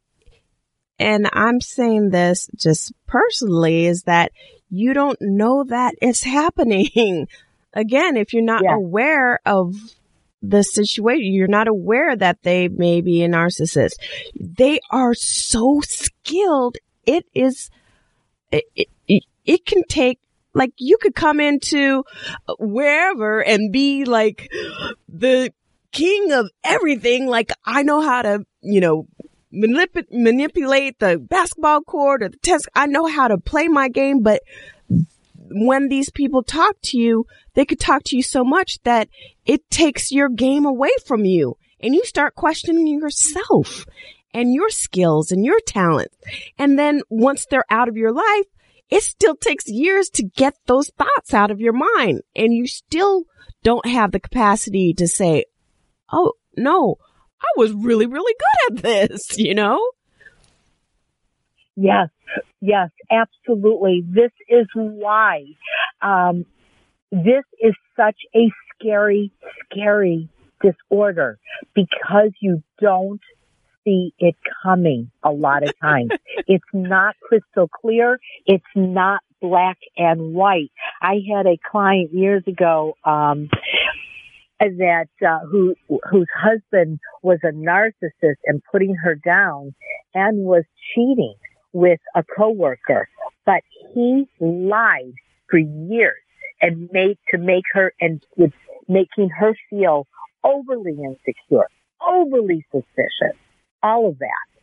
and 0.98 1.28
I'm 1.32 1.60
saying 1.60 2.10
this 2.10 2.48
just 2.56 2.92
personally 3.06 3.86
is 3.86 4.02
that 4.02 4.32
you 4.70 4.92
don't 4.92 5.18
know 5.20 5.64
that 5.64 5.94
it's 6.02 6.24
happening. 6.38 7.26
Again, 7.72 8.16
if 8.16 8.32
you're 8.32 8.42
not 8.42 8.62
Yeah. 8.64 8.74
aware 8.74 9.40
of 9.46 9.74
the 10.42 10.62
situation, 10.62 11.32
you're 11.32 11.48
not 11.48 11.68
aware 11.68 12.14
that 12.16 12.42
they 12.42 12.68
may 12.68 13.00
be 13.00 13.22
a 13.22 13.28
narcissist. 13.28 13.94
They 14.38 14.78
are 14.90 15.14
so 15.14 15.80
skilled. 15.84 16.76
It 17.06 17.24
is, 17.34 17.70
it, 18.52 18.64
it, 19.06 19.24
it 19.44 19.66
can 19.66 19.82
take, 19.88 20.18
like 20.58 20.72
you 20.76 20.98
could 21.00 21.14
come 21.14 21.38
into 21.40 22.04
uh, 22.48 22.54
wherever 22.58 23.42
and 23.42 23.72
be 23.72 24.04
like 24.04 24.50
the 25.08 25.52
king 25.92 26.32
of 26.32 26.50
everything. 26.64 27.26
Like 27.26 27.50
I 27.64 27.82
know 27.84 28.00
how 28.00 28.22
to, 28.22 28.44
you 28.60 28.80
know, 28.80 29.06
manip- 29.54 30.10
manipulate 30.10 30.98
the 30.98 31.16
basketball 31.18 31.80
court 31.82 32.22
or 32.22 32.28
the 32.28 32.36
tennis. 32.38 32.66
I 32.74 32.86
know 32.86 33.06
how 33.06 33.28
to 33.28 33.38
play 33.38 33.68
my 33.68 33.88
game, 33.88 34.22
but 34.22 34.42
when 35.50 35.88
these 35.88 36.10
people 36.10 36.42
talk 36.42 36.76
to 36.82 36.98
you, 36.98 37.24
they 37.54 37.64
could 37.64 37.80
talk 37.80 38.02
to 38.06 38.16
you 38.16 38.22
so 38.22 38.44
much 38.44 38.82
that 38.82 39.08
it 39.46 39.70
takes 39.70 40.10
your 40.10 40.28
game 40.28 40.66
away 40.66 40.90
from 41.06 41.24
you 41.24 41.56
and 41.80 41.94
you 41.94 42.04
start 42.04 42.34
questioning 42.34 42.86
yourself 42.86 43.86
and 44.34 44.52
your 44.52 44.70
skills 44.70 45.30
and 45.30 45.44
your 45.44 45.60
talent. 45.60 46.10
And 46.58 46.78
then 46.78 47.02
once 47.08 47.46
they're 47.48 47.64
out 47.70 47.88
of 47.88 47.96
your 47.96 48.12
life, 48.12 48.46
it 48.90 49.02
still 49.02 49.36
takes 49.36 49.68
years 49.68 50.08
to 50.10 50.22
get 50.22 50.54
those 50.66 50.90
thoughts 50.90 51.34
out 51.34 51.50
of 51.50 51.60
your 51.60 51.72
mind 51.72 52.22
and 52.34 52.52
you 52.54 52.66
still 52.66 53.24
don't 53.62 53.86
have 53.86 54.12
the 54.12 54.20
capacity 54.20 54.94
to 54.94 55.06
say, 55.06 55.44
Oh, 56.10 56.32
no, 56.56 56.96
I 57.40 57.46
was 57.56 57.72
really, 57.72 58.06
really 58.06 58.34
good 58.38 58.76
at 58.76 58.82
this, 58.82 59.38
you 59.38 59.54
know? 59.54 59.90
Yes, 61.76 62.08
yes, 62.60 62.90
absolutely. 63.10 64.02
This 64.04 64.32
is 64.48 64.66
why 64.74 65.44
um, 66.02 66.44
this 67.12 67.44
is 67.60 67.74
such 67.96 68.16
a 68.34 68.50
scary, 68.74 69.32
scary 69.64 70.28
disorder 70.60 71.38
because 71.74 72.32
you 72.40 72.62
don't 72.80 73.20
see 73.84 74.12
it 74.18 74.36
coming 74.62 75.10
a 75.22 75.30
lot 75.30 75.62
of 75.62 75.72
times. 75.80 76.10
it's 76.46 76.64
not 76.72 77.16
crystal 77.26 77.68
clear. 77.68 78.18
It's 78.46 78.64
not 78.74 79.20
black 79.40 79.78
and 79.96 80.34
white. 80.34 80.72
I 81.00 81.20
had 81.34 81.46
a 81.46 81.58
client 81.70 82.12
years 82.12 82.42
ago, 82.46 82.94
um, 83.04 83.48
that 84.60 85.08
uh, 85.26 85.46
who 85.46 85.74
whose 86.10 86.28
husband 86.34 86.98
was 87.22 87.38
a 87.42 87.52
narcissist 87.52 88.36
and 88.44 88.62
putting 88.70 88.94
her 88.94 89.14
down 89.14 89.74
and 90.14 90.44
was 90.44 90.64
cheating 90.94 91.34
with 91.72 92.00
a 92.14 92.24
coworker, 92.36 93.08
but 93.46 93.62
he 93.94 94.28
lied 94.40 95.12
for 95.48 95.58
years 95.58 96.16
and 96.60 96.88
made 96.92 97.18
to 97.30 97.38
make 97.38 97.64
her 97.72 97.92
and 98.00 98.22
with 98.36 98.52
making 98.88 99.28
her 99.38 99.54
feel 99.70 100.06
overly 100.44 100.96
insecure, 101.04 101.68
overly 102.06 102.64
suspicious, 102.72 103.38
all 103.82 104.08
of 104.08 104.18
that. 104.18 104.60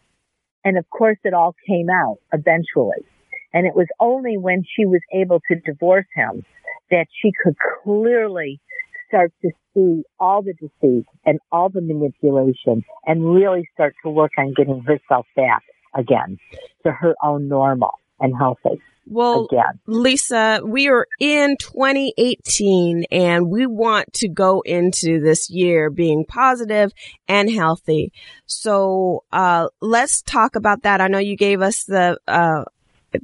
And 0.64 0.78
of 0.78 0.90
course 0.90 1.18
it 1.24 1.34
all 1.34 1.56
came 1.68 1.90
out 1.90 2.18
eventually. 2.34 3.06
And 3.54 3.66
it 3.66 3.76
was 3.76 3.88
only 4.00 4.38
when 4.38 4.64
she 4.76 4.86
was 4.86 5.02
able 5.14 5.40
to 5.48 5.56
divorce 5.56 6.08
him 6.14 6.44
that 6.92 7.08
she 7.22 7.32
could 7.44 7.56
clearly 7.84 8.60
start 9.08 9.32
to 9.42 9.52
see 9.74 10.04
all 10.20 10.42
the 10.42 10.54
deceit 10.54 11.06
and 11.26 11.40
all 11.52 11.70
the 11.70 11.82
manipulation 11.82 12.84
and 13.06 13.34
really 13.34 13.68
start 13.74 13.96
to 14.04 14.10
work 14.10 14.32
on 14.38 14.54
getting 14.54 14.82
herself 14.82 15.26
back 15.36 15.64
again 15.94 16.38
to 16.84 16.92
her 16.92 17.16
own 17.24 17.48
normal 17.48 17.94
and 18.20 18.36
healthy. 18.38 18.82
Well, 19.08 19.48
again. 19.52 19.80
Lisa, 19.86 20.62
we 20.66 20.88
are 20.90 21.08
in 21.20 21.58
2018 21.58 23.06
and 23.12 23.50
we 23.50 23.68
want 23.68 24.12
to 24.14 24.28
go 24.28 24.62
into 24.62 25.22
this 25.22 25.50
year 25.50 25.90
being 25.90 26.26
positive 26.26 26.92
and 27.28 27.50
healthy. 27.52 28.12
So, 28.46 29.24
uh, 29.32 29.68
let's 29.82 30.22
talk 30.22 30.56
about 30.56 30.84
that. 30.84 31.02
I 31.02 31.08
know 31.08 31.20
you 31.20 31.38
gave 31.38 31.62
us 31.62 31.84
the, 31.84 32.18
uh, 32.28 32.66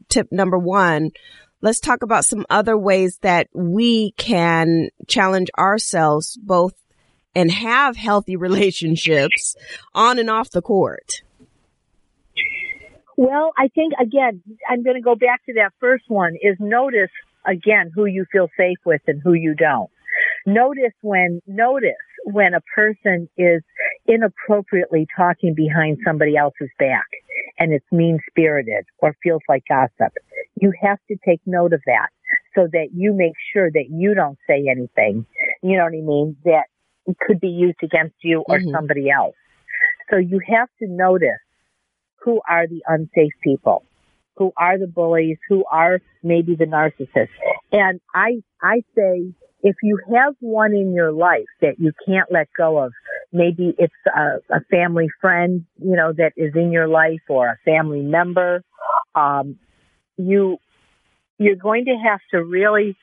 tip 0.10 0.32
number 0.32 0.58
one. 0.58 1.12
Let's 1.62 1.80
talk 1.80 2.04
about 2.04 2.26
some 2.26 2.46
other 2.50 2.78
ways 2.78 3.20
that 3.22 3.48
we 3.54 4.12
can 4.18 4.90
challenge 5.08 5.50
ourselves 5.58 6.38
both 6.38 6.74
and 7.36 7.52
have 7.52 7.96
healthy 7.96 8.36
relationships 8.38 9.56
on 9.94 10.20
and 10.20 10.30
off 10.30 10.52
the 10.52 10.62
court. 10.62 11.22
Well, 13.22 13.52
I 13.56 13.68
think 13.68 13.94
again, 14.02 14.42
I'm 14.68 14.82
going 14.82 14.96
to 14.96 15.02
go 15.02 15.14
back 15.14 15.46
to 15.46 15.54
that 15.54 15.74
first 15.80 16.06
one 16.08 16.38
is 16.42 16.58
notice 16.60 17.12
again 17.46 17.92
who 17.94 18.08
you 18.08 18.26
feel 18.32 18.48
safe 18.58 18.80
with 18.84 19.02
and 19.06 19.22
who 19.24 19.34
you 19.34 19.54
don't. 19.54 19.92
Notice 20.48 20.96
when, 21.02 21.40
notice 21.46 21.92
when 22.26 22.56
a 22.56 22.62
person 22.74 23.30
is 23.38 23.62
inappropriately 24.08 25.06
talking 25.16 25.54
behind 25.54 26.00
somebody 26.04 26.36
else's 26.36 26.72
back 26.80 27.06
and 27.60 27.72
it's 27.74 27.86
mean 27.92 28.18
spirited 28.28 28.86
or 28.98 29.16
feels 29.22 29.44
like 29.48 29.66
gossip. 29.70 30.14
You 30.60 30.74
have 30.82 30.98
to 31.08 31.16
take 31.24 31.42
note 31.46 31.74
of 31.74 31.82
that 31.86 32.08
so 32.56 32.68
that 32.72 32.88
you 32.92 33.14
make 33.14 33.34
sure 33.54 33.70
that 33.70 33.86
you 33.92 34.16
don't 34.16 34.40
say 34.48 34.66
anything, 34.68 35.28
you 35.62 35.78
know 35.78 35.84
what 35.84 35.94
I 35.94 36.02
mean, 36.02 36.38
that 36.46 36.64
could 37.20 37.40
be 37.40 37.50
used 37.50 37.84
against 37.84 38.16
you 38.24 38.44
or 38.48 38.58
mm-hmm. 38.58 38.72
somebody 38.72 39.12
else. 39.12 39.36
So 40.10 40.18
you 40.18 40.42
have 40.48 40.70
to 40.80 40.88
notice 40.88 41.38
who 42.24 42.42
are 42.48 42.68
the 42.68 42.82
unsafe 42.88 43.34
people, 43.44 43.84
who 44.38 44.52
are 44.58 44.78
the 44.78 44.88
bullies, 44.88 45.38
who 45.50 45.64
are 45.72 46.00
maybe 46.24 46.56
the 46.56 46.66
narcissists. 46.66 47.30
And 47.72 48.00
I, 48.14 48.42
I 48.62 48.82
say, 48.96 49.34
if 49.64 49.76
you 49.84 50.00
have 50.14 50.36
one 50.40 50.74
in 50.74 50.94
your 50.94 51.12
life 51.12 51.46
that 51.62 51.76
you 51.80 51.92
can't 52.08 52.32
let 52.32 52.48
go 52.58 52.80
of, 52.80 52.94
maybe 53.32 53.74
it's 53.78 53.94
a, 54.08 54.56
a 54.56 54.62
family 54.72 55.08
friend, 55.20 55.66
you 55.78 55.96
know, 55.96 56.14
that 56.14 56.34
is 56.36 56.54
in 56.56 56.72
your 56.72 56.88
life 56.88 57.22
or 57.30 57.48
a 57.48 57.58
family 57.64 58.02
member, 58.02 58.64
um, 59.16 59.58
you, 60.18 60.58
you're 61.38 61.56
going 61.56 61.86
to 61.86 61.96
have 62.10 62.20
to 62.32 62.44
really 62.44 62.96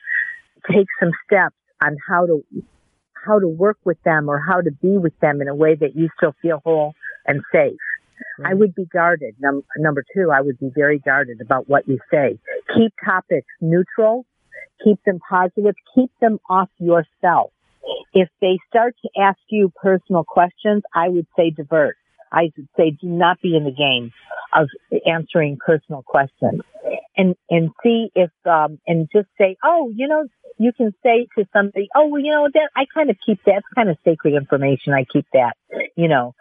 take 0.69 0.87
some 0.99 1.11
steps 1.25 1.55
on 1.81 1.95
how 2.09 2.25
to, 2.25 2.43
how 3.25 3.39
to 3.39 3.47
work 3.47 3.77
with 3.85 4.01
them 4.03 4.29
or 4.29 4.39
how 4.39 4.59
to 4.59 4.71
be 4.71 4.97
with 4.97 5.17
them 5.19 5.41
in 5.41 5.47
a 5.47 5.55
way 5.55 5.75
that 5.75 5.95
you 5.95 6.09
still 6.17 6.35
feel 6.41 6.61
whole 6.65 6.93
and 7.25 7.41
safe. 7.53 7.79
I 8.45 8.53
would 8.53 8.75
be 8.75 8.85
guarded. 8.85 9.35
Num- 9.39 9.63
number 9.77 10.03
two, 10.15 10.31
I 10.31 10.41
would 10.41 10.59
be 10.59 10.71
very 10.73 10.99
guarded 10.99 11.41
about 11.41 11.69
what 11.69 11.87
you 11.87 11.99
say. 12.11 12.39
Keep 12.75 12.93
topics 13.03 13.47
neutral. 13.61 14.25
Keep 14.83 15.03
them 15.05 15.19
positive. 15.29 15.75
Keep 15.95 16.11
them 16.21 16.39
off 16.49 16.69
yourself. 16.77 17.51
If 18.13 18.29
they 18.41 18.57
start 18.69 18.95
to 19.03 19.21
ask 19.21 19.39
you 19.49 19.71
personal 19.81 20.23
questions, 20.23 20.83
I 20.93 21.09
would 21.09 21.27
say 21.37 21.49
divert. 21.49 21.95
I 22.31 22.51
would 22.55 22.67
say 22.77 22.91
do 22.91 23.07
not 23.07 23.41
be 23.41 23.55
in 23.55 23.63
the 23.63 23.71
game 23.71 24.11
of 24.53 24.67
answering 25.05 25.57
personal 25.65 26.03
questions 26.03 26.61
and, 27.17 27.35
and 27.49 27.71
see 27.83 28.09
if, 28.15 28.31
um, 28.45 28.79
and 28.87 29.09
just 29.11 29.27
say, 29.37 29.57
oh, 29.63 29.91
you 29.95 30.07
know, 30.07 30.27
you 30.57 30.73
can 30.73 30.93
say 31.03 31.27
to 31.37 31.45
somebody, 31.53 31.87
oh, 31.95 32.07
well, 32.07 32.21
you 32.21 32.31
know, 32.31 32.47
that 32.53 32.69
I 32.75 32.85
kind 32.93 33.09
of 33.09 33.17
keep 33.25 33.39
that. 33.45 33.63
Kind 33.75 33.89
of 33.89 33.97
sacred 34.03 34.35
information. 34.35 34.93
I 34.93 35.05
keep 35.11 35.25
that, 35.33 35.55
you 35.95 36.07
know, 36.07 36.35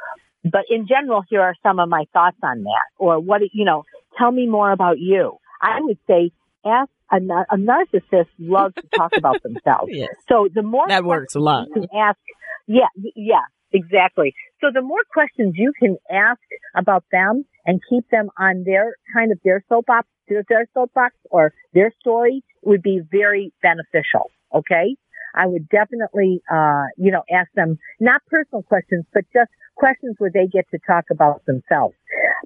but 0.44 0.62
in 0.70 0.86
general, 0.86 1.22
here 1.28 1.40
are 1.42 1.54
some 1.62 1.78
of 1.78 1.88
my 1.88 2.04
thoughts 2.12 2.36
on 2.42 2.62
that. 2.62 2.84
Or 2.98 3.20
what, 3.20 3.42
you 3.52 3.64
know, 3.64 3.84
tell 4.16 4.30
me 4.30 4.46
more 4.46 4.70
about 4.70 4.98
you. 4.98 5.38
I 5.60 5.80
would 5.80 5.98
say 6.06 6.30
ask 6.64 6.90
a, 7.10 7.16
a 7.16 7.56
narcissist 7.56 8.28
loves 8.38 8.74
to 8.74 8.82
talk 8.96 9.12
about 9.16 9.42
themselves. 9.42 9.90
Yes. 9.90 10.10
So 10.28 10.48
the 10.52 10.62
more 10.62 10.86
that 10.88 11.04
works 11.04 11.34
a 11.34 11.40
lot. 11.40 11.68
You 11.68 11.74
can 11.74 11.86
ask, 11.96 12.18
yeah, 12.66 12.88
yeah, 13.16 13.44
exactly. 13.72 14.34
So 14.60 14.68
the 14.72 14.82
more 14.82 15.02
questions 15.12 15.54
you 15.56 15.72
can 15.78 15.96
ask 16.10 16.40
about 16.76 17.04
them 17.10 17.44
and 17.64 17.80
keep 17.88 18.08
them 18.10 18.30
on 18.38 18.64
their 18.64 18.94
kind 19.14 19.32
of 19.32 19.38
their 19.44 19.64
soapbox, 19.68 20.08
their, 20.28 20.44
their 20.48 20.66
soapbox 20.74 21.14
or 21.30 21.52
their 21.74 21.92
story 22.00 22.42
would 22.62 22.82
be 22.82 23.00
very 23.10 23.52
beneficial. 23.62 24.30
Okay. 24.54 24.96
I 25.34 25.46
would 25.46 25.68
definitely, 25.68 26.40
uh, 26.50 26.86
you 26.96 27.12
know, 27.12 27.22
ask 27.30 27.50
them 27.54 27.78
not 28.00 28.22
personal 28.28 28.62
questions, 28.62 29.04
but 29.12 29.24
just 29.32 29.50
questions 29.78 30.16
where 30.18 30.30
they 30.32 30.46
get 30.46 30.66
to 30.70 30.78
talk 30.86 31.04
about 31.10 31.44
themselves. 31.46 31.94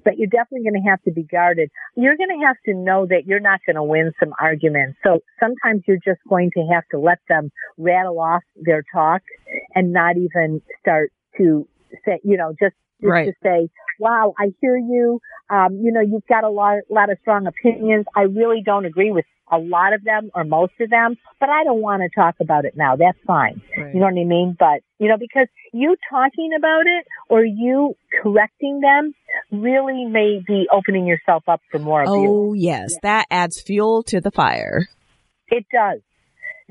But 0.05 0.17
you're 0.17 0.27
definitely 0.27 0.69
going 0.69 0.81
to 0.81 0.89
have 0.89 1.01
to 1.03 1.11
be 1.11 1.23
guarded. 1.23 1.69
You're 1.95 2.17
going 2.17 2.29
to 2.29 2.45
have 2.45 2.57
to 2.65 2.73
know 2.73 3.05
that 3.07 3.25
you're 3.25 3.39
not 3.39 3.59
going 3.65 3.75
to 3.75 3.83
win 3.83 4.11
some 4.19 4.33
arguments. 4.39 4.97
So 5.03 5.19
sometimes 5.39 5.83
you're 5.87 6.03
just 6.03 6.19
going 6.29 6.51
to 6.55 6.61
have 6.73 6.83
to 6.91 6.99
let 6.99 7.19
them 7.29 7.51
rattle 7.77 8.19
off 8.19 8.43
their 8.55 8.83
talk 8.93 9.21
and 9.75 9.91
not 9.93 10.15
even 10.17 10.61
start 10.79 11.11
to 11.37 11.67
say, 12.05 12.19
you 12.23 12.37
know, 12.37 12.53
just, 12.59 12.75
just 13.03 13.11
right. 13.11 13.25
to 13.25 13.33
say, 13.43 13.69
wow, 13.99 14.33
I 14.39 14.53
hear 14.61 14.77
you. 14.77 15.19
Um, 15.49 15.79
you 15.81 15.91
know, 15.91 16.01
you've 16.01 16.25
got 16.27 16.43
a 16.43 16.49
lot, 16.49 16.79
lot 16.89 17.11
of 17.11 17.17
strong 17.21 17.47
opinions. 17.47 18.05
I 18.15 18.21
really 18.21 18.63
don't 18.65 18.85
agree 18.85 19.11
with 19.11 19.25
a 19.51 19.57
lot 19.57 19.93
of 19.93 20.03
them 20.03 20.31
or 20.33 20.43
most 20.43 20.73
of 20.79 20.89
them, 20.89 21.15
but 21.39 21.49
I 21.49 21.63
don't 21.63 21.81
want 21.81 22.01
to 22.01 22.09
talk 22.19 22.35
about 22.41 22.65
it 22.65 22.73
now. 22.75 22.95
That's 22.95 23.17
fine. 23.27 23.61
Right. 23.77 23.93
You 23.93 23.99
know 23.99 24.07
what 24.07 24.19
I 24.19 24.25
mean? 24.25 24.55
But, 24.57 24.81
you 24.99 25.09
know, 25.09 25.17
because 25.19 25.47
you 25.73 25.95
talking 26.09 26.51
about 26.57 26.83
it 26.87 27.05
or 27.29 27.45
you 27.45 27.95
correcting 28.21 28.81
them 28.81 29.13
really 29.51 30.05
may 30.05 30.41
be 30.45 30.67
opening 30.71 31.05
yourself 31.05 31.43
up 31.47 31.61
for 31.71 31.79
more 31.79 32.01
abuse. 32.01 32.15
Oh, 32.17 32.53
yes. 32.53 32.91
Yeah. 32.93 32.99
That 33.03 33.25
adds 33.29 33.61
fuel 33.61 34.01
to 34.03 34.21
the 34.21 34.31
fire. 34.31 34.87
It 35.49 35.65
does. 35.71 36.01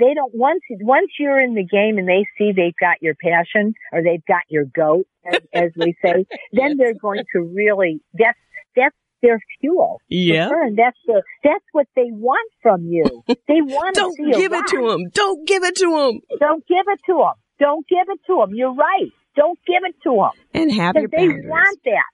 They 0.03 0.15
don't, 0.15 0.35
once, 0.35 0.63
once 0.81 1.11
you're 1.17 1.41
in 1.41 1.55
the 1.55 1.65
game 1.65 1.97
and 1.97 2.09
they 2.09 2.27
see 2.37 2.51
they've 2.51 2.75
got 2.81 3.01
your 3.01 3.15
passion 3.15 3.75
or 3.93 4.03
they've 4.03 4.25
got 4.27 4.43
your 4.49 4.65
goat, 4.65 5.07
as, 5.25 5.41
as 5.55 5.71
we 5.77 5.95
say, 6.05 6.27
then 6.53 6.77
they're 6.77 6.95
going 6.95 7.25
to 7.35 7.43
really, 7.43 8.01
that's, 8.13 8.39
that's 8.75 8.97
their 9.23 9.39
fuel. 9.61 10.01
Yeah. 10.09 10.49
and 10.51 10.77
That's 10.77 10.99
the, 11.07 11.23
that's 11.45 11.65
what 11.71 11.87
they 11.95 12.11
want 12.11 12.51
from 12.63 12.87
you. 12.87 13.23
They 13.47 13.61
want 13.61 13.95
Don't 13.95 14.17
give 14.17 14.53
it 14.53 14.67
to 14.69 14.89
them. 14.89 15.11
Don't 15.13 15.47
give 15.47 15.63
it 15.63 15.77
to 15.77 15.91
them. 15.91 16.21
Don't 16.41 16.67
give 16.67 16.87
it 16.89 17.01
to 17.07 17.15
them. 17.19 17.35
Don't 17.61 17.87
give 17.87 18.09
it 18.09 18.21
to 18.27 18.37
them. 18.41 18.55
You're 18.55 18.75
right. 18.75 19.13
Don't 19.37 19.59
give 19.67 19.83
it 19.85 19.95
to 20.05 20.17
them. 20.17 20.31
And 20.53 20.73
have 20.73 20.97
your 20.97 21.09
they 21.09 21.29
want 21.29 21.79
that. 21.85 22.11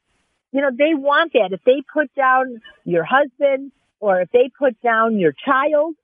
You 0.53 0.61
know, 0.61 0.70
they 0.76 0.95
want 0.95 1.32
that. 1.32 1.53
If 1.53 1.62
they 1.64 1.82
put 1.93 2.14
down 2.14 2.61
your 2.84 3.05
husband 3.05 3.72
or 4.01 4.20
if 4.20 4.30
they 4.30 4.51
put 4.59 4.80
down 4.82 5.18
your 5.18 5.32
child, 5.32 5.95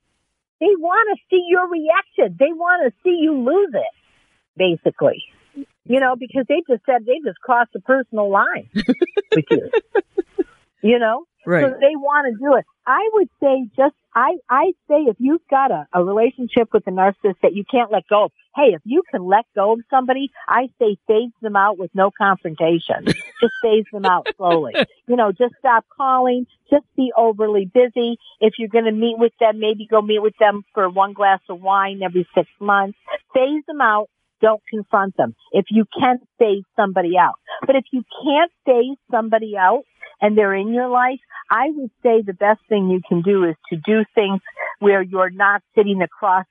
they 0.64 0.74
want 0.78 1.18
to 1.18 1.22
see 1.28 1.44
your 1.48 1.68
reaction. 1.68 2.36
They 2.38 2.52
want 2.52 2.88
to 2.90 3.00
see 3.04 3.18
you 3.20 3.34
lose 3.44 3.74
it, 3.74 3.94
basically. 4.56 5.22
You 5.84 6.00
know, 6.00 6.16
because 6.18 6.46
they 6.48 6.62
just 6.66 6.84
said 6.86 7.04
they 7.04 7.20
just 7.24 7.38
crossed 7.40 7.74
a 7.76 7.80
personal 7.80 8.30
line 8.30 8.70
with 9.34 9.44
you. 9.50 9.70
you 10.82 10.98
know? 10.98 11.26
Right. 11.46 11.64
So 11.64 11.78
they 11.80 11.96
want 11.96 12.32
to 12.32 12.38
do 12.38 12.56
it. 12.56 12.64
I 12.86 13.08
would 13.14 13.28
say 13.40 13.68
just, 13.76 13.94
I, 14.14 14.36
I 14.48 14.72
say 14.88 15.02
if 15.04 15.16
you've 15.18 15.46
got 15.50 15.70
a, 15.70 15.86
a 15.92 16.04
relationship 16.04 16.68
with 16.72 16.86
a 16.86 16.90
narcissist 16.90 17.40
that 17.42 17.54
you 17.54 17.64
can't 17.70 17.90
let 17.90 18.06
go 18.08 18.24
of, 18.24 18.32
hey, 18.54 18.74
if 18.74 18.82
you 18.84 19.02
can 19.10 19.26
let 19.26 19.44
go 19.54 19.72
of 19.72 19.80
somebody, 19.90 20.30
I 20.48 20.68
say 20.78 20.96
phase 21.06 21.32
them 21.40 21.56
out 21.56 21.78
with 21.78 21.90
no 21.94 22.10
confrontation. 22.16 23.04
just 23.06 23.54
phase 23.62 23.84
them 23.92 24.04
out 24.04 24.28
slowly. 24.36 24.74
You 25.06 25.16
know, 25.16 25.32
just 25.32 25.54
stop 25.58 25.84
calling, 25.96 26.46
just 26.70 26.84
be 26.96 27.12
overly 27.16 27.64
busy. 27.72 28.18
If 28.40 28.54
you're 28.58 28.68
going 28.68 28.84
to 28.84 28.92
meet 28.92 29.18
with 29.18 29.32
them, 29.40 29.60
maybe 29.60 29.86
go 29.90 30.02
meet 30.02 30.22
with 30.22 30.36
them 30.38 30.62
for 30.74 30.88
one 30.88 31.14
glass 31.14 31.40
of 31.48 31.60
wine 31.60 32.02
every 32.02 32.28
six 32.34 32.48
months. 32.60 32.98
Phase 33.34 33.64
them 33.66 33.80
out 33.80 34.08
don't 34.40 34.62
confront 34.68 35.16
them. 35.16 35.34
If 35.52 35.66
you 35.70 35.86
can 35.98 36.18
phase 36.38 36.64
somebody 36.76 37.16
out. 37.18 37.36
But 37.66 37.76
if 37.76 37.84
you 37.92 38.04
can't 38.22 38.52
phase 38.66 38.98
somebody 39.10 39.56
out 39.56 39.84
and 40.20 40.36
they're 40.36 40.54
in 40.54 40.72
your 40.72 40.88
life, 40.88 41.20
I 41.50 41.66
would 41.68 41.90
say 42.02 42.22
the 42.22 42.32
best 42.32 42.60
thing 42.68 42.88
you 42.90 43.00
can 43.08 43.22
do 43.22 43.44
is 43.44 43.56
to 43.70 43.76
do 43.76 44.04
things 44.14 44.40
where 44.78 45.02
you're 45.02 45.30
not 45.30 45.62
sitting 45.74 46.02
across 46.02 46.46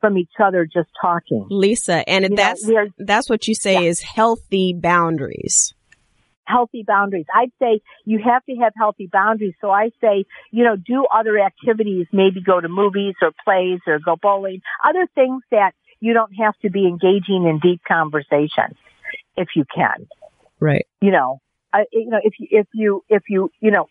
from 0.00 0.16
each 0.18 0.30
other 0.42 0.64
just 0.66 0.88
talking. 1.00 1.46
Lisa, 1.50 2.08
and 2.08 2.24
You 2.30 2.36
that's 2.36 2.66
know, 2.66 2.86
that's 2.98 3.28
what 3.28 3.48
you 3.48 3.54
say 3.54 3.74
Yeah. 3.84 3.90
is 3.90 4.00
healthy 4.02 4.72
boundaries. 4.78 5.74
healthy 6.48 6.84
boundaries. 6.86 7.26
I'd 7.34 7.50
say 7.60 7.80
you 8.04 8.20
have 8.24 8.44
to 8.44 8.54
have 8.62 8.72
healthy 8.76 9.08
boundaries. 9.12 9.54
So 9.60 9.68
I 9.70 9.90
say, 10.00 10.24
you 10.52 10.62
know, 10.62 10.76
do 10.76 11.04
other 11.12 11.38
activities, 11.40 12.06
maybe 12.12 12.40
go 12.40 12.60
to 12.60 12.68
movies 12.68 13.14
or 13.20 13.32
plays 13.44 13.80
or 13.86 13.98
go 13.98 14.14
bowling, 14.20 14.60
other 14.84 15.08
things 15.16 15.42
that 15.50 15.72
you 15.98 16.12
don't 16.12 16.32
have 16.34 16.54
to 16.62 16.70
be 16.70 16.86
engaging 16.86 17.46
in 17.48 17.58
deep 17.60 17.82
conversation 17.82 18.76
if 19.36 19.48
you 19.56 19.64
can. 19.74 20.06
Right. 20.60 20.86
you 21.00 21.10
know, 21.10 21.40
I, 21.72 21.84
you 21.92 22.08
know, 22.08 22.20
if 22.22 22.34
you, 22.38 22.46
if 22.50 22.66
you, 22.74 23.04
if 23.08 23.22
you, 23.28 23.50
you 23.60 23.70
know, 23.70 23.86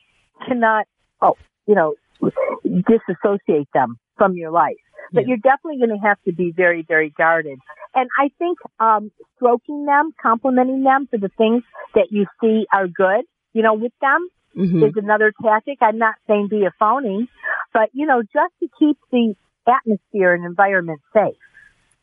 cannot, 0.47 0.85
oh, 1.21 1.37
you 1.67 1.75
know, 1.75 1.95
disassociate 2.63 3.67
them 3.73 3.97
from 4.17 4.35
your 4.35 4.51
life. 4.51 4.75
But 5.13 5.21
Yeah. 5.21 5.29
you're 5.29 5.37
definitely 5.37 5.77
going 5.77 5.97
to 5.99 6.07
have 6.07 6.21
to 6.23 6.33
be 6.33 6.51
very, 6.55 6.83
very 6.87 7.09
guarded. 7.11 7.59
And 7.93 8.09
I 8.19 8.29
think, 8.39 8.57
um, 8.79 9.11
stroking 9.35 9.85
them, 9.85 10.13
complimenting 10.21 10.83
them 10.83 11.07
for 11.09 11.17
the 11.17 11.29
things 11.37 11.63
that 11.93 12.07
you 12.11 12.25
see 12.41 12.65
are 12.73 12.87
good, 12.87 13.25
you 13.53 13.61
know, 13.61 13.73
with 13.73 13.93
them 14.01 14.29
hmm 14.53 14.83
is 14.83 14.93
another 14.95 15.33
tactic. 15.43 15.77
I'm 15.81 15.97
not 15.97 16.15
saying 16.27 16.47
be 16.49 16.65
a 16.65 16.71
phony, 16.79 17.27
but 17.73 17.89
you 17.93 18.05
know, 18.05 18.21
just 18.21 18.53
to 18.61 18.69
keep 18.79 18.97
the 19.11 19.35
atmosphere 19.67 20.33
and 20.33 20.45
environment 20.45 21.01
safe 21.13 21.35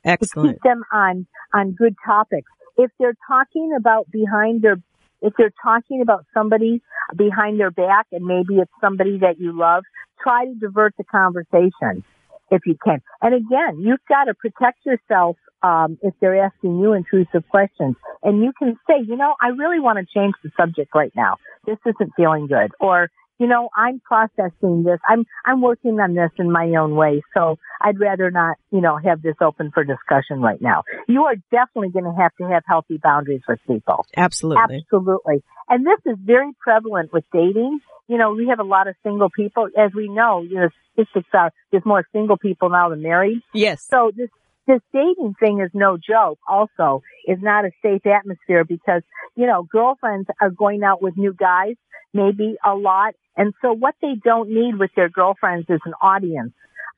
to 0.04 0.10
Excellent. 0.10 0.56
keep 0.56 0.62
them 0.62 0.82
on 0.92 1.26
on 1.54 1.72
good 1.72 1.94
topics. 2.04 2.50
If 2.76 2.90
they're 2.98 3.16
talking 3.26 3.74
about 3.76 4.10
behind 4.10 4.62
their 4.62 4.76
if 5.22 5.32
they're 5.38 5.54
talking 5.62 6.02
about 6.02 6.26
somebody 6.34 6.82
behind 7.16 7.58
their 7.58 7.70
back 7.70 8.06
and 8.12 8.24
maybe 8.24 8.60
it's 8.60 8.70
somebody 8.80 9.18
that 9.18 9.38
you 9.38 9.56
love, 9.58 9.84
try 10.22 10.44
to 10.44 10.54
divert 10.54 10.94
the 10.98 11.04
conversation 11.04 12.04
if 12.50 12.62
you 12.66 12.76
can. 12.84 13.00
And 13.22 13.34
again, 13.34 13.80
you've 13.80 14.04
got 14.08 14.24
to 14.24 14.34
protect 14.34 14.84
yourself 14.84 15.36
um, 15.62 15.98
if 16.02 16.12
they're 16.20 16.44
asking 16.44 16.78
you 16.78 16.92
intrusive 16.92 17.48
questions. 17.48 17.96
And 18.22 18.42
you 18.42 18.52
can 18.58 18.76
say, 18.86 18.96
you 19.06 19.16
know, 19.16 19.34
I 19.40 19.48
really 19.48 19.80
want 19.80 19.98
to 19.98 20.04
change 20.12 20.34
the 20.42 20.50
subject 20.60 20.94
right 20.94 21.12
now. 21.16 21.36
This 21.66 21.78
isn't 21.86 22.12
feeling 22.16 22.46
good. 22.48 22.72
Or, 22.80 23.10
you 23.42 23.48
know, 23.48 23.70
I'm 23.76 23.98
processing 23.98 24.84
this. 24.84 25.00
I'm, 25.08 25.24
I'm 25.44 25.60
working 25.60 25.98
on 25.98 26.14
this 26.14 26.30
in 26.38 26.52
my 26.52 26.72
own 26.80 26.94
way. 26.94 27.22
So 27.34 27.58
I'd 27.80 27.98
rather 27.98 28.30
not, 28.30 28.56
you 28.70 28.80
know, 28.80 28.96
have 29.04 29.20
this 29.20 29.34
open 29.42 29.72
for 29.74 29.82
discussion 29.82 30.40
right 30.40 30.62
now. 30.62 30.84
You 31.08 31.24
are 31.24 31.34
definitely 31.50 31.90
going 31.90 32.04
to 32.04 32.14
have 32.22 32.30
to 32.36 32.44
have 32.44 32.62
healthy 32.64 33.00
boundaries 33.02 33.40
with 33.48 33.58
people. 33.66 34.06
Absolutely. 34.16 34.76
Absolutely. 34.86 35.42
And 35.68 35.84
this 35.84 35.98
is 36.06 36.18
very 36.22 36.52
prevalent 36.60 37.12
with 37.12 37.24
dating. 37.32 37.80
You 38.06 38.16
know, 38.16 38.32
we 38.32 38.46
have 38.46 38.60
a 38.60 38.64
lot 38.64 38.86
of 38.86 38.94
single 39.02 39.28
people. 39.28 39.66
As 39.76 39.90
we 39.92 40.08
know, 40.08 40.42
you 40.42 40.60
know, 40.60 40.68
statistics 40.92 41.28
are 41.34 41.50
there's 41.72 41.84
more 41.84 42.04
single 42.12 42.36
people 42.36 42.70
now 42.70 42.90
than 42.90 43.02
married. 43.02 43.40
Yes. 43.52 43.84
So 43.90 44.12
this 44.14 44.30
this 44.66 44.80
dating 44.92 45.34
thing 45.40 45.60
is 45.60 45.70
no 45.74 45.96
joke. 45.96 46.38
Also, 46.48 47.02
is 47.26 47.38
not 47.40 47.64
a 47.64 47.70
safe 47.82 48.06
atmosphere 48.06 48.64
because 48.64 49.02
you 49.34 49.46
know 49.46 49.62
girlfriends 49.62 50.28
are 50.40 50.50
going 50.50 50.82
out 50.82 51.02
with 51.02 51.16
new 51.16 51.34
guys, 51.34 51.74
maybe 52.12 52.56
a 52.64 52.74
lot, 52.74 53.14
and 53.36 53.52
so 53.62 53.72
what 53.72 53.94
they 54.00 54.14
don't 54.22 54.50
need 54.50 54.78
with 54.78 54.90
their 54.94 55.08
girlfriends 55.08 55.66
is 55.68 55.80
an 55.84 55.94
audience 56.02 56.52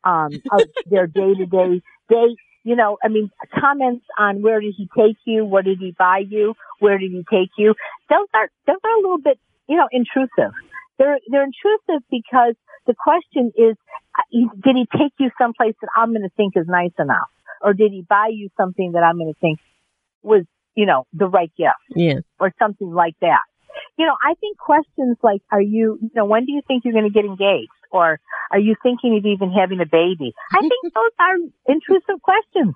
um, 0.05 0.31
of 0.53 0.63
their 0.87 1.07
day 1.07 1.35
to 1.35 1.47
day 1.47 1.83
date. 2.09 2.39
You 2.65 2.77
know, 2.77 2.97
I 3.05 3.09
mean, 3.09 3.31
comments 3.61 4.07
on 4.19 4.41
where 4.41 4.59
did 4.61 4.75
he 4.77 4.89
take 4.97 5.19
you, 5.27 5.45
what 5.45 5.67
did 5.67 5.79
he 5.79 5.95
buy 5.99 6.23
you, 6.27 6.55
where 6.79 6.97
did 6.97 7.13
he 7.13 7.23
take 7.31 7.51
you. 7.59 7.75
Those 8.09 8.27
are 8.35 8.49
those 8.67 8.79
are 8.83 8.99
a 8.99 9.01
little 9.01 9.21
bit, 9.21 9.39
you 9.69 9.77
know, 9.77 9.89
intrusive. 9.93 10.53
They're 10.99 11.19
they're 11.31 11.45
intrusive 11.45 12.07
because 12.11 12.55
the 12.87 12.95
question 12.95 13.53
is, 13.57 13.77
uh, 14.19 14.49
did 14.63 14.77
he 14.77 14.87
take 14.93 15.13
you 15.19 15.31
someplace 15.39 15.75
that 15.81 15.89
I'm 15.97 16.11
going 16.11 16.23
to 16.23 16.31
think 16.37 16.55
is 16.57 16.67
nice 16.67 16.93
enough? 16.99 17.29
Or 17.65 17.73
did 17.73 17.91
he 17.93 18.03
buy 18.09 18.29
you 18.31 18.49
something 18.57 18.93
that 18.93 19.03
I'm 19.03 19.17
going 19.19 19.33
to 19.33 19.41
think 19.41 19.59
was, 20.23 20.45
you 20.77 20.87
know, 20.87 21.07
the 21.13 21.27
right 21.27 21.51
gift 21.57 21.75
Yeah. 21.97 22.21
or 22.39 22.53
something 22.59 22.93
like 22.93 23.15
that? 23.21 23.41
You 23.99 24.07
know, 24.07 24.17
I 24.23 24.35
think 24.35 24.59
questions 24.59 25.17
like, 25.23 25.41
are 25.51 25.61
you, 25.63 25.99
you 26.01 26.11
know, 26.15 26.27
when 26.27 26.45
do 26.47 26.53
you 26.53 26.63
think 26.69 26.85
you're 26.85 26.93
going 26.93 27.11
to 27.11 27.17
get 27.21 27.25
engaged? 27.25 27.71
Or 27.91 28.19
are 28.53 28.59
you 28.59 28.75
thinking 28.83 29.17
of 29.19 29.25
even 29.27 29.51
having 29.51 29.81
a 29.81 29.87
baby? 29.87 30.33
I 30.53 30.61
think 30.61 30.83
those 30.95 31.15
are 31.19 31.37
intrusive 31.67 32.21
questions 32.23 32.75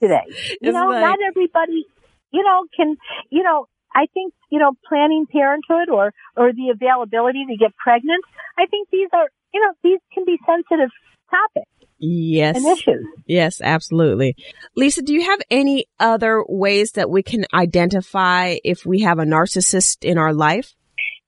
today. 0.00 0.24
You 0.62 0.70
It's 0.70 0.74
know, 0.74 0.88
like- 0.88 1.02
not 1.02 1.18
everybody, 1.28 1.84
you 2.32 2.42
know, 2.42 2.64
can, 2.76 2.96
you 3.30 3.42
know, 3.42 3.66
I 3.94 4.06
think, 4.14 4.32
you 4.50 4.58
know, 4.58 4.72
planning 4.88 5.26
parenthood 5.30 5.88
or, 5.88 6.12
or 6.36 6.52
the 6.52 6.70
availability 6.74 7.44
to 7.50 7.56
get 7.56 7.76
pregnant, 7.76 8.24
I 8.58 8.66
think 8.66 8.88
these 8.90 9.08
are, 9.12 9.28
you 9.52 9.60
know, 9.60 9.72
these 9.84 10.00
can 10.12 10.24
be 10.24 10.38
sensitive 10.46 10.90
topics 11.30 11.70
Yes. 11.98 12.56
and 12.56 12.66
issues. 12.66 13.06
Yes, 13.26 13.60
absolutely. 13.62 14.36
Lisa, 14.76 15.02
do 15.02 15.14
you 15.14 15.22
have 15.22 15.40
any 15.50 15.86
other 15.98 16.44
ways 16.46 16.92
that 16.92 17.08
we 17.08 17.22
can 17.22 17.46
identify 17.54 18.56
if 18.64 18.84
we 18.84 19.00
have 19.00 19.18
a 19.18 19.24
narcissist 19.24 20.04
in 20.04 20.18
our 20.18 20.34
life? 20.34 20.74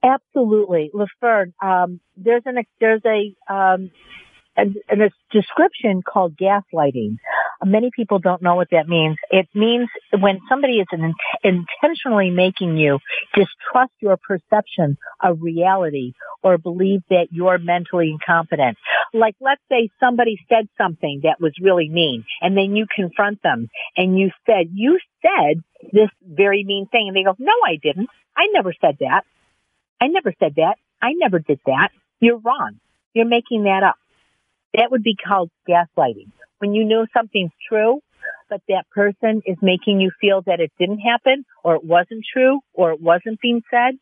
Absolutely, 0.02 0.90
LaFern. 0.94 1.52
Um, 1.62 2.00
there's 2.16 2.42
an 2.44 2.62
there's 2.80 3.02
a 3.04 3.52
um, 3.52 3.90
a, 4.56 4.62
a 4.90 5.10
description 5.32 6.02
called 6.02 6.36
gaslighting. 6.36 7.16
Many 7.64 7.90
people 7.94 8.18
don't 8.18 8.42
know 8.42 8.54
what 8.54 8.68
that 8.70 8.86
means. 8.86 9.16
It 9.30 9.48
means 9.54 9.88
when 10.12 10.40
somebody 10.48 10.74
is 10.74 10.86
in, 10.92 11.14
intentionally 11.42 12.30
making 12.30 12.76
you 12.76 12.98
distrust 13.34 13.92
your 14.00 14.16
perception 14.16 14.98
of 15.22 15.38
reality 15.40 16.12
or 16.46 16.58
believe 16.58 17.02
that 17.10 17.26
you're 17.32 17.58
mentally 17.58 18.08
incompetent. 18.08 18.78
Like, 19.12 19.34
let's 19.40 19.60
say 19.68 19.90
somebody 19.98 20.38
said 20.48 20.68
something 20.78 21.22
that 21.24 21.40
was 21.40 21.52
really 21.60 21.88
mean, 21.88 22.24
and 22.40 22.56
then 22.56 22.76
you 22.76 22.86
confront 22.94 23.42
them, 23.42 23.68
and 23.96 24.16
you 24.16 24.30
said, 24.46 24.68
"You 24.72 25.00
said 25.22 25.64
this 25.92 26.08
very 26.22 26.62
mean 26.62 26.86
thing," 26.86 27.08
and 27.08 27.16
they 27.16 27.24
go, 27.24 27.34
"No, 27.40 27.52
I 27.66 27.78
didn't. 27.82 28.08
I 28.36 28.46
never 28.52 28.72
said 28.80 28.98
that." 29.00 29.24
I 30.00 30.06
never 30.06 30.32
said 30.38 30.54
that. 30.54 30.76
I 31.02 31.14
never 31.14 31.40
did 31.40 31.58
that. 31.66 31.88
You're 32.20 32.38
wrong. 32.38 32.78
You're 33.12 33.26
making 33.26 33.64
that 33.64 33.82
up. 33.82 33.96
That 34.72 34.92
would 34.92 35.02
be 35.02 35.16
called 35.16 35.50
gaslighting. 35.68 36.30
When 36.58 36.74
you 36.74 36.84
know 36.84 37.06
something's 37.12 37.56
true, 37.68 38.02
but 38.48 38.62
that 38.68 38.88
person 38.90 39.42
is 39.46 39.56
making 39.62 40.00
you 40.00 40.12
feel 40.20 40.42
that 40.42 40.60
it 40.60 40.70
didn't 40.78 41.00
happen 41.00 41.44
or 41.64 41.74
it 41.74 41.84
wasn't 41.84 42.24
true 42.32 42.60
or 42.72 42.92
it 42.92 43.00
wasn't 43.00 43.40
being 43.40 43.62
said, 43.68 43.98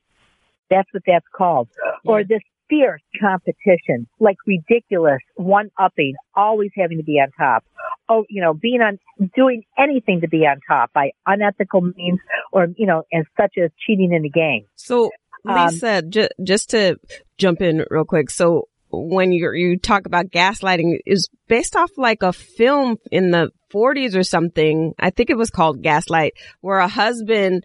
that's 0.75 0.89
what 0.93 1.03
that's 1.07 1.27
called. 1.37 1.69
Or 2.05 2.25
this 2.25 2.41
fierce 2.69 3.03
competition, 3.21 4.07
like 4.21 4.37
ridiculous 4.47 5.21
one-upping, 5.37 6.15
always 6.35 6.71
having 6.77 6.99
to 6.99 7.05
be 7.05 7.13
on 7.15 7.29
top. 7.39 7.65
Oh, 8.09 8.25
you 8.29 8.43
know, 8.43 8.55
being 8.55 8.81
on, 8.81 8.99
doing 9.37 9.63
anything 9.79 10.21
to 10.23 10.29
be 10.29 10.47
on 10.47 10.61
top 10.69 10.93
by 10.93 11.11
unethical 11.27 11.83
means 11.83 12.21
or, 12.53 12.69
you 12.77 12.87
know, 12.87 13.03
as 13.13 13.25
such 13.41 13.55
as 13.63 13.71
cheating 13.87 14.13
in 14.13 14.23
the 14.23 14.31
game. 14.31 14.65
So, 14.77 15.11
Um, 15.47 15.67
Lisa, 15.67 16.01
ju- 16.03 16.29
just 16.43 16.71
to 16.71 16.97
jump 17.37 17.61
in 17.61 17.85
real 17.91 18.05
quick. 18.07 18.31
So, 18.31 18.69
when 18.91 19.33
you 19.33 19.53
you 19.53 19.77
talk 19.79 20.07
about 20.07 20.31
gaslighting, 20.31 20.99
is 21.05 21.29
based 21.49 21.77
off 21.77 21.91
like 21.97 22.23
a 22.23 22.33
film 22.33 22.97
in 23.11 23.31
the 23.31 23.51
40s 23.73 24.17
or 24.17 24.23
something. 24.23 24.95
I 24.99 25.11
think 25.11 25.31
it 25.31 25.37
was 25.37 25.51
called 25.51 25.83
Gaslight, 25.83 26.35
where 26.61 26.79
a 26.79 26.89
husband 26.89 27.65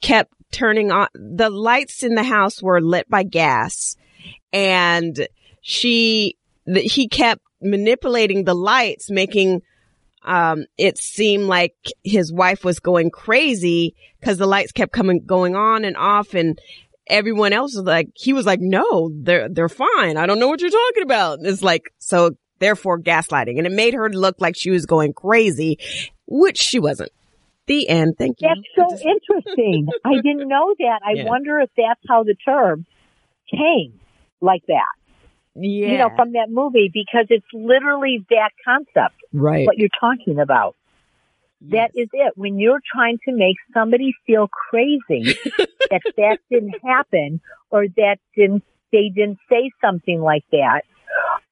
kept 0.00 0.32
turning 0.50 0.90
on 0.90 1.08
the 1.14 1.50
lights 1.50 2.02
in 2.02 2.14
the 2.14 2.22
house 2.22 2.62
were 2.62 2.80
lit 2.80 3.08
by 3.08 3.22
gas, 3.22 3.96
and 4.52 5.28
she 5.60 6.36
he 6.66 7.08
kept 7.08 7.42
manipulating 7.60 8.44
the 8.44 8.54
lights, 8.54 9.10
making 9.10 9.62
um, 10.22 10.66
it 10.76 10.98
seemed 10.98 11.44
like 11.44 11.74
his 12.04 12.32
wife 12.32 12.64
was 12.64 12.80
going 12.80 13.10
crazy 13.10 13.94
because 14.20 14.38
the 14.38 14.46
lights 14.46 14.72
kept 14.72 14.92
coming, 14.92 15.24
going 15.24 15.56
on 15.56 15.84
and 15.84 15.96
off 15.96 16.34
and 16.34 16.58
everyone 17.06 17.52
else 17.52 17.74
was 17.74 17.84
like, 17.84 18.10
he 18.14 18.32
was 18.32 18.44
like, 18.44 18.60
no, 18.60 19.10
they're, 19.22 19.48
they're 19.48 19.68
fine. 19.68 20.16
I 20.16 20.26
don't 20.26 20.38
know 20.38 20.48
what 20.48 20.60
you're 20.60 20.70
talking 20.70 21.02
about. 21.02 21.38
It's 21.42 21.62
like, 21.62 21.94
so 21.98 22.32
therefore 22.58 22.98
gaslighting 22.98 23.56
and 23.56 23.66
it 23.66 23.72
made 23.72 23.94
her 23.94 24.10
look 24.10 24.36
like 24.40 24.56
she 24.56 24.70
was 24.70 24.84
going 24.84 25.12
crazy, 25.12 25.78
which 26.26 26.58
she 26.58 26.78
wasn't. 26.78 27.10
The 27.68 27.88
end. 27.88 28.16
Thank 28.18 28.40
you. 28.40 28.48
That's 28.48 28.90
so 28.90 29.08
interesting. 29.08 29.88
I 30.04 30.14
didn't 30.14 30.48
know 30.48 30.74
that. 30.80 31.00
I 31.06 31.12
Yeah. 31.16 31.24
wonder 31.26 31.60
if 31.60 31.70
that's 31.76 32.00
how 32.08 32.24
the 32.24 32.34
term 32.34 32.86
came 33.50 34.00
like 34.40 34.64
that. 34.66 34.86
Yeah. 35.54 35.88
You 35.88 35.98
know, 35.98 36.10
from 36.16 36.32
that 36.32 36.48
movie 36.50 36.90
because 36.92 37.26
it's 37.30 37.46
literally 37.52 38.24
that 38.30 38.50
concept. 38.64 39.16
right. 39.32 39.66
What 39.66 39.78
you're 39.78 39.88
talking 40.00 40.38
about. 40.40 40.74
That 41.70 41.90
is 41.96 42.08
it. 42.12 42.34
When 42.36 42.58
you're 42.60 42.80
trying 42.94 43.18
to 43.28 43.32
make 43.32 43.56
somebody 43.74 44.14
feel 44.26 44.48
crazy 44.70 45.34
that 45.90 46.02
that 46.16 46.38
didn't 46.50 46.76
happen 46.84 47.40
or 47.70 47.86
that 47.96 48.18
didn't, 48.36 48.62
they 48.92 49.08
didn't 49.08 49.38
say 49.50 49.72
something 49.80 50.20
like 50.20 50.44
that. 50.52 50.82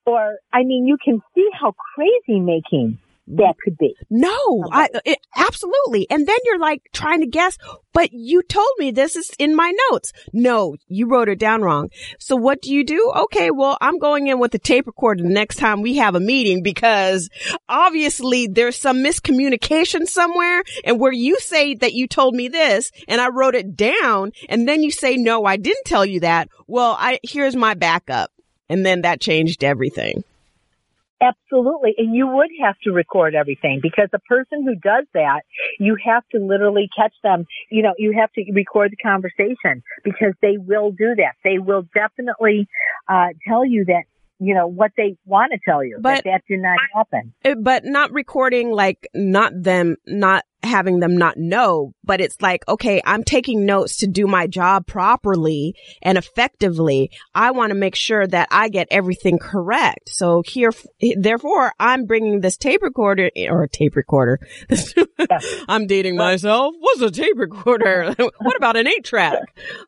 Or, 0.06 0.36
I 0.52 0.62
mean, 0.62 0.86
you 0.86 0.96
can 1.04 1.20
see 1.34 1.48
how 1.52 1.74
crazy 1.96 2.38
making 2.38 2.98
that 3.28 3.54
could 3.62 3.76
be. 3.76 3.96
No, 4.08 4.64
I 4.70 4.88
it, 5.04 5.18
absolutely. 5.34 6.06
And 6.10 6.26
then 6.26 6.38
you're 6.44 6.58
like 6.58 6.82
trying 6.92 7.20
to 7.20 7.26
guess, 7.26 7.58
but 7.92 8.12
you 8.12 8.42
told 8.42 8.68
me 8.78 8.90
this 8.90 9.16
is 9.16 9.30
in 9.38 9.56
my 9.56 9.72
notes. 9.90 10.12
No, 10.32 10.76
you 10.86 11.08
wrote 11.08 11.28
it 11.28 11.38
down 11.38 11.62
wrong. 11.62 11.90
So 12.18 12.36
what 12.36 12.62
do 12.62 12.72
you 12.72 12.84
do? 12.84 13.12
Okay, 13.16 13.50
well, 13.50 13.76
I'm 13.80 13.98
going 13.98 14.28
in 14.28 14.38
with 14.38 14.52
the 14.52 14.58
tape 14.58 14.86
recorder 14.86 15.22
the 15.22 15.28
next 15.28 15.56
time 15.56 15.82
we 15.82 15.96
have 15.96 16.14
a 16.14 16.20
meeting 16.20 16.62
because 16.62 17.28
obviously 17.68 18.46
there's 18.46 18.76
some 18.76 18.98
miscommunication 18.98 20.06
somewhere 20.06 20.62
and 20.84 21.00
where 21.00 21.12
you 21.12 21.38
say 21.40 21.74
that 21.74 21.94
you 21.94 22.06
told 22.06 22.34
me 22.34 22.48
this 22.48 22.92
and 23.08 23.20
I 23.20 23.28
wrote 23.28 23.56
it 23.56 23.76
down 23.76 24.32
and 24.48 24.68
then 24.68 24.82
you 24.82 24.90
say, 24.92 25.16
no, 25.16 25.44
I 25.44 25.56
didn't 25.56 25.84
tell 25.84 26.06
you 26.06 26.20
that. 26.20 26.48
Well, 26.68 26.96
I, 26.98 27.18
here's 27.22 27.56
my 27.56 27.74
backup. 27.74 28.30
And 28.68 28.84
then 28.84 29.02
that 29.02 29.20
changed 29.20 29.62
everything. 29.62 30.24
Absolutely. 31.20 31.94
And 31.96 32.14
you 32.14 32.26
would 32.26 32.50
have 32.62 32.76
to 32.84 32.92
record 32.92 33.34
everything 33.34 33.80
because 33.82 34.08
the 34.12 34.18
person 34.18 34.64
who 34.64 34.74
does 34.74 35.06
that, 35.14 35.42
you 35.78 35.96
have 36.04 36.22
to 36.32 36.38
literally 36.38 36.88
catch 36.96 37.14
them. 37.22 37.46
You 37.70 37.82
know, 37.82 37.94
you 37.98 38.12
have 38.18 38.30
to 38.32 38.44
record 38.52 38.92
the 38.92 38.96
conversation 38.96 39.82
because 40.04 40.34
they 40.42 40.58
will 40.58 40.90
do 40.90 41.14
that. 41.16 41.32
They 41.42 41.58
will 41.58 41.86
definitely, 41.94 42.68
uh, 43.08 43.28
tell 43.48 43.64
you 43.64 43.86
that, 43.86 44.02
you 44.38 44.54
know, 44.54 44.66
what 44.66 44.92
they 44.98 45.16
want 45.24 45.52
to 45.52 45.58
tell 45.64 45.82
you, 45.82 45.98
But- 46.00 46.24
that 46.24 46.24
that 46.24 46.42
did 46.46 46.60
not 46.60 46.78
happen. 46.94 47.32
But 47.62 47.84
not 47.86 48.12
recording 48.12 48.70
like 48.70 49.08
not 49.14 49.52
them 49.54 49.96
not 50.06 50.44
having 50.66 51.00
them 51.00 51.16
not 51.16 51.36
know 51.36 51.92
but 52.04 52.20
it's 52.20 52.40
like 52.40 52.62
okay 52.68 53.00
i'm 53.04 53.24
taking 53.24 53.64
notes 53.64 53.96
to 53.96 54.06
do 54.06 54.26
my 54.26 54.46
job 54.46 54.86
properly 54.86 55.74
and 56.02 56.18
effectively. 56.18 57.10
I 57.34 57.50
want 57.50 57.70
to 57.70 57.74
make 57.74 57.94
sure 57.94 58.26
that 58.26 58.48
i 58.50 58.68
get 58.68 58.88
everything 58.90 59.38
correct. 59.38 60.10
So 60.10 60.42
here 60.46 60.70
therefore 61.16 61.72
i'm 61.78 62.06
bringing 62.06 62.40
this 62.40 62.56
tape 62.56 62.82
recorder 62.82 63.30
or 63.48 63.64
a 63.64 63.68
tape 63.68 63.96
recorder. 63.96 64.40
I'm 65.68 65.86
dating 65.86 66.16
myself. 66.16 66.74
What's 66.78 67.00
a 67.02 67.10
tape 67.10 67.36
recorder? 67.36 68.14
What 68.38 68.56
about 68.56 68.76
an 68.76 68.86
eight 68.86 69.04
track? 69.04 69.38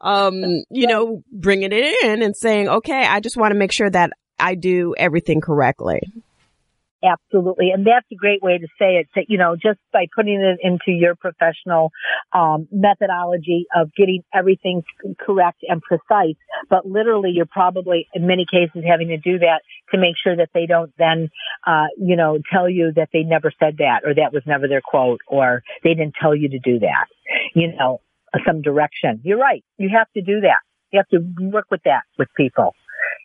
Um 0.00 0.42
you 0.70 0.86
know 0.86 1.22
bringing 1.32 1.72
it 1.72 2.04
in 2.04 2.22
and 2.22 2.36
saying 2.36 2.68
okay 2.68 3.06
i 3.06 3.20
just 3.20 3.36
want 3.36 3.52
to 3.52 3.58
make 3.58 3.72
sure 3.72 3.90
that 3.90 4.10
i 4.38 4.54
do 4.54 4.94
everything 4.96 5.40
correctly 5.40 6.00
Absolutely. 7.03 7.70
And 7.70 7.86
that's 7.86 8.07
a 8.11 8.16
great 8.16 8.42
way 8.42 8.59
to 8.59 8.66
say 8.78 8.96
it, 8.96 9.09
that, 9.14 9.26
you 9.28 9.38
know, 9.38 9.55
just 9.55 9.78
by 9.92 10.07
putting 10.16 10.40
it 10.40 10.59
into 10.61 10.90
your 10.90 11.14
professional, 11.14 11.90
um, 12.32 12.66
methodology 12.72 13.66
of 13.74 13.94
getting 13.94 14.24
everything 14.34 14.82
correct 15.20 15.59
and 15.62 15.80
precise. 15.80 16.34
But 16.68 16.86
literally, 16.86 17.30
you're 17.32 17.46
probably 17.46 18.09
in 18.14 18.26
many 18.26 18.46
cases 18.51 18.82
having 18.88 19.09
to 19.09 19.16
do 19.16 19.38
that 19.38 19.61
to 19.92 19.99
make 19.99 20.16
sure 20.22 20.36
that 20.36 20.49
they 20.55 20.66
don't 20.66 20.92
then, 20.99 21.30
uh, 21.64 21.86
you 21.96 22.16
know, 22.16 22.38
tell 22.53 22.68
you 22.68 22.92
that 22.96 23.11
they 23.12 23.22
never 23.22 23.53
said 23.61 23.76
that 23.78 24.01
or 24.05 24.14
that 24.14 24.32
was 24.32 24.42
never 24.44 24.66
their 24.66 24.82
quote 24.82 25.20
or 25.28 25.62
they 25.84 25.90
didn't 25.90 26.14
tell 26.20 26.34
you 26.34 26.49
to 26.49 26.59
do 26.59 26.80
that. 26.80 27.07
You 27.55 27.76
know, 27.76 28.01
some 28.44 28.61
direction. 28.61 29.20
You're 29.22 29.38
right. 29.38 29.64
You 29.76 29.90
have 29.96 30.11
to 30.16 30.22
do 30.22 30.40
that. 30.40 30.59
You 30.92 30.99
have 30.99 31.09
to 31.09 31.46
work 31.46 31.66
with 31.70 31.82
that 31.84 32.03
with 32.18 32.28
people 32.36 32.74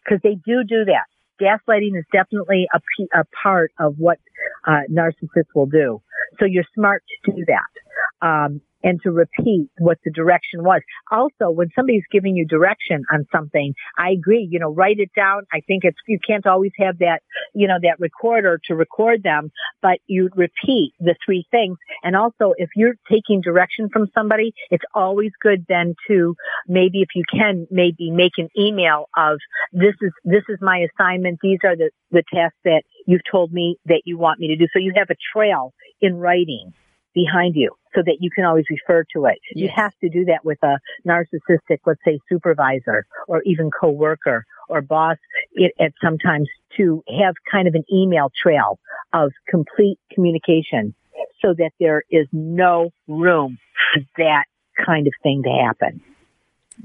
because 0.03 0.19
they 0.21 0.35
do 0.35 0.63
do 0.63 0.85
that 0.85 1.05
gaslighting 1.41 1.97
is 1.97 2.05
definitely 2.11 2.67
a, 2.73 2.79
p- 2.97 3.09
a 3.13 3.23
part 3.43 3.71
of 3.79 3.95
what 3.97 4.19
uh, 4.67 4.81
narcissists 4.91 5.53
will 5.55 5.65
do. 5.65 6.01
So 6.39 6.45
you're 6.45 6.65
smart 6.75 7.03
to 7.25 7.31
do 7.31 7.45
that. 7.47 7.82
Um, 8.21 8.61
and 8.83 9.01
to 9.01 9.11
repeat 9.11 9.69
what 9.77 9.97
the 10.03 10.11
direction 10.11 10.63
was. 10.63 10.81
Also, 11.09 11.49
when 11.49 11.69
somebody's 11.75 12.03
giving 12.11 12.35
you 12.35 12.45
direction 12.45 13.03
on 13.11 13.25
something, 13.31 13.73
I 13.97 14.11
agree, 14.11 14.47
you 14.49 14.59
know, 14.59 14.73
write 14.73 14.99
it 14.99 15.11
down. 15.15 15.43
I 15.51 15.61
think 15.61 15.83
it's, 15.85 15.97
you 16.07 16.19
can't 16.25 16.45
always 16.45 16.71
have 16.77 16.99
that, 16.99 17.21
you 17.53 17.67
know, 17.67 17.77
that 17.81 17.99
recorder 17.99 18.59
to 18.65 18.75
record 18.75 19.23
them, 19.23 19.51
but 19.81 19.99
you 20.05 20.29
repeat 20.35 20.93
the 20.99 21.15
three 21.25 21.45
things. 21.49 21.77
And 22.03 22.15
also, 22.15 22.53
if 22.57 22.69
you're 22.75 22.95
taking 23.09 23.41
direction 23.41 23.89
from 23.91 24.07
somebody, 24.13 24.53
it's 24.69 24.83
always 24.93 25.31
good 25.41 25.65
then 25.69 25.95
to 26.09 26.35
maybe 26.67 27.01
if 27.01 27.09
you 27.15 27.23
can, 27.31 27.67
maybe 27.71 28.11
make 28.11 28.33
an 28.37 28.49
email 28.57 29.05
of 29.15 29.37
this 29.71 29.95
is, 30.01 30.11
this 30.25 30.43
is 30.49 30.57
my 30.61 30.85
assignment. 30.99 31.39
These 31.41 31.59
are 31.63 31.75
the, 31.75 31.91
the 32.11 32.23
tasks 32.33 32.57
that 32.65 32.83
you've 33.07 33.21
told 33.31 33.53
me 33.53 33.77
that 33.85 34.01
you 34.05 34.17
want 34.17 34.39
me 34.39 34.47
to 34.47 34.55
do. 34.55 34.67
So 34.73 34.79
you 34.79 34.93
have 34.97 35.09
a 35.09 35.15
trail 35.33 35.73
in 36.01 36.17
writing 36.17 36.73
behind 37.13 37.55
you 37.55 37.71
so 37.95 38.01
that 38.01 38.17
you 38.19 38.29
can 38.31 38.45
always 38.45 38.65
refer 38.69 39.03
to 39.15 39.25
it. 39.25 39.39
You 39.53 39.69
have 39.73 39.93
to 40.01 40.09
do 40.09 40.25
that 40.25 40.43
with 40.43 40.57
a 40.63 40.79
narcissistic, 41.07 41.79
let's 41.85 42.01
say 42.05 42.19
supervisor 42.27 43.05
or 43.27 43.41
even 43.43 43.69
coworker 43.71 44.45
or 44.69 44.81
boss. 44.81 45.17
It, 45.53 45.73
at 45.79 45.93
sometimes 46.03 46.49
to 46.77 47.03
have 47.19 47.35
kind 47.51 47.67
of 47.67 47.75
an 47.75 47.83
email 47.91 48.31
trail 48.41 48.79
of 49.13 49.31
complete 49.47 49.99
communication 50.11 50.95
so 51.41 51.53
that 51.57 51.71
there 51.79 52.03
is 52.09 52.27
no 52.31 52.89
room 53.07 53.57
for 53.93 54.01
that 54.17 54.45
kind 54.85 55.07
of 55.07 55.13
thing 55.21 55.43
to 55.43 55.49
happen, 55.49 56.01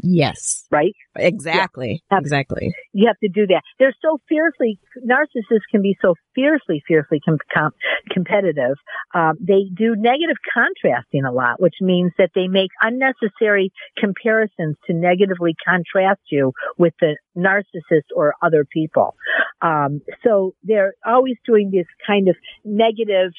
yes 0.03 0.66
right? 0.70 0.95
exactly 1.16 2.03
Yeah. 2.11 2.18
exactly 2.18 2.72
You 2.93 3.07
have 3.07 3.18
to 3.20 3.28
do 3.28 3.47
that. 3.49 3.62
They're 3.78 3.95
so 4.03 4.18
fiercely, 4.28 4.78
narcissists 5.07 5.66
can 5.70 5.82
be 5.82 5.97
so 6.03 6.14
fiercely, 6.34 6.82
fiercely 6.86 7.20
com- 7.20 7.39
com- 7.55 7.72
competitive. 8.11 8.76
Um, 9.14 9.34
they 9.41 9.70
do 9.74 9.95
negative 9.97 10.36
contrasting 10.53 11.24
a 11.24 11.32
lot, 11.32 11.61
which 11.61 11.76
means 11.80 12.12
that 12.18 12.30
they 12.34 12.49
make 12.49 12.70
unnecessary 12.82 13.70
comparisons 13.97 14.76
to 14.86 14.95
negatively 14.95 15.55
contrast 15.64 16.20
you 16.30 16.53
with 16.76 16.95
the 17.01 17.16
narcissist 17.36 18.09
or 18.14 18.34
other 18.43 18.64
people. 18.64 19.14
Um, 19.62 20.01
so 20.24 20.55
they're 20.64 20.95
always 21.07 21.36
doing 21.47 21.70
this 21.70 21.86
kind 22.07 22.28
of 22.28 22.36
negative. 22.64 23.32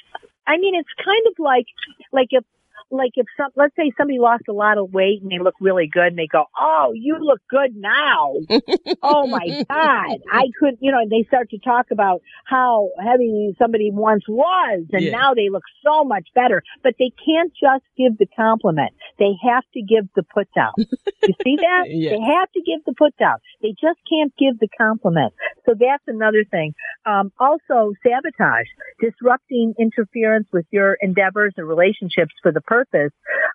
I 0.47 0.57
mean, 0.57 0.75
it's 0.75 0.89
kind 1.03 1.25
of 1.27 1.33
like, 1.37 1.65
like 2.11 2.27
if 2.31 2.43
like 2.91 3.11
if 3.15 3.25
some, 3.37 3.51
let's 3.55 3.75
say 3.75 3.91
somebody 3.97 4.19
lost 4.19 4.43
a 4.49 4.53
lot 4.53 4.77
of 4.77 4.91
weight 4.91 5.21
and 5.21 5.31
they 5.31 5.39
look 5.39 5.55
really 5.59 5.87
good 5.91 6.07
and 6.07 6.17
they 6.17 6.27
go, 6.27 6.45
Oh, 6.59 6.91
you 6.93 7.17
look 7.19 7.41
good 7.49 7.75
now. 7.75 8.33
oh 9.03 9.27
my 9.27 9.47
God. 9.69 10.17
I 10.31 10.45
could, 10.59 10.77
you 10.79 10.91
know, 10.91 10.99
and 10.99 11.11
they 11.11 11.25
start 11.27 11.49
to 11.51 11.59
talk 11.59 11.87
about 11.91 12.21
how 12.45 12.89
heavy 12.99 13.55
somebody 13.59 13.91
once 13.91 14.23
was 14.27 14.85
and 14.91 15.05
Yeah. 15.05 15.11
now 15.11 15.33
they 15.33 15.49
look 15.49 15.63
so 15.85 16.03
much 16.03 16.27
better, 16.33 16.63
but 16.83 16.95
they 16.99 17.11
can't 17.25 17.51
just 17.53 17.85
give 17.97 18.17
the 18.17 18.27
compliment. 18.35 18.93
They 19.17 19.33
have 19.43 19.63
to 19.73 19.81
give 19.81 20.07
the 20.15 20.23
put 20.23 20.47
down. 20.55 20.73
you 20.77 21.33
see 21.43 21.57
that? 21.57 21.83
Yeah. 21.87 22.11
They 22.11 22.21
have 22.21 22.51
to 22.51 22.61
give 22.61 22.83
the 22.85 22.93
put 22.97 23.15
down. 23.17 23.37
They 23.61 23.69
just 23.69 23.99
can't 24.09 24.33
give 24.37 24.59
the 24.59 24.69
compliment. 24.77 25.33
So 25.65 25.75
that's 25.79 26.03
another 26.07 26.43
thing. 26.49 26.73
Um, 27.05 27.31
also 27.39 27.93
sabotage, 28.03 28.67
disrupting 28.99 29.73
interference 29.79 30.47
with 30.51 30.65
your 30.71 30.97
endeavors 31.01 31.53
and 31.57 31.67
relationships 31.67 32.33
for 32.41 32.51
the 32.51 32.61
purpose 32.79 33.13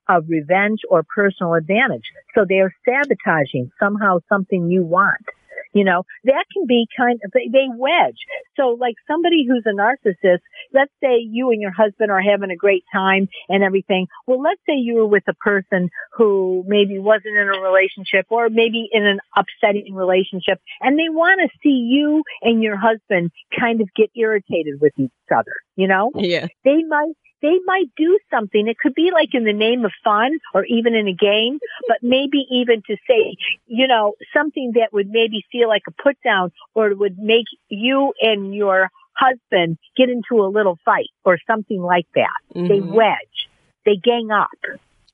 of 0.09 0.25
revenge 0.29 0.81
or 0.89 1.03
personal 1.15 1.55
advantage. 1.55 2.05
So 2.35 2.45
they 2.49 2.61
are 2.61 2.73
sabotaging 2.85 3.71
somehow 3.81 4.19
something 4.29 4.71
you 4.71 4.83
want. 4.83 5.25
You 5.73 5.83
know, 5.83 6.05
that 6.23 6.45
can 6.53 6.67
be 6.69 6.87
kind 6.97 7.19
of, 7.25 7.33
they, 7.33 7.49
they 7.53 7.67
wedge. 7.69 8.19
So 8.57 8.77
like 8.79 8.95
somebody 9.09 9.45
who's 9.45 9.65
a 9.67 9.75
narcissist, 9.75 10.39
let's 10.73 10.93
say 11.03 11.19
you 11.19 11.51
and 11.51 11.61
your 11.61 11.73
husband 11.73 12.13
are 12.13 12.21
having 12.21 12.53
a 12.53 12.57
great 12.57 12.85
time 12.93 13.29
and 13.49 13.65
everything. 13.65 14.07
Well, 14.29 14.41
let's 14.41 14.61
say 14.69 14.75
you 14.77 14.95
were 14.95 15.07
with 15.07 15.25
a 15.29 15.35
person 15.35 15.91
who 16.17 16.63
maybe 16.69 17.01
wasn't 17.01 17.37
in 17.37 17.49
a 17.49 17.61
relationship 17.61 18.27
or 18.31 18.49
maybe 18.51 18.89
in 18.93 19.05
an 19.05 19.19
upsetting 19.37 19.95
relationship 19.95 20.61
and 20.81 20.97
they 20.97 21.09
want 21.09 21.41
to 21.43 21.59
see 21.61 21.91
you 21.91 22.23
and 22.41 22.63
your 22.63 22.77
husband 22.77 23.33
kind 23.59 23.81
of 23.81 23.89
get 23.97 24.11
irritated 24.15 24.81
with 24.81 24.93
each 24.97 25.11
other, 25.33 25.55
you 25.75 25.89
know? 25.89 26.13
yeah 26.15 26.47
they 26.65 26.83
might 26.85 27.15
they 27.45 27.59
might 27.67 27.91
do 27.97 28.19
something. 28.31 28.67
It 28.67 28.79
could 28.79 28.95
be 28.95 29.11
like 29.13 29.35
in 29.35 29.45
the 29.45 29.53
name 29.53 29.85
of 29.85 29.93
fun 30.03 30.39
or 30.55 30.65
even 30.65 30.95
in 30.95 31.07
a 31.09 31.13
game, 31.13 31.59
but 31.87 31.99
maybe 32.03 32.47
even 32.51 32.83
to 32.89 32.97
say, 33.09 33.37
you 33.67 33.87
know, 33.87 34.15
something 34.35 34.73
that 34.77 34.93
would 34.93 35.09
maybe 35.11 35.45
feel 35.53 35.69
like 35.69 35.83
a 35.87 36.03
put 36.03 36.17
down 36.25 36.51
or 36.75 36.95
would 36.95 37.19
make 37.19 37.47
you 37.69 38.15
and 38.21 38.55
your 38.55 38.89
husband 39.15 39.77
get 39.97 40.09
into 40.09 40.43
a 40.43 40.49
little 40.49 40.79
fight 40.85 41.13
or 41.25 41.39
something 41.47 41.83
like 41.83 42.07
that. 42.15 42.41
They 42.55 42.81
Mhm. 42.81 42.95
wedge. 42.95 43.39
They 43.85 43.97
gang 43.97 44.31
up. 44.31 44.49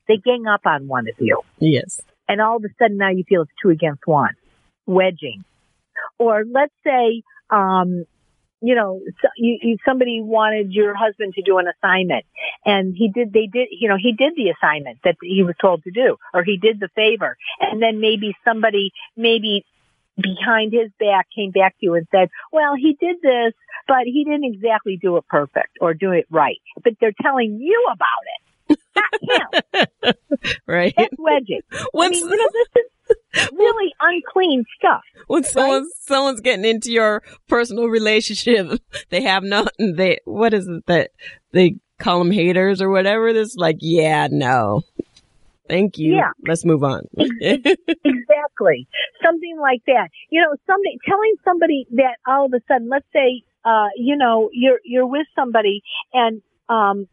They 0.06 0.18
gang 0.18 0.46
up 0.46 0.62
on 0.64 0.86
one 0.86 1.08
of 1.08 1.14
you 1.18 1.40
yes 1.58 2.00
and 2.30 2.40
all 2.40 2.56
of 2.56 2.64
a 2.64 2.68
sudden 2.78 2.96
now 2.96 3.10
you 3.10 3.24
feel 3.28 3.42
it's 3.42 3.50
two 3.60 3.70
against 3.70 4.06
one, 4.06 4.34
wedging. 4.86 5.44
Or 6.18 6.44
let's 6.50 6.72
say, 6.86 7.22
um, 7.50 8.04
you 8.60 8.74
know, 8.74 9.00
so 9.22 9.28
you, 9.36 9.58
you, 9.62 9.76
somebody 9.86 10.20
wanted 10.20 10.72
your 10.72 10.94
husband 10.94 11.34
to 11.34 11.42
do 11.42 11.58
an 11.58 11.66
assignment 11.66 12.24
and 12.64 12.94
he 12.96 13.08
did, 13.08 13.32
they 13.32 13.46
did, 13.46 13.68
you 13.70 13.88
know, 13.88 13.96
he 14.00 14.12
did 14.12 14.34
the 14.36 14.50
assignment 14.50 14.98
that 15.04 15.16
he 15.22 15.42
was 15.42 15.54
told 15.60 15.82
to 15.84 15.90
do 15.90 16.16
or 16.34 16.44
he 16.44 16.58
did 16.58 16.78
the 16.78 16.88
favor 16.94 17.36
and 17.60 17.82
then 17.82 18.00
maybe 18.00 18.36
somebody 18.44 18.92
maybe 19.16 19.64
behind 20.16 20.72
his 20.72 20.90
back 20.98 21.28
came 21.34 21.50
back 21.50 21.72
to 21.80 21.86
you 21.86 21.94
and 21.94 22.06
said, 22.10 22.28
well, 22.52 22.74
he 22.76 22.96
did 23.00 23.16
this, 23.22 23.54
but 23.88 24.04
he 24.04 24.24
didn't 24.24 24.44
exactly 24.44 24.98
do 25.00 25.16
it 25.16 25.26
perfect 25.28 25.78
or 25.80 25.94
do 25.94 26.12
it 26.12 26.26
right. 26.30 26.60
But 26.82 26.94
they're 27.00 27.14
telling 27.22 27.58
you 27.60 27.86
about 27.90 28.06
it. 28.26 28.78
Not 28.94 29.74
him. 30.04 30.14
right. 30.66 30.94
That's 30.96 31.14
wedging. 31.18 31.62
What's, 31.92 32.18
I 32.18 32.20
mean, 32.20 32.30
you 32.30 32.36
know, 32.36 32.48
this 32.52 32.84
is 32.84 32.90
really 33.52 33.92
unclean 34.00 34.64
stuff. 34.78 35.02
When 35.26 35.44
someone's 35.44 35.92
someone's 36.00 36.40
getting 36.40 36.64
into 36.64 36.90
your 36.90 37.22
personal 37.48 37.86
relationship, 37.86 38.80
they 39.10 39.22
have 39.22 39.42
nothing. 39.42 39.96
They 39.96 40.20
what 40.24 40.54
is 40.54 40.68
it 40.68 40.86
that 40.86 41.10
they 41.52 41.76
call 41.98 42.18
them 42.18 42.30
haters 42.30 42.82
or 42.82 42.90
whatever? 42.90 43.32
This 43.32 43.54
like, 43.56 43.76
yeah, 43.80 44.28
no, 44.30 44.82
thank 45.68 45.98
you. 45.98 46.16
Yeah. 46.16 46.30
Let's 46.46 46.64
move 46.64 46.82
on. 46.82 47.02
exactly. 47.16 48.88
Something 49.22 49.58
like 49.60 49.82
that. 49.86 50.08
You 50.30 50.42
know, 50.42 50.56
somebody 50.66 50.98
telling 51.06 51.34
somebody 51.44 51.86
that 51.92 52.16
all 52.26 52.46
of 52.46 52.52
a 52.52 52.60
sudden, 52.66 52.88
let's 52.88 53.06
say, 53.12 53.42
uh, 53.64 53.88
you 53.96 54.16
know, 54.16 54.50
you're 54.52 54.80
you're 54.84 55.06
with 55.06 55.26
somebody 55.34 55.82
and 56.12 56.42
um 56.68 57.06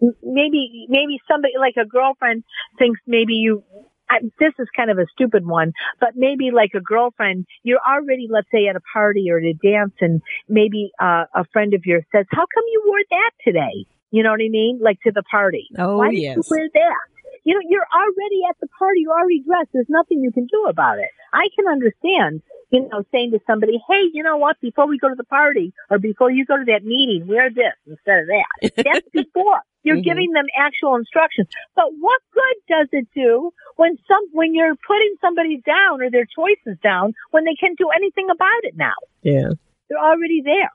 maybe 0.00 0.86
maybe 0.88 1.20
somebody 1.30 1.54
like 1.58 1.74
a 1.76 1.86
girlfriend 1.86 2.44
thinks 2.78 3.00
maybe 3.06 3.34
you 3.34 3.64
I, 4.10 4.20
this 4.38 4.54
is 4.58 4.68
kind 4.76 4.90
of 4.90 4.98
a 4.98 5.06
stupid 5.12 5.46
one, 5.46 5.72
but 6.00 6.10
maybe 6.16 6.50
like 6.50 6.70
a 6.74 6.80
girlfriend, 6.80 7.46
you're 7.62 7.80
already, 7.86 8.26
let's 8.30 8.48
say 8.52 8.66
at 8.68 8.76
a 8.76 8.80
party 8.92 9.30
or 9.30 9.38
at 9.38 9.44
a 9.44 9.54
dance 9.54 9.94
and 10.00 10.22
maybe, 10.48 10.90
uh, 11.00 11.24
a 11.34 11.44
friend 11.52 11.74
of 11.74 11.84
yours 11.84 12.04
says, 12.12 12.26
how 12.30 12.46
come 12.54 12.64
you 12.72 12.82
wore 12.86 13.04
that 13.10 13.30
today? 13.44 13.86
You 14.10 14.22
know 14.22 14.30
what 14.30 14.40
I 14.40 14.48
mean? 14.48 14.80
Like 14.82 14.98
to 15.04 15.12
the 15.12 15.22
party. 15.30 15.68
Oh, 15.78 15.98
Why 15.98 16.10
yes. 16.10 16.36
did 16.36 16.36
you 16.36 16.42
wear 16.50 16.68
that? 16.72 17.06
You 17.44 17.54
know, 17.54 17.60
you're 17.68 17.86
already 17.94 18.40
at 18.48 18.56
the 18.60 18.68
party. 18.78 19.00
You're 19.00 19.12
already 19.12 19.42
dressed. 19.46 19.70
There's 19.72 19.88
nothing 19.88 20.20
you 20.20 20.32
can 20.32 20.46
do 20.46 20.66
about 20.68 20.98
it. 20.98 21.08
I 21.32 21.48
can 21.54 21.66
understand, 21.66 22.42
you 22.70 22.88
know, 22.88 23.02
saying 23.12 23.30
to 23.32 23.40
somebody, 23.46 23.82
hey, 23.88 24.04
you 24.12 24.22
know 24.22 24.36
what? 24.36 24.60
Before 24.60 24.86
we 24.86 24.98
go 24.98 25.08
to 25.08 25.14
the 25.14 25.24
party 25.24 25.72
or 25.90 25.98
before 25.98 26.30
you 26.30 26.44
go 26.44 26.56
to 26.56 26.64
that 26.66 26.84
meeting, 26.84 27.26
wear 27.26 27.48
this 27.50 27.74
instead 27.86 28.20
of 28.20 28.26
that. 28.26 28.72
That's 28.84 29.08
before. 29.12 29.60
You're 29.84 29.98
Mhm. 29.98 30.04
giving 30.04 30.30
them 30.32 30.46
actual 30.58 30.96
instructions. 30.96 31.48
But 31.74 31.86
what 31.98 32.20
good 32.34 32.56
does 32.68 32.88
it 32.92 33.08
do 33.14 33.52
when 33.76 33.96
some, 34.08 34.22
when 34.32 34.54
you're 34.54 34.74
putting 34.86 35.14
somebody 35.20 35.62
down 35.64 36.02
or 36.02 36.10
their 36.10 36.26
choices 36.26 36.78
down 36.82 37.14
when 37.30 37.44
they 37.44 37.54
can't 37.54 37.78
do 37.78 37.88
anything 37.90 38.28
about 38.30 38.64
it 38.64 38.76
now? 38.76 38.94
yeah, 39.22 39.50
They're 39.88 39.98
already 39.98 40.42
there. 40.44 40.70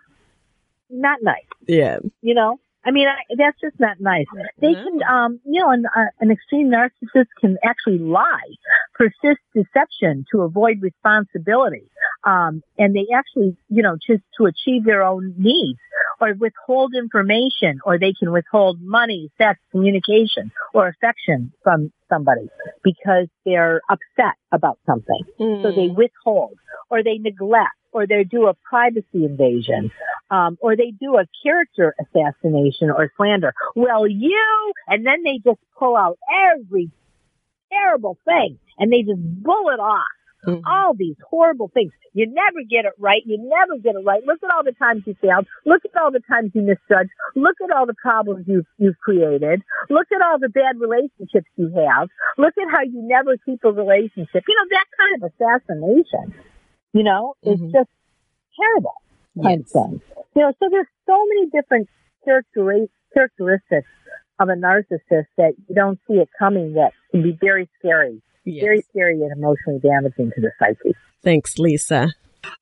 Not 0.90 1.20
nice 1.24 1.42
yeah. 1.68 1.98
you 2.22 2.34
know 2.36 2.60
i 2.86 2.92
mean 2.92 3.08
I, 3.08 3.16
that's 3.38 3.60
just 3.62 3.80
not 3.80 4.00
nice 4.00 4.26
they 4.62 4.74
No. 4.74 4.84
can 4.84 5.04
um 5.04 5.40
you 5.46 5.62
know 5.62 5.70
an, 5.72 5.86
uh, 5.86 6.06
an 6.20 6.32
extreme 6.32 6.70
narcissist 6.70 7.28
can 7.40 7.58
actually 7.64 8.00
lie 8.00 8.50
persist 8.94 9.42
deception 9.56 10.26
to 10.32 10.42
avoid 10.42 10.82
responsibility 10.82 11.88
um 12.26 12.62
and 12.78 12.96
they 12.96 13.08
actually 13.14 13.56
you 13.70 13.84
know 13.84 13.96
just 14.06 14.24
to 14.38 14.46
achieve 14.46 14.84
their 14.86 15.04
own 15.04 15.34
needs 15.38 15.80
or 16.22 16.34
withhold 16.40 16.94
information 16.96 17.80
or 17.86 17.98
they 18.00 18.14
can 18.18 18.32
withhold 18.32 18.80
money 18.82 19.30
sex 19.38 19.60
communication 19.72 20.52
or 20.74 20.88
affection 20.88 21.52
from 21.64 21.92
somebody 22.10 22.48
because 22.84 23.28
they're 23.46 23.82
upset 23.90 24.36
about 24.52 24.78
something 24.86 25.22
so 25.38 25.72
they 25.72 25.88
Mm. 25.90 25.96
withhold 25.96 26.58
or 26.90 27.04
they 27.04 27.18
neglect 27.18 27.72
or 27.94 28.08
they 28.08 28.24
do 28.24 28.48
a 28.48 28.54
privacy 28.54 29.26
invasion 29.26 29.92
um, 30.32 30.58
or 30.62 30.76
they 30.76 30.92
do 31.00 31.18
a 31.18 31.26
character 31.44 31.96
assassination 32.00 32.90
or 32.90 33.12
slander 33.18 33.54
well 33.76 34.08
you 34.08 34.74
and 34.88 35.06
then 35.06 35.24
they 35.24 35.40
just 35.44 35.60
pull 35.78 35.96
out 35.96 36.18
every 36.54 36.90
terrible 37.72 38.18
thing 38.26 38.60
and 38.78 38.92
they 38.92 39.02
just 39.02 39.20
bullet 39.44 39.80
off 39.80 40.06
Mhm. 40.46 40.62
all 40.68 40.94
these 40.94 41.16
horrible 41.30 41.70
things. 41.70 41.94
You 42.12 42.28
never 42.28 42.60
get 42.70 42.84
it 42.84 42.92
right. 43.00 43.22
You 43.26 43.38
never 43.40 43.78
get 43.82 43.96
it 43.96 44.04
right. 44.06 44.22
Look 44.26 44.44
at 44.44 44.54
all 44.54 44.62
the 44.62 44.74
times 44.74 45.04
you 45.08 45.16
failed. 45.22 45.48
Look 45.66 45.84
at 45.86 46.00
all 46.02 46.12
the 46.12 46.20
times 46.20 46.52
you 46.54 46.62
misjudged. 46.64 47.10
Look 47.36 47.56
at 47.64 47.72
all 47.72 47.86
the 47.86 47.94
problems 47.94 48.46
you've, 48.46 48.66
you've 48.78 49.00
created. 49.00 49.62
Look 49.90 50.12
at 50.12 50.22
all 50.22 50.38
the 50.40 50.50
bad 50.50 50.82
relationships 50.82 51.48
you 51.56 51.72
have. 51.88 52.10
Look 52.38 52.56
at 52.58 52.70
how 52.70 52.82
you 52.82 53.02
never 53.08 53.38
keep 53.38 53.64
a 53.64 53.72
relationship. 53.72 54.44
You 54.46 54.56
know, 54.56 54.68
that 54.72 54.86
kind 55.00 55.24
of 55.24 55.32
assassination, 55.32 56.34
you 56.94 57.04
know, 57.04 57.34
is 57.44 57.60
Mhm. 57.60 57.72
just 57.72 57.90
terrible 58.60 58.94
kind 59.42 59.62
Yes. 59.62 59.76
of 59.76 59.90
thing. 59.90 60.02
You 60.36 60.42
know, 60.44 60.54
so 60.60 60.70
there's 60.70 60.88
so 61.06 61.26
many 61.26 61.48
different 61.50 61.90
characteri- 62.26 62.90
characteristics 63.14 63.88
of 64.40 64.50
a 64.50 64.54
narcissist 64.54 65.28
that 65.38 65.54
you 65.68 65.76
don't 65.76 66.00
see 66.08 66.14
it 66.20 66.30
coming 66.38 66.74
that 66.74 66.94
can 67.12 67.22
be 67.24 67.32
very 67.34 67.68
scary 67.80 68.22
Yes. 68.46 68.64
very 68.64 68.82
scary 68.82 69.22
and 69.22 69.32
emotionally 69.32 69.80
damaging 69.80 70.32
to 70.32 70.42
the 70.42 70.52
psyche. 70.60 70.96
Thanks, 71.24 71.58
Lisa. 71.58 72.10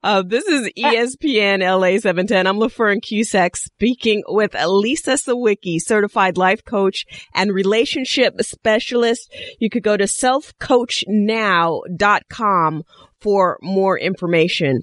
Uh, 0.04 0.24
this 0.24 0.46
is 0.48 0.70
ESPN 0.78 1.60
LA 1.60 2.00
710. 2.00 2.48
I'm 2.48 2.58
LaFern 2.58 3.02
Cusack 3.02 3.56
speaking 3.56 4.24
with 4.28 4.54
Lisa 4.54 5.12
Sawicki, 5.12 5.80
certified 5.80 6.38
life 6.38 6.66
coach 6.66 7.06
and 7.34 7.54
relationship 7.54 8.42
specialist. 8.42 9.34
You 9.60 9.70
could 9.70 9.84
go 9.84 9.96
to 9.98 10.06
selfcoachnow.com 10.06 12.84
for 13.20 13.60
more 13.62 14.00
information. 14.00 14.82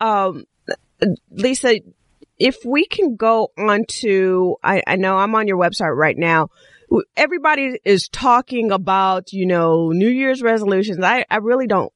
Um, 0.00 0.44
Lisa, 1.30 1.80
if 2.38 2.56
we 2.64 2.86
can 2.86 3.16
go 3.16 3.50
on 3.58 3.84
to, 3.86 4.56
I, 4.62 4.84
I 4.86 4.94
know 4.96 5.16
I'm 5.16 5.34
on 5.34 5.48
your 5.48 5.58
website 5.58 5.96
right 5.96 6.16
now. 6.16 6.50
Everybody 7.16 7.78
is 7.84 8.08
talking 8.08 8.72
about, 8.72 9.32
you 9.32 9.46
know, 9.46 9.90
New 9.90 10.08
Year's 10.08 10.42
resolutions. 10.42 11.04
I, 11.04 11.24
I 11.30 11.36
really 11.36 11.68
don't 11.68 11.92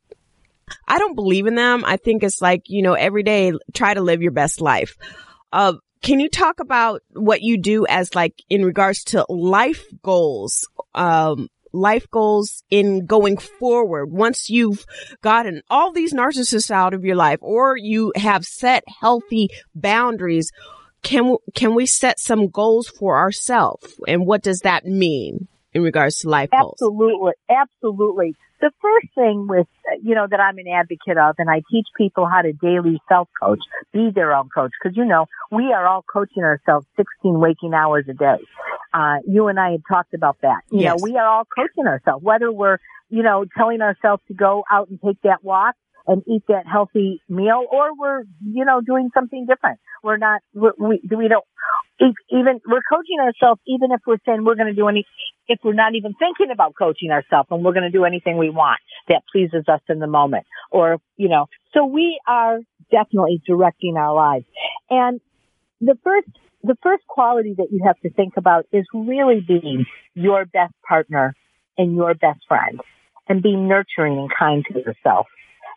I 0.86 0.98
don't 0.98 1.14
believe 1.14 1.46
in 1.46 1.54
them. 1.54 1.84
I 1.84 1.96
think 1.96 2.22
it's 2.22 2.40
like, 2.40 2.62
you 2.66 2.82
know, 2.82 2.94
every 2.94 3.22
day 3.22 3.52
try 3.72 3.94
to 3.94 4.00
live 4.00 4.22
your 4.22 4.32
best 4.32 4.60
life. 4.60 4.96
Uh, 5.52 5.74
can 6.02 6.20
you 6.20 6.28
talk 6.28 6.60
about 6.60 7.02
what 7.12 7.42
you 7.42 7.58
do 7.58 7.86
as 7.86 8.14
like 8.14 8.42
in 8.50 8.64
regards 8.64 9.04
to 9.04 9.24
life 9.28 9.84
goals? 10.02 10.68
Um, 10.94 11.48
life 11.72 12.08
goals 12.10 12.62
in 12.70 13.04
going 13.04 13.36
forward 13.36 14.06
once 14.10 14.48
you've 14.48 14.86
gotten 15.22 15.60
all 15.68 15.92
these 15.92 16.12
narcissists 16.14 16.70
out 16.70 16.94
of 16.94 17.04
your 17.04 17.16
life 17.16 17.40
or 17.42 17.76
you 17.76 18.12
have 18.14 18.44
set 18.44 18.84
healthy 19.00 19.48
boundaries 19.74 20.52
can 21.02 21.36
can 21.54 21.74
we 21.74 21.84
set 21.84 22.20
some 22.20 22.48
goals 22.48 22.86
for 22.86 23.18
ourselves 23.18 23.92
and 24.06 24.24
what 24.24 24.40
does 24.40 24.60
that 24.60 24.86
mean 24.86 25.48
in 25.72 25.82
regards 25.82 26.20
to 26.20 26.28
life 26.28 26.48
goals 26.50 26.76
Absolutely, 26.80 27.32
absolutely. 27.50 28.36
The 28.64 28.72
first 28.80 29.14
thing 29.14 29.46
with, 29.46 29.66
you 30.02 30.14
know, 30.14 30.26
that 30.26 30.40
I'm 30.40 30.56
an 30.56 30.64
advocate 30.66 31.18
of, 31.18 31.34
and 31.36 31.50
I 31.50 31.60
teach 31.70 31.86
people 31.98 32.26
how 32.26 32.40
to 32.40 32.54
daily 32.54 32.98
self-coach, 33.10 33.58
be 33.92 34.08
their 34.14 34.32
own 34.34 34.48
coach, 34.48 34.72
because 34.82 34.96
you 34.96 35.04
know, 35.04 35.26
we 35.52 35.64
are 35.74 35.86
all 35.86 36.02
coaching 36.10 36.42
ourselves 36.42 36.86
16 36.96 37.38
waking 37.38 37.74
hours 37.74 38.06
a 38.08 38.14
day. 38.14 38.38
Uh, 38.94 39.16
you 39.28 39.48
and 39.48 39.60
I 39.60 39.72
had 39.72 39.82
talked 39.86 40.14
about 40.14 40.38
that. 40.40 40.62
You 40.70 40.80
Yes. 40.80 40.92
know, 40.92 40.96
we 40.96 41.14
are 41.18 41.26
all 41.26 41.44
coaching 41.44 41.86
ourselves, 41.86 42.24
whether 42.24 42.50
we're, 42.50 42.78
you 43.10 43.22
know, 43.22 43.44
telling 43.54 43.82
ourselves 43.82 44.22
to 44.28 44.34
go 44.34 44.64
out 44.70 44.88
and 44.88 44.98
take 45.04 45.20
that 45.24 45.44
walk 45.44 45.74
and 46.06 46.22
eat 46.26 46.44
that 46.48 46.64
healthy 46.66 47.20
meal, 47.28 47.66
or 47.70 47.90
we're, 47.98 48.22
you 48.42 48.64
know, 48.64 48.80
doing 48.80 49.10
something 49.12 49.44
different. 49.44 49.78
We're 50.02 50.16
not, 50.16 50.40
we, 50.54 50.70
we, 50.78 51.00
we 51.14 51.28
don't, 51.28 51.44
even, 52.30 52.60
we're 52.66 52.82
coaching 52.88 53.20
ourselves 53.20 53.60
even 53.66 53.92
if 53.92 54.00
we're 54.06 54.16
saying 54.24 54.42
we're 54.42 54.54
going 54.56 54.72
to 54.72 54.74
do 54.74 54.88
any, 54.88 55.04
if 55.48 55.58
we're 55.62 55.74
not 55.74 55.94
even 55.94 56.14
thinking 56.14 56.50
about 56.52 56.74
coaching 56.76 57.10
ourselves 57.10 57.48
and 57.50 57.64
we're 57.64 57.72
going 57.72 57.84
to 57.84 57.90
do 57.90 58.04
anything 58.04 58.38
we 58.38 58.50
want 58.50 58.80
that 59.08 59.22
pleases 59.30 59.64
us 59.68 59.80
in 59.88 59.98
the 59.98 60.06
moment 60.06 60.46
or, 60.70 60.98
you 61.16 61.28
know, 61.28 61.46
so 61.72 61.84
we 61.84 62.18
are 62.26 62.58
definitely 62.90 63.42
directing 63.46 63.96
our 63.96 64.14
lives. 64.14 64.46
And 64.90 65.20
the 65.80 65.98
first, 66.02 66.28
the 66.62 66.76
first 66.82 67.06
quality 67.06 67.54
that 67.58 67.68
you 67.70 67.82
have 67.86 67.98
to 68.00 68.10
think 68.10 68.34
about 68.36 68.66
is 68.72 68.84
really 68.94 69.44
being 69.46 69.84
your 70.14 70.46
best 70.46 70.74
partner 70.88 71.34
and 71.76 71.94
your 71.94 72.14
best 72.14 72.40
friend 72.48 72.80
and 73.28 73.42
being 73.42 73.68
nurturing 73.68 74.18
and 74.18 74.30
kind 74.38 74.64
to 74.72 74.78
yourself. 74.78 75.26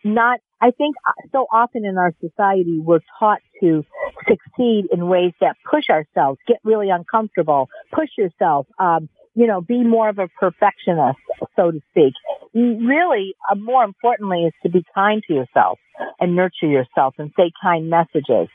Not, 0.04 0.40
I 0.60 0.70
think 0.70 0.96
so 1.32 1.46
often 1.50 1.84
in 1.84 1.98
our 1.98 2.12
society 2.20 2.80
we're 2.80 3.00
taught 3.18 3.40
to 3.60 3.84
succeed 4.28 4.86
in 4.92 5.08
ways 5.08 5.32
that 5.40 5.56
push 5.68 5.84
ourselves, 5.90 6.38
get 6.46 6.58
really 6.64 6.90
uncomfortable, 6.90 7.68
push 7.92 8.10
yourself, 8.16 8.66
um, 8.78 9.08
you 9.38 9.46
know, 9.46 9.60
be 9.60 9.84
more 9.84 10.08
of 10.08 10.18
a 10.18 10.26
perfectionist, 10.40 11.20
so 11.54 11.70
to 11.70 11.80
speak. 11.90 12.12
Really, 12.52 13.36
uh, 13.48 13.54
more 13.54 13.84
importantly, 13.84 14.42
is 14.46 14.52
to 14.64 14.68
be 14.68 14.84
kind 14.92 15.22
to 15.28 15.32
yourself 15.32 15.78
and 16.18 16.34
nurture 16.34 16.66
yourself 16.66 17.14
and 17.18 17.30
say 17.36 17.52
kind 17.62 17.88
messages. 17.88 18.48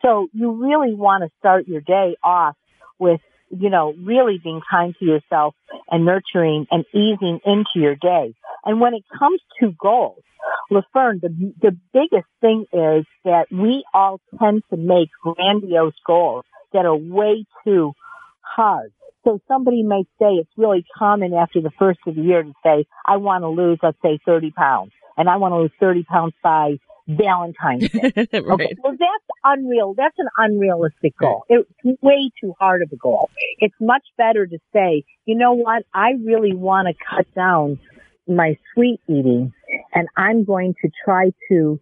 So 0.00 0.28
you 0.32 0.52
really 0.52 0.94
want 0.94 1.24
to 1.24 1.30
start 1.40 1.66
your 1.66 1.80
day 1.80 2.14
off 2.22 2.54
with, 3.00 3.20
you 3.50 3.68
know, 3.68 3.94
really 4.00 4.38
being 4.38 4.60
kind 4.70 4.94
to 5.00 5.04
yourself 5.04 5.56
and 5.90 6.04
nurturing 6.04 6.68
and 6.70 6.84
easing 6.94 7.40
into 7.44 7.74
your 7.74 7.96
day. 7.96 8.32
And 8.64 8.80
when 8.80 8.94
it 8.94 9.02
comes 9.18 9.40
to 9.58 9.72
goals, 9.72 10.22
LaFern, 10.70 11.20
the, 11.20 11.52
the 11.60 11.76
biggest 11.92 12.28
thing 12.40 12.64
is 12.72 13.04
that 13.24 13.46
we 13.50 13.84
all 13.92 14.20
tend 14.38 14.62
to 14.70 14.76
make 14.76 15.08
grandiose 15.20 15.98
goals 16.06 16.44
that 16.72 16.86
are 16.86 16.96
way 16.96 17.44
too 17.64 17.92
hard. 18.40 18.92
So 19.28 19.38
somebody 19.46 19.82
may 19.82 20.04
say 20.18 20.36
it's 20.36 20.48
really 20.56 20.86
common 20.96 21.34
after 21.34 21.60
the 21.60 21.70
first 21.78 21.98
of 22.06 22.14
the 22.14 22.22
year 22.22 22.42
to 22.42 22.52
say, 22.64 22.86
I 23.04 23.18
want 23.18 23.42
to 23.42 23.48
lose, 23.48 23.78
let's 23.82 23.98
say 24.02 24.18
30 24.24 24.52
pounds. 24.52 24.92
and 25.18 25.28
I 25.28 25.36
want 25.36 25.52
to 25.52 25.58
lose 25.58 25.70
30 25.78 26.04
pounds 26.04 26.32
by 26.42 26.78
Valentine's 27.06 27.90
Day. 27.90 28.00
right. 28.14 28.32
Okay. 28.32 28.74
Well, 28.82 28.92
that's 28.92 29.28
unreal. 29.44 29.92
That's 29.94 30.14
an 30.16 30.28
unrealistic 30.38 31.12
goal. 31.18 31.44
It's 31.50 31.68
way 32.00 32.30
too 32.40 32.54
hard 32.58 32.80
of 32.80 32.90
a 32.90 32.96
goal. 32.96 33.28
It's 33.58 33.74
much 33.78 34.04
better 34.16 34.46
to 34.46 34.58
say, 34.72 35.04
you 35.26 35.36
know 35.36 35.52
what? 35.52 35.82
I 35.92 36.12
really 36.24 36.54
want 36.54 36.88
to 36.88 36.94
cut 36.94 37.26
down 37.34 37.78
my 38.26 38.56
sweet 38.72 39.00
eating 39.08 39.52
and 39.92 40.08
I'm 40.16 40.44
going 40.44 40.74
to 40.82 40.90
try 41.04 41.32
to 41.50 41.78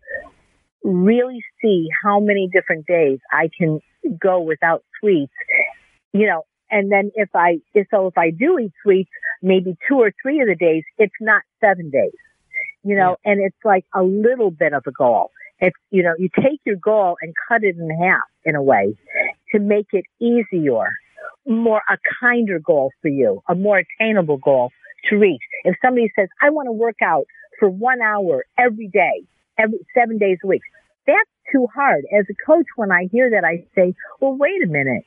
really 0.83 1.45
see 1.63 1.87
how 2.03 2.19
many 2.19 2.49
different 2.53 2.87
days 2.87 3.21
I 3.31 3.51
can 3.57 3.79
go 4.21 4.41
without 4.41 4.83
sweets, 5.01 5.33
you 6.13 6.27
know, 6.27 6.43
and 6.71 6.91
then 6.91 7.11
if 7.15 7.29
I, 7.35 7.59
so 7.91 8.07
if 8.09 8.19
I 8.19 8.31
do 8.31 8.59
eat 8.59 8.73
sweets, 8.83 9.11
maybe 9.43 9.77
two 9.89 9.97
or 9.97 10.13
three 10.23 10.41
of 10.41 10.49
the 10.49 10.55
days, 10.55 10.85
it's 10.99 11.15
not 11.21 11.43
seven 11.61 11.91
days, 11.91 12.13
you 12.83 12.97
know, 12.97 13.17
yeah. 13.25 13.33
and 13.33 13.41
it's 13.41 13.57
like 13.65 13.85
a 13.95 14.03
little 14.03 14.51
bit 14.51 14.73
of 14.73 14.85
a 14.87 14.93
goal. 14.93 15.31
It's, 15.59 15.77
you 15.91 16.03
know, 16.03 16.15
you 16.19 16.29
take 16.35 16.61
your 16.65 16.77
goal 16.77 17.17
and 17.23 17.35
cut 17.49 17.63
it 17.65 17.77
in 17.77 17.91
half 17.91 18.25
in 18.45 18.55
a 18.57 18.63
way 18.63 18.97
to 19.53 19.59
make 19.59 19.87
it 19.93 20.05
easier, 20.21 20.87
more 21.47 21.81
a 21.89 21.97
kinder 22.21 22.59
goal 22.59 22.91
for 23.01 23.09
you, 23.09 23.43
a 23.49 23.55
more 23.55 23.83
attainable 23.83 24.37
goal 24.39 24.71
to 25.09 25.17
reach. 25.17 25.41
If 25.65 25.77
somebody 25.83 26.11
says, 26.19 26.29
I 26.43 26.51
want 26.51 26.67
to 26.67 26.73
work 26.73 26.97
out 27.03 27.27
for 27.59 27.71
one 27.71 28.03
hour 28.03 28.45
every 28.59 28.89
day, 28.89 29.25
every 29.59 29.79
seven 29.95 30.19
days 30.19 30.39
a 30.45 30.47
week, 30.47 30.63
that's 31.07 31.31
too 31.53 31.67
hard. 31.75 32.05
As 32.17 32.25
a 32.31 32.35
coach, 32.47 32.67
when 32.77 32.91
I 32.91 33.09
hear 33.11 33.31
that, 33.31 33.45
I 33.45 33.65
say, 33.75 33.95
well, 34.21 34.37
wait 34.37 34.63
a 34.65 34.67
minute. 34.67 35.05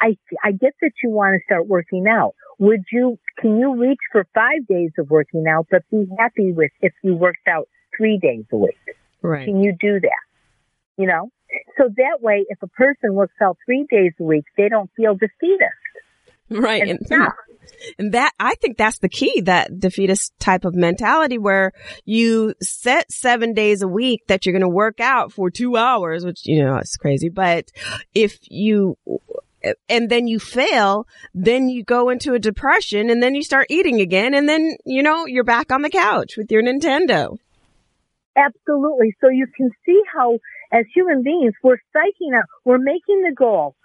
I, 0.00 0.16
I 0.44 0.52
get 0.52 0.74
that 0.80 0.92
you 1.02 1.10
want 1.10 1.34
to 1.34 1.44
start 1.44 1.66
working 1.66 2.06
out. 2.08 2.34
Would 2.58 2.84
you, 2.92 3.18
can 3.38 3.58
you 3.58 3.76
reach 3.76 3.98
for 4.12 4.26
five 4.34 4.66
days 4.68 4.90
of 4.98 5.10
working 5.10 5.46
out, 5.48 5.66
but 5.70 5.82
be 5.90 6.06
happy 6.18 6.52
with 6.52 6.70
if 6.80 6.92
you 7.02 7.14
worked 7.14 7.48
out 7.48 7.68
three 7.96 8.18
days 8.18 8.44
a 8.52 8.56
week? 8.56 8.76
Right. 9.20 9.44
Can 9.44 9.62
you 9.62 9.72
do 9.80 10.00
that? 10.00 10.22
You 10.96 11.06
know? 11.08 11.30
So 11.76 11.88
that 11.96 12.22
way, 12.22 12.44
if 12.48 12.62
a 12.62 12.68
person 12.68 13.14
works 13.14 13.34
out 13.42 13.58
three 13.66 13.86
days 13.90 14.12
a 14.20 14.22
week, 14.22 14.44
they 14.56 14.68
don't 14.68 14.90
feel 14.96 15.14
defeated. 15.14 15.68
Right. 16.48 16.82
And, 16.82 17.00
and, 17.10 17.32
and 17.98 18.12
that, 18.12 18.32
I 18.38 18.54
think 18.56 18.76
that's 18.76 18.98
the 18.98 19.08
key, 19.08 19.42
that 19.42 19.78
defeatist 19.78 20.32
type 20.38 20.64
of 20.64 20.74
mentality 20.74 21.38
where 21.38 21.72
you 22.04 22.54
set 22.60 23.10
seven 23.10 23.54
days 23.54 23.82
a 23.82 23.88
week 23.88 24.22
that 24.28 24.46
you're 24.46 24.52
going 24.52 24.62
to 24.62 24.68
work 24.68 25.00
out 25.00 25.32
for 25.32 25.50
two 25.50 25.76
hours, 25.76 26.24
which, 26.24 26.46
you 26.46 26.62
know, 26.62 26.76
it's 26.76 26.96
crazy. 26.96 27.28
But 27.28 27.70
if 28.14 28.38
you, 28.42 28.96
and 29.88 30.08
then 30.08 30.26
you 30.26 30.38
fail, 30.38 31.06
then 31.34 31.68
you 31.68 31.84
go 31.84 32.08
into 32.08 32.34
a 32.34 32.38
depression 32.38 33.10
and 33.10 33.22
then 33.22 33.34
you 33.34 33.42
start 33.42 33.66
eating 33.70 34.00
again. 34.00 34.34
And 34.34 34.48
then, 34.48 34.76
you 34.84 35.02
know, 35.02 35.26
you're 35.26 35.44
back 35.44 35.72
on 35.72 35.82
the 35.82 35.90
couch 35.90 36.36
with 36.36 36.50
your 36.50 36.62
Nintendo. 36.62 37.38
Absolutely. 38.36 39.14
So 39.20 39.28
you 39.28 39.46
can 39.46 39.70
see 39.84 40.00
how 40.14 40.38
as 40.72 40.86
human 40.94 41.22
beings, 41.22 41.52
we're 41.62 41.76
psyching 41.94 42.36
out, 42.36 42.44
we're 42.64 42.78
making 42.78 43.22
the 43.22 43.34
goal 43.34 43.76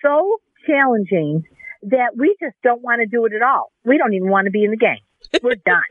so 0.00 0.40
challenging 0.66 1.44
that 1.82 2.16
we 2.16 2.36
just 2.40 2.56
don't 2.62 2.82
want 2.82 3.00
to 3.00 3.06
do 3.06 3.24
it 3.26 3.32
at 3.32 3.42
all. 3.42 3.72
We 3.84 3.98
don't 3.98 4.14
even 4.14 4.30
want 4.30 4.46
to 4.46 4.50
be 4.50 4.64
in 4.64 4.70
the 4.70 4.76
game. 4.76 4.98
We're 5.42 5.56
done. 5.66 5.82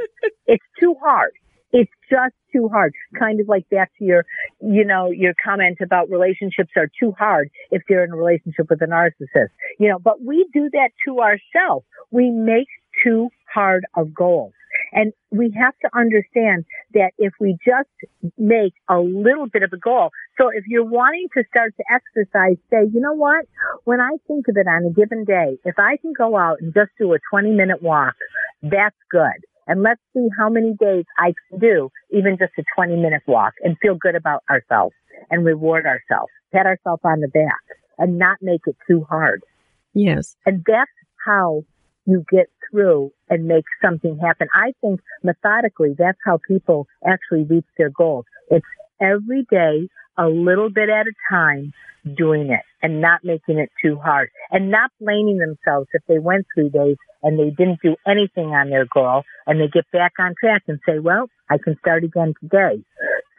it's 0.45 0.63
too 0.79 0.95
hard. 1.01 1.31
It's 1.71 1.91
just 2.09 2.33
too 2.53 2.69
hard. 2.69 2.93
Kind 3.19 3.41
of 3.41 3.49
like 3.49 3.67
back 3.69 3.91
to 3.99 4.05
your, 4.05 4.25
you 4.61 4.85
know, 4.85 5.11
your 5.11 5.33
comment 5.43 5.79
about 5.81 6.09
relationships 6.09 6.71
are 6.77 6.89
too 6.99 7.13
hard 7.17 7.49
if 7.69 7.81
they're 7.89 8.05
in 8.05 8.11
a 8.11 8.15
relationship 8.15 8.67
with 8.69 8.81
a 8.81 8.85
narcissist. 8.85 9.49
You 9.77 9.89
know, 9.89 9.99
but 9.99 10.21
we 10.23 10.47
do 10.53 10.69
that 10.71 10.91
to 11.05 11.19
ourselves. 11.19 11.85
We 12.11 12.29
make 12.31 12.67
too 13.03 13.29
hard 13.53 13.85
of 13.95 14.13
goals. 14.13 14.53
And 14.95 15.11
we 15.29 15.53
have 15.61 15.73
to 15.81 15.89
understand 15.95 16.63
that 16.93 17.11
if 17.17 17.33
we 17.39 17.57
just 17.65 17.89
make 18.37 18.73
a 18.89 18.97
little 18.97 19.47
bit 19.47 19.61
of 19.61 19.71
a 19.73 19.77
goal, 19.77 20.09
so 20.39 20.47
if 20.47 20.63
you're 20.67 20.85
wanting 20.85 21.27
to 21.35 21.43
start 21.49 21.73
to 21.77 21.83
exercise, 21.93 22.55
say, 22.71 22.89
you 22.91 23.01
know 23.01 23.13
what? 23.13 23.45
When 23.83 23.99
I 23.99 24.11
think 24.25 24.47
of 24.47 24.55
it 24.55 24.67
on 24.67 24.85
a 24.85 24.89
given 24.91 25.25
day, 25.25 25.57
if 25.65 25.75
I 25.77 25.97
can 25.97 26.13
go 26.17 26.37
out 26.37 26.61
and 26.61 26.73
just 26.73 26.91
do 26.97 27.13
a 27.13 27.17
20 27.29 27.51
minute 27.51 27.83
walk, 27.83 28.15
that's 28.63 28.95
good. 29.11 29.43
And 29.67 29.83
let's 29.83 30.01
see 30.13 30.27
how 30.37 30.47
many 30.47 30.73
days 30.79 31.03
I 31.17 31.33
can 31.49 31.59
do 31.59 31.89
even 32.11 32.37
just 32.39 32.53
a 32.57 32.63
20 32.75 32.95
minute 32.95 33.23
walk 33.27 33.53
and 33.63 33.77
feel 33.81 33.95
good 33.95 34.15
about 34.15 34.43
ourselves 34.49 34.95
and 35.29 35.43
reward 35.43 35.85
ourselves, 35.85 36.31
pat 36.53 36.65
ourselves 36.65 37.01
on 37.03 37.19
the 37.19 37.27
back 37.27 37.77
and 37.97 38.17
not 38.17 38.37
make 38.41 38.61
it 38.65 38.77
too 38.87 39.05
hard. 39.09 39.43
Yes. 39.93 40.37
And 40.45 40.63
that's 40.65 40.91
how 41.25 41.63
you 42.05 42.23
get 42.31 42.47
through 42.69 43.11
and 43.29 43.45
make 43.45 43.65
something 43.83 44.17
happen. 44.19 44.47
I 44.53 44.73
think 44.81 45.01
methodically, 45.23 45.95
that's 45.97 46.17
how 46.25 46.39
people 46.47 46.87
actually 47.05 47.43
reach 47.43 47.65
their 47.77 47.89
goals. 47.89 48.25
It's 48.49 48.65
every 49.01 49.45
day, 49.49 49.87
a 50.17 50.27
little 50.27 50.69
bit 50.69 50.89
at 50.89 51.07
a 51.07 51.13
time, 51.29 51.73
doing 52.13 52.51
it 52.51 52.61
and 52.83 53.01
not 53.01 53.23
making 53.23 53.57
it 53.57 53.69
too 53.81 53.97
hard 53.97 54.29
and 54.51 54.69
not 54.69 54.91
blaming 55.01 55.39
themselves 55.39 55.87
if 55.93 56.03
they 56.07 56.19
went 56.19 56.45
three 56.53 56.69
days 56.69 56.97
and 57.23 57.39
they 57.39 57.49
didn't 57.49 57.79
do 57.81 57.95
anything 58.07 58.49
on 58.49 58.69
their 58.69 58.85
goal 58.93 59.23
and 59.47 59.59
they 59.59 59.67
get 59.67 59.89
back 59.91 60.13
on 60.19 60.35
track 60.39 60.63
and 60.67 60.79
say, 60.87 60.99
well, 60.99 61.27
I 61.49 61.57
can 61.57 61.77
start 61.79 62.03
again 62.03 62.33
today. 62.39 62.83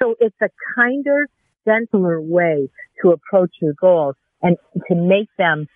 So 0.00 0.16
it's 0.18 0.36
a 0.42 0.48
kinder, 0.74 1.28
gentler 1.64 2.20
way 2.20 2.68
to 3.02 3.10
approach 3.10 3.50
your 3.60 3.74
goals 3.80 4.16
and 4.42 4.56
to 4.88 4.94
make 4.94 5.28
them 5.38 5.68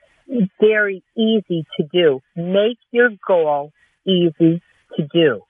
very 0.61 1.03
easy 1.16 1.64
to 1.76 1.87
do. 1.93 2.20
Make 2.37 2.78
your 2.91 3.11
goal 3.26 3.72
easy 4.07 4.62
to 4.97 5.09
do. 5.12 5.41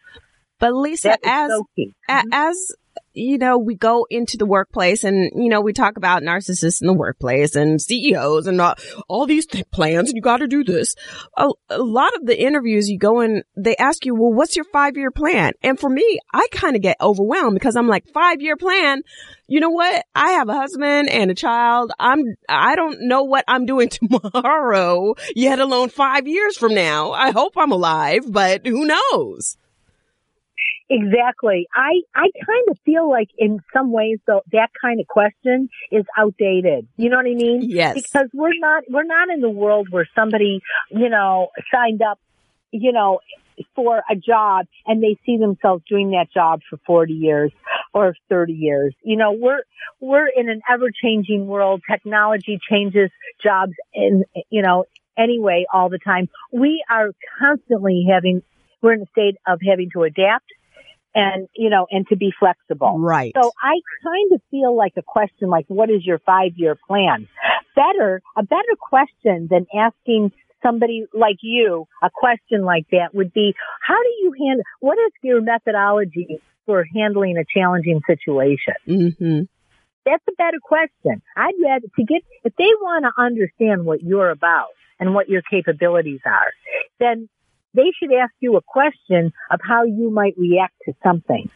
But 0.59 0.75
Lisa, 0.75 1.17
as 1.25 1.51
so 1.51 1.67
mm-hmm. 1.79 2.29
as 2.33 2.73
you 3.13 3.39
know, 3.39 3.59
we 3.59 3.75
go 3.75 4.07
into 4.09 4.37
the 4.37 4.47
workplace 4.47 5.03
and, 5.03 5.31
you 5.35 5.49
know, 5.49 5.61
we 5.61 5.73
talk 5.73 5.97
about 5.97 6.23
narcissists 6.23 6.81
in 6.81 6.87
the 6.87 6.95
workplace 6.95 7.57
and 7.57 7.81
CEOs 7.81 8.47
and 8.47 8.61
all, 8.61 8.75
all 9.09 9.27
these 9.27 9.47
th- 9.47 9.69
plans 9.73 10.11
and 10.11 10.17
you 10.17 10.23
got 10.23 10.39
to 10.39 10.47
do 10.47 10.63
this. 10.63 10.95
A, 11.37 11.49
a, 11.71 11.83
lot 11.83 12.15
of 12.15 12.25
the 12.27 12.41
interviews 12.41 12.89
you 12.89 12.99
go 12.99 13.21
in, 13.21 13.43
they 13.57 13.77
ask 13.77 14.07
you, 14.07 14.15
well, 14.15 14.33
what's 14.33 14.55
your 14.55 14.65
five 14.67 14.97
year 14.97 15.11
plan? 15.11 15.53
And 15.63 15.79
for 15.79 15.91
me, 15.91 16.21
I 16.33 16.47
kind 16.53 16.77
of 16.77 16.83
get 16.83 16.97
overwhelmed 17.01 17.55
because 17.55 17.75
I'm 17.75 17.89
like, 17.89 18.07
five 18.15 18.41
year 18.41 18.57
plan. 18.57 19.03
You 19.49 19.59
know 19.59 19.71
what? 19.71 20.07
I 20.15 20.33
have 20.33 20.49
a 20.49 20.55
husband 20.55 21.11
and 21.11 21.33
a 21.33 21.35
child. 21.35 21.91
I'm, 21.99 22.23
I 22.49 22.77
don't 22.77 23.09
know 23.09 23.25
what 23.25 23.45
I'm 23.49 23.67
doing 23.67 23.89
tomorrow, 24.33 25.15
yet 25.35 25.59
alone 25.59 25.89
five 25.89 26.29
years 26.29 26.57
from 26.57 26.75
now. 26.75 27.11
I 27.11 27.33
hope 27.33 27.55
I'm 27.57 27.73
alive, 27.73 28.31
but 28.31 28.67
who 28.67 28.87
knows? 28.87 29.57
Exactly. 30.89 31.69
I, 31.73 32.01
I 32.15 32.31
kind 32.45 32.69
of 32.69 32.79
feel 32.85 33.09
like 33.09 33.29
in 33.39 33.61
some 33.73 33.93
ways 33.93 34.19
though, 34.27 34.43
that 34.53 34.71
kind 34.81 35.01
of 35.01 35.07
question 35.07 35.69
is 35.93 36.05
outdated. 36.19 36.89
You 36.97 37.11
know 37.11 37.17
what 37.17 37.27
I 37.27 37.35
mean? 37.35 37.63
Yes. 37.63 37.95
Because 37.95 38.29
we're 38.35 38.59
not, 38.59 38.85
we're 38.89 39.05
not 39.05 39.29
in 39.29 39.41
the 39.41 39.51
world 39.51 39.89
where 39.91 40.09
somebody, 40.17 40.61
you 40.91 41.09
know, 41.09 41.49
signed 41.73 42.03
up, 42.03 42.19
you 42.73 42.93
know, 42.93 43.21
for 43.77 44.03
a 44.11 44.17
job 44.17 44.67
and 44.87 45.03
they 45.03 45.17
see 45.25 45.37
themselves 45.37 45.85
doing 45.89 46.11
that 46.11 46.27
job 46.33 46.61
for 46.69 46.79
40 46.87 47.13
years 47.13 47.53
or 47.95 48.15
30 48.29 48.53
years. 48.53 48.95
You 49.03 49.17
know, 49.17 49.33
we're, 49.33 49.63
we're 50.01 50.29
in 50.29 50.49
an 50.49 50.61
ever 50.69 50.91
changing 50.91 51.47
world. 51.47 51.83
Technology 51.89 52.59
changes 52.69 53.11
jobs 53.43 53.75
in, 53.95 54.25
you 54.49 54.63
know, 54.63 54.87
anyway 55.17 55.67
all 55.73 55.89
the 55.89 55.99
time. 55.99 56.29
We 56.53 56.85
are 56.91 57.11
constantly 57.39 58.07
having, 58.11 58.43
we're 58.83 58.95
in 58.95 59.03
a 59.03 59.07
state 59.13 59.37
of 59.47 59.61
having 59.67 59.91
to 59.95 60.03
adapt 60.03 60.47
and, 61.15 61.49
you 61.57 61.71
know, 61.71 61.87
and 61.91 62.07
to 62.09 62.17
be 62.17 62.33
flexible. 62.39 62.99
Right. 62.99 63.33
So 63.41 63.53
I 63.63 63.81
kind 64.05 64.33
of 64.33 64.41
feel 64.51 64.77
like 64.77 64.93
a 64.97 65.03
question 65.03 65.49
like, 65.49 65.67
what 65.69 65.91
is 65.91 66.05
your 66.05 66.19
five 66.21 66.53
year 66.57 66.79
plan? 66.87 67.29
Better, 67.75 68.23
a 68.37 68.43
better 68.43 68.77
question 68.79 69.49
than 69.51 69.67
asking 69.75 70.33
somebody 70.63 71.07
like 71.15 71.39
you 71.43 71.87
a 72.03 72.11
question 72.15 72.65
like 72.65 72.87
that 72.93 73.15
would 73.15 73.33
be, 73.33 73.55
how 73.87 74.01
do 74.01 74.09
you 74.23 74.35
handle, 74.39 74.65
what 74.81 74.99
is 74.99 75.13
your 75.23 75.41
methodology 75.41 76.39
for 76.67 76.85
handling 76.95 77.37
a 77.39 77.45
challenging 77.59 78.01
situation? 78.07 78.75
Mm-hmm. 78.87 79.43
That's 80.05 80.25
a 80.29 80.33
better 80.37 80.59
question. 80.63 81.23
I'd 81.37 81.55
rather 81.63 81.87
to 81.97 82.05
get, 82.05 82.23
if 82.45 82.55
they 82.57 82.65
want 82.81 83.05
to 83.05 83.23
understand 83.23 83.85
what 83.85 84.03
you're 84.03 84.31
about 84.31 84.69
and 84.99 85.15
what 85.15 85.29
your 85.29 85.43
capabilities 85.43 86.21
are, 86.25 86.53
then 86.99 87.29
they 87.75 87.93
should 87.99 88.13
ask 88.13 88.33
you 88.41 88.57
a 88.57 88.63
question 88.63 89.33
of 89.51 89.61
how 89.63 89.85
you 89.85 90.11
might 90.11 90.35
react 90.37 90.75
to 90.87 90.93
something. 91.03 91.49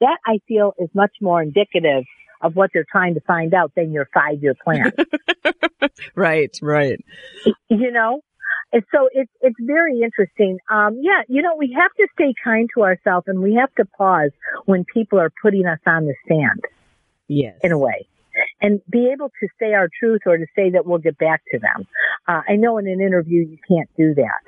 That 0.00 0.18
I 0.26 0.40
feel 0.48 0.74
is 0.78 0.88
much 0.94 1.12
more 1.20 1.42
indicative 1.42 2.04
of 2.40 2.56
what 2.56 2.70
they're 2.74 2.86
trying 2.90 3.14
to 3.14 3.20
find 3.20 3.54
out 3.54 3.72
than 3.76 3.92
your 3.92 4.08
five 4.12 4.42
year 4.42 4.54
plan. 4.62 4.92
right, 6.14 6.50
right. 6.60 7.00
You 7.68 7.92
know? 7.92 8.20
And 8.72 8.82
so 8.92 9.08
it's, 9.12 9.30
it's 9.42 9.56
very 9.60 10.00
interesting. 10.00 10.58
Um, 10.70 10.98
yeah, 11.02 11.22
you 11.28 11.42
know, 11.42 11.56
we 11.58 11.76
have 11.78 11.90
to 11.98 12.08
stay 12.14 12.34
kind 12.42 12.68
to 12.74 12.82
ourselves 12.82 13.26
and 13.28 13.40
we 13.40 13.54
have 13.54 13.72
to 13.74 13.84
pause 13.84 14.30
when 14.64 14.84
people 14.84 15.20
are 15.20 15.30
putting 15.42 15.66
us 15.66 15.78
on 15.86 16.06
the 16.06 16.14
stand. 16.24 16.60
Yes. 17.28 17.54
In 17.62 17.70
a 17.70 17.78
way 17.78 18.08
and 18.60 18.80
be 18.90 19.10
able 19.12 19.30
to 19.40 19.48
say 19.58 19.74
our 19.74 19.88
truth 19.98 20.22
or 20.26 20.36
to 20.36 20.46
say 20.56 20.70
that 20.70 20.86
we'll 20.86 20.98
get 20.98 21.18
back 21.18 21.42
to 21.52 21.58
them. 21.58 21.86
Uh, 22.26 22.42
I 22.48 22.56
know 22.56 22.78
in 22.78 22.86
an 22.86 23.00
interview 23.00 23.40
you 23.40 23.58
can't 23.68 23.88
do 23.96 24.14
that, 24.14 24.40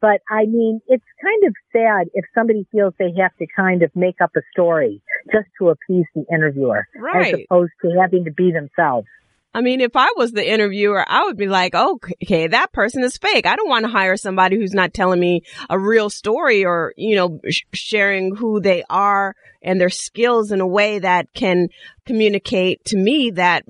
But 0.00 0.22
I 0.30 0.46
mean, 0.46 0.80
it's 0.86 1.04
kind 1.22 1.44
of 1.46 1.54
sad 1.72 2.08
if 2.14 2.24
somebody 2.34 2.66
feels 2.72 2.94
they 2.98 3.12
have 3.20 3.36
to 3.36 3.46
kind 3.54 3.82
of 3.82 3.90
make 3.94 4.20
up 4.22 4.30
a 4.36 4.40
story 4.52 5.02
just 5.32 5.48
to 5.58 5.68
appease 5.68 6.06
the 6.14 6.24
interviewer 6.32 6.86
right. 6.96 7.34
as 7.34 7.40
opposed 7.44 7.72
to 7.82 7.90
having 8.00 8.24
to 8.24 8.32
be 8.32 8.52
themselves. 8.52 9.06
I 9.52 9.62
mean, 9.62 9.80
if 9.80 9.96
I 9.96 10.08
was 10.16 10.30
the 10.30 10.48
interviewer, 10.48 11.04
I 11.06 11.24
would 11.24 11.36
be 11.36 11.48
like, 11.48 11.72
oh, 11.74 11.98
okay, 12.22 12.46
that 12.46 12.72
person 12.72 13.02
is 13.02 13.18
fake. 13.18 13.46
I 13.46 13.56
don't 13.56 13.68
want 13.68 13.84
to 13.84 13.90
hire 13.90 14.16
somebody 14.16 14.56
who's 14.56 14.72
not 14.72 14.94
telling 14.94 15.18
me 15.18 15.42
a 15.68 15.76
real 15.76 16.08
story 16.08 16.64
or, 16.64 16.94
you 16.96 17.16
know, 17.16 17.40
sh- 17.48 17.62
sharing 17.72 18.36
who 18.36 18.60
they 18.60 18.84
are 18.88 19.34
and 19.60 19.80
their 19.80 19.90
skills 19.90 20.52
in 20.52 20.60
a 20.60 20.66
way 20.66 21.00
that 21.00 21.32
can 21.34 21.68
communicate 22.06 22.84
to 22.86 22.96
me 22.96 23.32
that 23.32 23.64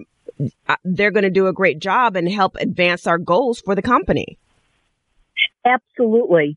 uh, 0.68 0.76
they're 0.84 1.10
going 1.10 1.24
to 1.24 1.30
do 1.30 1.46
a 1.46 1.52
great 1.52 1.78
job 1.78 2.14
and 2.14 2.30
help 2.30 2.56
advance 2.56 3.06
our 3.06 3.18
goals 3.18 3.60
for 3.60 3.74
the 3.74 3.82
company. 3.82 4.38
Absolutely. 5.64 6.56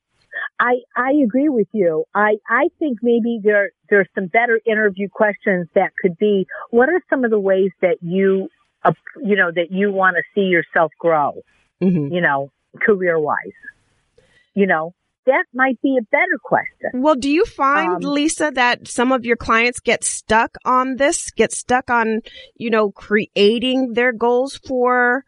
I, 0.59 0.77
I 0.95 1.11
agree 1.23 1.49
with 1.49 1.67
you. 1.73 2.05
I, 2.15 2.37
I 2.49 2.69
think 2.79 2.99
maybe 3.01 3.39
there, 3.43 3.71
there's 3.89 4.07
some 4.15 4.27
better 4.27 4.59
interview 4.65 5.07
questions 5.09 5.67
that 5.75 5.91
could 6.01 6.17
be, 6.17 6.47
what 6.71 6.89
are 6.89 7.01
some 7.09 7.23
of 7.23 7.31
the 7.31 7.39
ways 7.39 7.71
that 7.81 7.97
you 8.01 8.49
a, 8.83 8.93
you 9.21 9.35
know, 9.35 9.51
that 9.51 9.71
you 9.71 9.91
want 9.91 10.17
to 10.17 10.23
see 10.35 10.47
yourself 10.47 10.91
grow, 10.99 11.41
mm-hmm. 11.81 12.13
you 12.13 12.21
know, 12.21 12.51
career 12.81 13.19
wise. 13.19 13.37
You 14.55 14.67
know, 14.67 14.93
that 15.25 15.45
might 15.53 15.81
be 15.81 15.97
a 15.99 16.03
better 16.03 16.37
question. 16.43 17.01
Well, 17.01 17.15
do 17.15 17.29
you 17.29 17.45
find, 17.45 18.03
um, 18.03 18.11
Lisa, 18.11 18.51
that 18.53 18.87
some 18.87 19.11
of 19.11 19.25
your 19.25 19.37
clients 19.37 19.79
get 19.79 20.03
stuck 20.03 20.57
on 20.65 20.97
this, 20.97 21.31
get 21.31 21.51
stuck 21.51 21.89
on, 21.89 22.21
you 22.55 22.69
know, 22.69 22.91
creating 22.91 23.93
their 23.93 24.11
goals 24.11 24.57
for, 24.57 25.23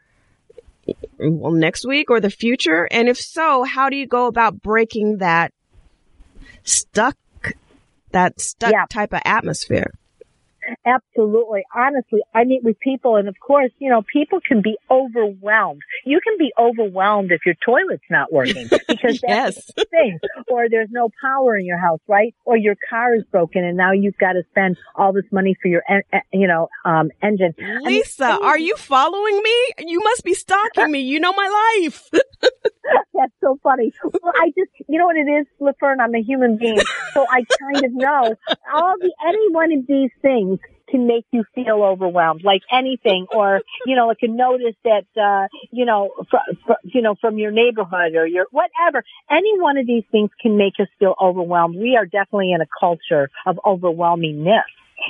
well, 1.20 1.52
next 1.52 1.86
week 1.86 2.10
or 2.10 2.20
the 2.20 2.30
future? 2.30 2.88
And 2.92 3.08
if 3.08 3.20
so, 3.20 3.64
how 3.64 3.90
do 3.90 3.96
you 3.96 4.08
go 4.08 4.28
about 4.28 4.62
breaking 4.62 5.18
that 5.18 5.54
stuck, 6.64 7.18
that 8.12 8.40
stuck 8.40 8.72
yeah. 8.72 8.86
type 8.90 9.14
of 9.14 9.22
atmosphere? 9.26 9.94
Absolutely. 10.86 11.64
Honestly, 11.76 12.20
I 12.34 12.44
meet 12.44 12.64
with 12.64 12.80
people 12.80 13.16
and 13.16 13.28
of 13.28 13.36
course, 13.40 13.72
you 13.80 13.90
know, 13.90 14.02
people 14.02 14.40
can 14.46 14.62
be 14.62 14.78
overwhelmed. 14.90 15.82
You 16.06 16.20
can 16.24 16.38
be 16.38 16.52
overwhelmed 16.58 17.32
if 17.32 17.46
your 17.46 17.56
toilet's 17.66 18.04
not 18.10 18.32
working 18.32 18.68
because 18.88 19.22
that's 19.22 19.58
yes. 19.58 19.72
the 19.76 19.86
thing. 19.86 20.20
Or 20.48 20.70
there's 20.70 20.90
no 20.92 21.10
power 21.22 21.58
in 21.58 21.66
your 21.66 21.80
house, 21.80 22.00
right? 22.08 22.34
Or 22.46 22.58
your 22.58 22.76
car 22.90 23.16
is 23.16 23.24
broken 23.32 23.64
and 23.64 23.78
now 23.78 23.92
you've 23.92 24.18
got 24.18 24.34
to 24.34 24.44
spend 24.52 24.78
all 24.96 25.14
this 25.14 25.26
money 25.32 25.56
for 25.62 25.68
your, 25.68 25.84
you 26.32 26.48
know, 26.48 26.70
um, 26.84 27.12
engine. 27.22 27.54
Lisa, 27.84 28.26
I 28.26 28.32
mean, 28.34 28.44
are 28.44 28.58
you 28.58 28.76
following 28.78 29.42
me? 29.42 29.70
You 29.80 30.00
must 30.04 30.24
be 30.24 30.34
stalking 30.34 30.92
me. 30.92 31.00
You 31.00 31.20
know 31.20 31.34
my 31.34 31.80
life. 31.82 32.10
that's 33.14 33.34
so 33.42 33.58
funny. 33.64 33.94
Well, 34.04 34.34
I 34.36 34.48
just, 34.50 34.72
you 34.88 35.00
know 35.00 35.06
what 35.06 35.18
it 35.18 35.28
is, 35.28 35.48
LaFern? 35.60 36.00
I'm 36.00 36.16
a 36.16 36.22
human 36.22 36.58
being. 36.58 36.80
So 37.14 37.26
I 37.30 37.44
kind 37.60 37.86
of 37.86 37.92
know 37.94 38.36
all 38.74 38.96
the, 39.00 39.14
any 39.28 39.52
one 39.52 39.72
of 39.72 39.88
these 39.88 40.12
things 40.22 40.60
can 40.90 41.08
make 41.08 41.26
you 41.32 41.44
feel 41.56 41.82
overwhelmed, 41.82 42.44
like 42.44 42.62
anything, 42.72 43.26
or 43.34 43.62
you 43.86 43.96
know, 43.96 44.08
like 44.08 44.20
a 44.22 44.28
notice 44.28 44.76
that 44.84 45.06
uh, 45.20 45.48
you 45.72 45.86
know, 45.86 46.12
fr- 46.30 46.54
fr- 46.66 46.74
you 46.84 47.02
know, 47.02 47.16
from 47.20 47.38
your 47.38 47.52
neighborhood 47.52 48.16
or 48.16 48.28
your 48.28 48.46
whatever. 48.52 49.04
Any 49.30 49.60
one 49.60 49.78
of 49.78 49.88
these 49.88 50.04
things 50.12 50.30
can 50.40 50.58
make 50.58 50.74
us 50.80 50.88
feel 51.00 51.16
overwhelmed. 51.20 51.76
We 51.76 51.96
are 51.98 52.06
definitely 52.06 52.52
in 52.52 52.62
a 52.62 52.68
culture 52.80 53.30
of 53.46 53.60
overwhelmingness. 53.66 54.64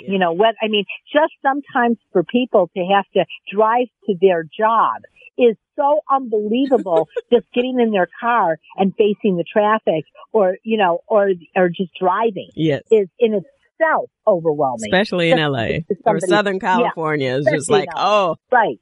You 0.08 0.18
know 0.18 0.32
what? 0.34 0.56
I 0.62 0.68
mean, 0.68 0.86
just 1.12 1.34
sometimes 1.42 1.98
for 2.12 2.24
people 2.24 2.70
to 2.76 2.84
have 2.94 3.06
to 3.14 3.26
drive 3.54 3.88
to 4.08 4.16
their 4.20 4.44
job 4.44 5.04
is 5.38 5.56
so 5.76 6.02
unbelievable 6.10 7.08
just 7.32 7.46
getting 7.54 7.80
in 7.80 7.92
their 7.92 8.08
car 8.20 8.58
and 8.78 8.94
facing 8.96 9.38
the 9.38 9.44
traffic 9.44 10.06
or, 10.32 10.58
you 10.64 10.78
know, 10.78 11.00
or, 11.08 11.32
or 11.56 11.70
just 11.70 11.92
driving 12.00 12.50
yes. 12.56 12.84
is 12.92 13.08
in 13.20 13.34
itself 13.34 14.10
overwhelming. 14.28 14.86
Especially 14.86 15.32
in 15.32 15.40
LA 15.40 15.80
or 16.06 16.20
Southern 16.20 16.60
California 16.60 17.32
yeah, 17.32 17.38
is 17.38 17.46
just 17.46 17.70
like, 17.70 17.90
oh. 17.96 18.36
Right. 18.52 18.80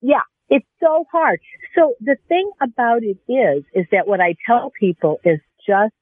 Yeah. 0.00 0.22
It's 0.50 0.66
so 0.80 1.06
hard. 1.10 1.40
So 1.74 1.94
the 2.00 2.16
thing 2.28 2.50
about 2.60 3.02
it 3.02 3.18
is, 3.30 3.64
is 3.74 3.86
that 3.92 4.06
what 4.06 4.20
I 4.20 4.36
tell 4.46 4.70
people 4.78 5.18
is 5.24 5.40
just 5.66 5.94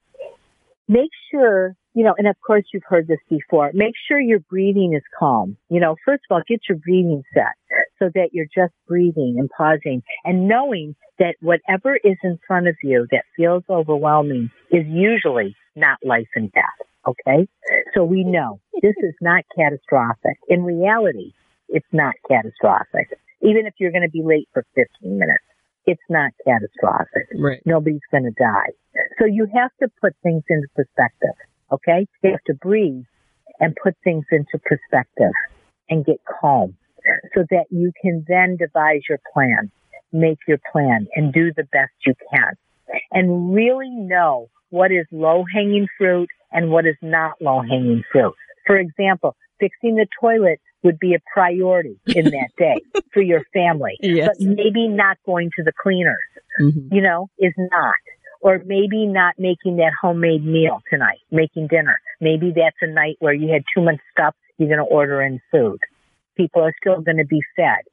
make 0.88 1.10
sure, 1.30 1.76
you 1.94 2.04
know, 2.04 2.14
and 2.16 2.26
of 2.26 2.36
course 2.46 2.64
you've 2.72 2.82
heard 2.86 3.06
this 3.06 3.18
before, 3.28 3.70
make 3.74 3.94
sure 4.08 4.20
your 4.20 4.40
breathing 4.40 4.94
is 4.94 5.02
calm. 5.18 5.56
You 5.68 5.80
know, 5.80 5.96
first 6.04 6.22
of 6.30 6.34
all, 6.34 6.42
get 6.46 6.60
your 6.68 6.78
breathing 6.78 7.22
set 7.34 7.52
so 7.98 8.10
that 8.14 8.30
you're 8.32 8.46
just 8.46 8.72
breathing 8.86 9.36
and 9.38 9.50
pausing 9.56 10.02
and 10.24 10.48
knowing 10.48 10.94
that 11.18 11.36
whatever 11.40 11.96
is 11.96 12.16
in 12.22 12.38
front 12.46 12.68
of 12.68 12.76
you 12.82 13.06
that 13.10 13.24
feels 13.36 13.62
overwhelming 13.68 14.50
is 14.70 14.84
usually 14.86 15.54
not 15.76 15.98
life 16.04 16.28
and 16.34 16.50
death. 16.52 16.64
Okay. 17.06 17.48
So 17.94 18.04
we 18.04 18.24
know 18.24 18.60
this 18.80 18.94
is 19.02 19.14
not 19.20 19.44
catastrophic. 19.56 20.38
In 20.48 20.62
reality, 20.64 21.32
it's 21.68 21.86
not 21.92 22.14
catastrophic. 22.28 23.18
Even 23.40 23.66
if 23.66 23.74
you're 23.78 23.90
going 23.90 24.06
to 24.06 24.10
be 24.10 24.22
late 24.22 24.48
for 24.52 24.64
15 24.74 25.18
minutes, 25.18 25.44
it's 25.84 26.02
not 26.08 26.30
catastrophic. 26.46 27.26
Right. 27.36 27.60
Nobody's 27.66 28.06
going 28.10 28.24
to 28.24 28.30
die. 28.30 28.70
So 29.18 29.26
you 29.26 29.48
have 29.52 29.70
to 29.82 29.88
put 30.00 30.14
things 30.22 30.44
into 30.48 30.68
perspective. 30.76 31.34
Okay. 31.72 32.06
You 32.22 32.30
have 32.30 32.44
to 32.46 32.54
breathe 32.54 33.04
and 33.60 33.74
put 33.82 33.94
things 34.04 34.24
into 34.30 34.58
perspective 34.64 35.32
and 35.88 36.04
get 36.04 36.20
calm 36.40 36.76
so 37.34 37.44
that 37.50 37.64
you 37.70 37.92
can 38.00 38.24
then 38.28 38.56
devise 38.56 39.02
your 39.08 39.18
plan, 39.32 39.70
make 40.12 40.38
your 40.46 40.58
plan 40.72 41.06
and 41.16 41.32
do 41.32 41.52
the 41.56 41.64
best 41.64 41.92
you 42.06 42.14
can 42.32 42.56
and 43.10 43.54
really 43.54 43.90
know 43.90 44.48
what 44.70 44.90
is 44.90 45.06
low 45.10 45.44
hanging 45.54 45.86
fruit 45.98 46.28
and 46.50 46.70
what 46.70 46.86
is 46.86 46.96
not 47.02 47.32
low 47.40 47.60
hanging 47.60 48.02
fruit. 48.12 48.34
For 48.66 48.76
example, 48.76 49.36
fixing 49.58 49.96
the 49.96 50.06
toilet 50.20 50.60
would 50.82 50.98
be 50.98 51.14
a 51.14 51.18
priority 51.32 51.98
in 52.06 52.26
that 52.26 52.48
day 52.58 52.80
for 53.12 53.22
your 53.22 53.44
family, 53.52 53.96
yes. 54.00 54.28
but 54.28 54.46
maybe 54.46 54.88
not 54.88 55.18
going 55.24 55.50
to 55.56 55.62
the 55.62 55.72
cleaners, 55.82 56.16
mm-hmm. 56.60 56.94
you 56.94 57.00
know, 57.00 57.28
is 57.38 57.52
not. 57.56 57.94
Or 58.42 58.60
maybe 58.66 59.06
not 59.06 59.34
making 59.38 59.76
that 59.76 59.92
homemade 60.00 60.44
meal 60.44 60.82
tonight, 60.90 61.20
making 61.30 61.68
dinner. 61.68 61.98
Maybe 62.20 62.52
that's 62.54 62.76
a 62.80 62.88
night 62.88 63.16
where 63.20 63.32
you 63.32 63.52
had 63.52 63.62
too 63.74 63.82
much 63.82 64.00
stuff, 64.12 64.34
you're 64.58 64.68
going 64.68 64.78
to 64.78 64.94
order 64.94 65.22
in 65.22 65.40
food. 65.50 65.78
People 66.36 66.62
are 66.62 66.74
still 66.80 67.00
going 67.00 67.18
to 67.18 67.24
be 67.24 67.40
fed, 67.54 67.84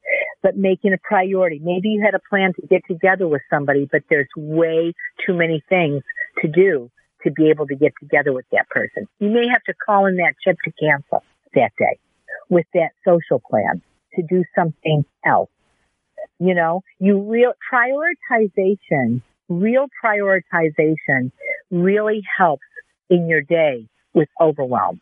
but 0.41 0.57
making 0.57 0.93
a 0.93 0.97
priority. 1.03 1.59
Maybe 1.61 1.89
you 1.89 2.01
had 2.03 2.15
a 2.15 2.21
plan 2.29 2.53
to 2.59 2.65
get 2.65 2.81
together 2.87 3.27
with 3.27 3.41
somebody, 3.49 3.87
but 3.91 4.01
there's 4.09 4.29
way 4.35 4.93
too 5.25 5.33
many 5.33 5.63
things 5.69 6.01
to 6.41 6.47
do 6.47 6.89
to 7.23 7.31
be 7.31 7.49
able 7.49 7.67
to 7.67 7.75
get 7.75 7.93
together 7.99 8.33
with 8.33 8.45
that 8.51 8.67
person. 8.69 9.07
You 9.19 9.29
may 9.29 9.47
have 9.51 9.63
to 9.63 9.73
call 9.85 10.05
in 10.07 10.15
that 10.17 10.33
trip 10.43 10.57
to 10.65 10.71
cancel 10.81 11.23
that 11.53 11.71
day 11.77 11.99
with 12.49 12.65
that 12.73 12.89
social 13.05 13.39
plan 13.39 13.81
to 14.15 14.23
do 14.23 14.43
something 14.55 15.05
else. 15.25 15.49
You 16.39 16.55
know, 16.55 16.81
you 16.99 17.21
real 17.21 17.53
prioritization, 17.71 19.21
real 19.49 19.87
prioritization 20.03 21.31
really 21.71 22.21
helps 22.37 22.63
in 23.09 23.27
your 23.27 23.41
day 23.41 23.87
with 24.13 24.29
overwhelm 24.39 25.01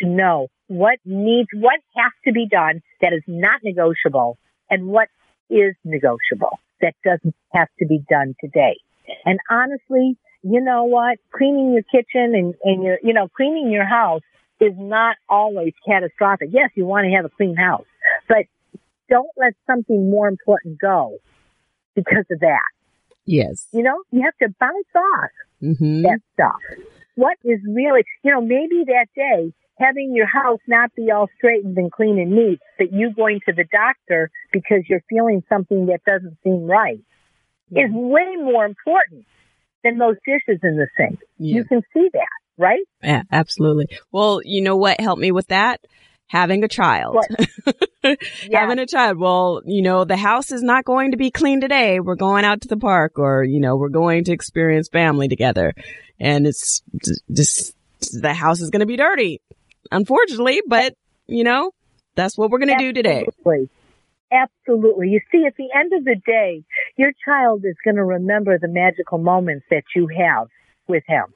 to 0.00 0.08
know 0.08 0.48
what 0.68 0.98
needs, 1.04 1.48
what 1.54 1.80
has 1.96 2.12
to 2.26 2.32
be 2.32 2.46
done 2.50 2.82
that 3.00 3.12
is 3.12 3.22
not 3.26 3.60
negotiable 3.62 4.38
and 4.68 4.86
what 4.86 5.08
is 5.48 5.74
negotiable 5.84 6.58
that 6.80 6.94
doesn't 7.04 7.34
have 7.52 7.68
to 7.78 7.86
be 7.86 8.02
done 8.10 8.34
today. 8.40 8.78
And 9.24 9.38
honestly, 9.50 10.16
you 10.42 10.60
know 10.60 10.84
what? 10.84 11.18
Cleaning 11.32 11.72
your 11.72 11.82
kitchen 11.82 12.34
and, 12.34 12.54
and 12.64 12.82
your, 12.82 12.98
you 13.02 13.12
know, 13.12 13.28
cleaning 13.28 13.70
your 13.70 13.86
house 13.86 14.22
is 14.60 14.72
not 14.76 15.16
always 15.28 15.72
catastrophic. 15.86 16.48
Yes, 16.52 16.70
you 16.74 16.84
want 16.84 17.04
to 17.04 17.10
have 17.14 17.24
a 17.24 17.28
clean 17.28 17.56
house, 17.56 17.84
but 18.28 18.46
don't 19.08 19.30
let 19.36 19.54
something 19.66 20.10
more 20.10 20.28
important 20.28 20.78
go 20.80 21.18
because 21.94 22.24
of 22.30 22.40
that. 22.40 22.62
Yes. 23.26 23.66
You 23.72 23.82
know, 23.82 24.02
you 24.10 24.22
have 24.22 24.36
to 24.38 24.54
bounce 24.58 24.74
off 24.94 25.30
mm-hmm. 25.62 26.02
that 26.02 26.20
stuff. 26.34 26.86
What 27.16 27.36
is 27.44 27.60
really, 27.66 28.04
you 28.22 28.32
know, 28.32 28.40
maybe 28.40 28.84
that 28.86 29.06
day 29.14 29.52
having 29.78 30.14
your 30.14 30.26
house 30.26 30.60
not 30.66 30.94
be 30.94 31.10
all 31.10 31.28
straightened 31.36 31.76
and 31.76 31.92
clean 31.92 32.18
and 32.18 32.32
neat, 32.32 32.60
but 32.78 32.92
you 32.92 33.12
going 33.14 33.40
to 33.46 33.52
the 33.52 33.64
doctor 33.70 34.30
because 34.52 34.82
you're 34.88 35.02
feeling 35.08 35.42
something 35.48 35.86
that 35.86 36.00
doesn't 36.06 36.36
seem 36.42 36.66
right 36.66 37.00
is 37.70 37.90
way 37.92 38.36
more 38.36 38.64
important 38.64 39.26
than 39.82 39.98
those 39.98 40.16
dishes 40.24 40.60
in 40.62 40.76
the 40.76 40.86
sink. 40.96 41.18
Yeah. 41.38 41.56
You 41.56 41.64
can 41.64 41.82
see 41.92 42.08
that, 42.12 42.28
right? 42.56 42.84
Yeah, 43.02 43.22
absolutely. 43.30 43.88
Well, 44.12 44.40
you 44.44 44.62
know 44.62 44.76
what 44.76 45.00
helped 45.00 45.20
me 45.20 45.32
with 45.32 45.48
that? 45.48 45.80
Having 46.28 46.64
a 46.64 46.68
child. 46.68 47.18
yeah. 48.04 48.16
Having 48.52 48.80
a 48.80 48.86
child. 48.86 49.18
Well, 49.18 49.62
you 49.64 49.82
know, 49.82 50.04
the 50.04 50.16
house 50.16 50.50
is 50.50 50.62
not 50.62 50.84
going 50.84 51.12
to 51.12 51.16
be 51.16 51.30
clean 51.30 51.60
today. 51.60 52.00
We're 52.00 52.16
going 52.16 52.44
out 52.44 52.62
to 52.62 52.68
the 52.68 52.76
park 52.76 53.18
or, 53.18 53.44
you 53.44 53.60
know, 53.60 53.76
we're 53.76 53.90
going 53.90 54.24
to 54.24 54.32
experience 54.32 54.88
family 54.88 55.28
together. 55.28 55.72
And 56.18 56.46
it's 56.46 56.82
just, 57.32 57.74
the 58.12 58.34
house 58.34 58.60
is 58.60 58.70
going 58.70 58.80
to 58.80 58.86
be 58.86 58.96
dirty, 58.96 59.40
unfortunately, 59.92 60.62
but, 60.66 60.94
you 61.26 61.44
know, 61.44 61.70
that's 62.16 62.36
what 62.36 62.50
we're 62.50 62.58
going 62.58 62.76
to 62.76 62.84
do 62.84 62.92
today. 62.92 63.26
Absolutely. 64.32 65.10
You 65.10 65.20
see, 65.30 65.44
at 65.46 65.54
the 65.56 65.68
end 65.72 65.92
of 65.92 66.04
the 66.04 66.16
day, 66.26 66.64
your 66.96 67.12
child 67.24 67.64
is 67.64 67.76
going 67.84 67.96
to 67.96 68.04
remember 68.04 68.58
the 68.58 68.68
magical 68.68 69.18
moments 69.18 69.66
that 69.70 69.84
you 69.94 70.08
have 70.08 70.48
with 70.88 71.04
him. 71.06 71.26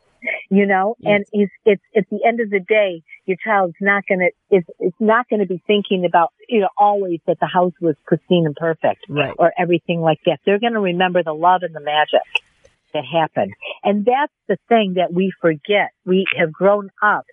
You 0.50 0.66
know, 0.66 0.96
and 1.04 1.24
it's, 1.32 1.52
it's, 1.64 1.82
at 1.96 2.04
the 2.10 2.24
end 2.26 2.40
of 2.40 2.50
the 2.50 2.60
day, 2.60 3.02
your 3.24 3.36
child's 3.42 3.76
not 3.80 4.04
gonna, 4.08 4.28
it's, 4.50 4.68
it's 4.78 4.96
not 5.00 5.28
gonna 5.28 5.46
be 5.46 5.62
thinking 5.66 6.04
about, 6.04 6.32
you 6.48 6.60
know, 6.60 6.68
always 6.76 7.20
that 7.26 7.38
the 7.40 7.46
house 7.46 7.72
was 7.80 7.94
pristine 8.06 8.46
and 8.46 8.56
perfect. 8.56 9.06
Right. 9.08 9.34
Or 9.38 9.52
everything 9.58 10.00
like 10.00 10.20
that. 10.26 10.40
They're 10.44 10.58
gonna 10.58 10.80
remember 10.80 11.22
the 11.22 11.32
love 11.32 11.62
and 11.62 11.74
the 11.74 11.80
magic 11.80 12.20
that 12.92 13.04
happened. 13.04 13.52
And 13.84 14.04
that's 14.04 14.32
the 14.48 14.56
thing 14.68 14.94
that 14.96 15.12
we 15.12 15.32
forget. 15.40 15.90
We 16.04 16.26
have 16.36 16.52
grown 16.52 16.90
up 17.02 17.24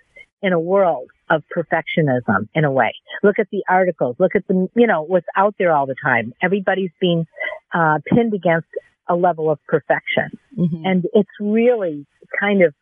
in 0.42 0.54
a 0.54 0.60
world 0.60 1.10
of 1.30 1.44
perfectionism 1.56 2.48
in 2.54 2.64
a 2.64 2.72
way. 2.72 2.94
Look 3.24 3.40
at 3.40 3.50
the 3.52 3.64
articles. 3.68 4.16
Look 4.20 4.36
at 4.36 4.48
the, 4.48 4.70
you 4.76 4.88
know, 4.88 5.02
what's 5.02 5.26
out 5.36 5.56
there 5.58 5.74
all 5.74 5.86
the 5.86 5.96
time. 6.02 6.34
Everybody's 6.42 6.92
being 7.02 7.26
uh, 7.74 8.00
pinned 8.06 8.34
against 8.34 8.68
a 9.10 9.16
level 9.16 9.50
of 9.50 9.60
perfection. 9.68 10.30
Mm-hmm. 10.58 10.86
And 10.86 11.06
it's 11.14 11.30
really 11.40 12.06
kind 12.40 12.64
of 12.64 12.74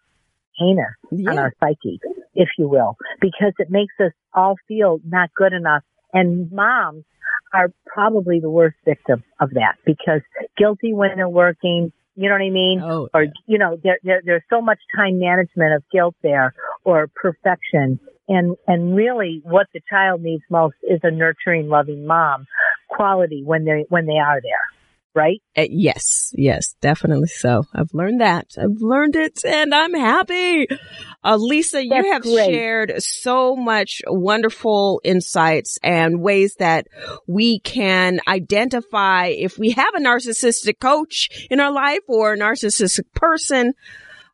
heinous 0.58 0.96
yeah. 1.12 1.32
on 1.32 1.38
our 1.38 1.54
psyche, 1.60 2.00
if 2.34 2.50
you 2.58 2.68
will, 2.68 2.98
because 3.22 3.54
it 3.60 3.70
makes 3.70 3.94
us 4.00 4.12
all 4.34 4.56
feel 4.68 5.00
not 5.06 5.30
good 5.36 5.54
enough. 5.54 5.84
And 6.14 6.52
moms 6.52 7.04
are 7.54 7.72
probably 7.86 8.40
the 8.40 8.50
worst 8.50 8.78
victim 8.86 9.24
of 9.40 9.52
that 9.52 9.76
because 9.86 10.22
guilty 10.58 10.94
when 10.94 11.12
they're 11.16 11.30
working, 11.30 11.92
you 12.16 12.30
know 12.30 12.36
what 12.36 12.42
I 12.42 12.50
mean? 12.50 12.82
Oh, 12.82 13.10
or, 13.14 13.28
you 13.46 13.58
know, 13.58 13.78
there, 13.84 14.00
there, 14.04 14.22
there's 14.24 14.44
so 14.50 14.62
much 14.62 14.80
time 14.96 15.20
management 15.20 15.74
of 15.74 15.84
guilt 15.92 16.16
there 16.24 16.54
or 16.84 17.10
perfection. 17.14 18.00
And, 18.28 18.56
and 18.68 18.96
really 18.96 19.42
what 19.44 19.68
the 19.74 19.82
child 19.90 20.22
needs 20.22 20.44
most 20.50 20.76
is 20.84 21.00
a 21.04 21.12
nurturing, 21.12 21.68
loving 21.68 22.08
mom 22.08 22.48
quality 22.90 23.44
when 23.44 23.66
they, 23.66 23.86
when 23.90 24.06
they 24.06 24.18
are 24.18 24.42
there 24.42 24.75
right? 25.16 25.42
Uh, 25.58 25.66
yes, 25.70 26.32
yes, 26.36 26.76
definitely 26.82 27.30
so. 27.30 27.64
I've 27.74 27.94
learned 27.94 28.22
that. 28.22 28.48
I've 28.58 28.82
learned 28.82 29.16
it 29.16 29.44
and 29.46 29.74
I'm 29.74 29.94
happy. 29.94 30.68
Uh, 31.24 31.38
Lisa, 31.38 31.78
That's 31.78 32.06
you 32.06 32.12
have 32.12 32.22
great. 32.22 32.52
shared 32.52 32.94
so 33.02 33.56
much 33.56 34.02
wonderful 34.06 35.02
insights 35.04 35.80
and 35.82 36.22
ways 36.22 36.56
that 36.60 36.88
we 37.28 37.60
can 37.60 38.20
identify 38.28 39.28
if 39.28 39.58
we 39.58 39.72
have 39.72 39.96
a 39.96 40.00
narcissistic 40.00 40.80
coach 40.80 41.48
in 41.50 41.60
our 41.60 41.72
life 41.72 42.02
or 42.08 42.34
a 42.34 42.38
narcissistic 42.38 43.12
person. 43.14 43.74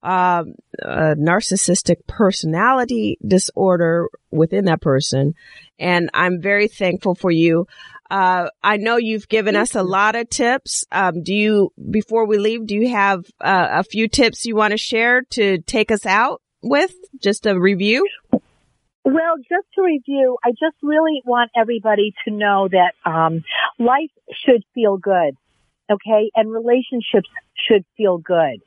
Um, 0.03 0.55
a 0.81 1.13
narcissistic 1.15 2.07
personality 2.07 3.19
disorder 3.23 4.09
within 4.31 4.65
that 4.65 4.81
person. 4.81 5.35
And 5.77 6.09
I'm 6.15 6.41
very 6.41 6.67
thankful 6.67 7.13
for 7.13 7.29
you. 7.29 7.67
Uh, 8.11 8.49
I 8.61 8.75
know 8.75 8.97
you've 8.97 9.29
given 9.29 9.55
us 9.55 9.73
a 9.73 9.83
lot 9.83 10.15
of 10.15 10.29
tips. 10.29 10.83
Um, 10.91 11.23
do 11.23 11.33
you, 11.33 11.71
before 11.89 12.25
we 12.25 12.37
leave, 12.37 12.67
do 12.67 12.75
you 12.75 12.89
have 12.89 13.23
uh, 13.39 13.67
a 13.71 13.83
few 13.85 14.09
tips 14.09 14.45
you 14.45 14.53
want 14.53 14.71
to 14.71 14.77
share 14.77 15.21
to 15.31 15.59
take 15.59 15.91
us 15.91 16.05
out 16.05 16.41
with? 16.61 16.93
Just 17.23 17.45
a 17.45 17.57
review? 17.57 18.05
Well, 19.05 19.37
just 19.37 19.65
to 19.75 19.81
review, 19.81 20.37
I 20.43 20.49
just 20.49 20.75
really 20.83 21.21
want 21.25 21.51
everybody 21.55 22.13
to 22.25 22.33
know 22.33 22.67
that 22.67 22.91
um, 23.09 23.45
life 23.79 24.11
should 24.45 24.63
feel 24.75 24.97
good, 24.97 25.37
okay, 25.89 26.31
and 26.35 26.51
relationships 26.51 27.29
should 27.65 27.85
feel 27.95 28.17
good. 28.17 28.61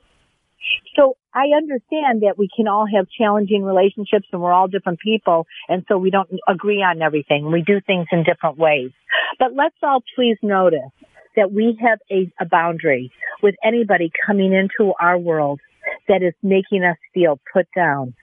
So 0.96 1.18
I 1.34 1.56
understand 1.56 2.22
that 2.22 2.38
we 2.38 2.48
can 2.54 2.68
all 2.68 2.86
have 2.86 3.06
challenging 3.10 3.64
relationships 3.64 4.26
and 4.32 4.40
we're 4.40 4.52
all 4.52 4.68
different 4.68 5.00
people 5.00 5.46
and 5.68 5.84
so 5.88 5.98
we 5.98 6.10
don't 6.10 6.30
agree 6.48 6.82
on 6.82 7.02
everything. 7.02 7.50
We 7.50 7.62
do 7.62 7.80
things 7.84 8.06
in 8.12 8.22
different 8.22 8.56
ways. 8.56 8.92
But 9.38 9.48
let's 9.54 9.76
all 9.82 10.02
please 10.14 10.38
notice 10.42 10.92
that 11.36 11.52
we 11.52 11.76
have 11.82 11.98
a, 12.10 12.30
a 12.40 12.46
boundary 12.46 13.10
with 13.42 13.56
anybody 13.64 14.12
coming 14.24 14.52
into 14.52 14.92
our 15.00 15.18
world 15.18 15.60
that 16.08 16.22
is 16.22 16.34
making 16.42 16.84
us 16.84 16.96
feel 17.12 17.40
put 17.52 17.66
down 17.74 18.14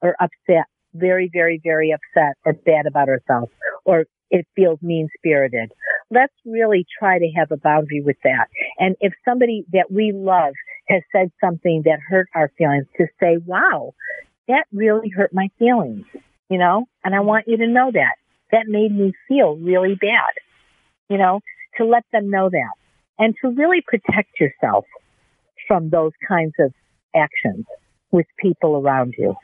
or 0.00 0.16
upset, 0.18 0.64
very, 0.94 1.28
very, 1.30 1.60
very 1.62 1.92
upset 1.92 2.36
or 2.46 2.54
bad 2.54 2.86
about 2.86 3.08
ourselves 3.08 3.52
or 3.84 4.06
it 4.30 4.46
feels 4.56 4.80
mean 4.82 5.08
spirited. 5.16 5.70
Let's 6.10 6.32
really 6.44 6.86
try 6.98 7.18
to 7.18 7.28
have 7.36 7.52
a 7.52 7.56
boundary 7.56 8.02
with 8.04 8.16
that. 8.24 8.48
And 8.78 8.96
if 9.00 9.12
somebody 9.24 9.64
that 9.72 9.90
we 9.90 10.12
love 10.14 10.54
has 10.88 11.02
said 11.12 11.30
something 11.42 11.82
that 11.84 11.98
hurt 12.00 12.28
our 12.34 12.50
feelings 12.58 12.86
to 12.96 13.06
say, 13.20 13.38
wow, 13.46 13.94
that 14.48 14.64
really 14.72 15.08
hurt 15.08 15.32
my 15.32 15.48
feelings, 15.58 16.04
you 16.48 16.58
know, 16.58 16.86
and 17.02 17.14
I 17.14 17.20
want 17.20 17.48
you 17.48 17.56
to 17.58 17.66
know 17.66 17.90
that. 17.92 18.14
That 18.52 18.66
made 18.68 18.96
me 18.96 19.12
feel 19.26 19.56
really 19.56 19.94
bad, 19.94 20.30
you 21.08 21.18
know, 21.18 21.40
to 21.78 21.84
let 21.84 22.04
them 22.12 22.30
know 22.30 22.50
that 22.50 22.72
and 23.18 23.34
to 23.42 23.48
really 23.50 23.80
protect 23.80 24.38
yourself 24.38 24.84
from 25.66 25.90
those 25.90 26.12
kinds 26.28 26.52
of 26.60 26.72
actions 27.16 27.64
with 28.10 28.26
people 28.38 28.76
around 28.76 29.14
you, 29.18 29.34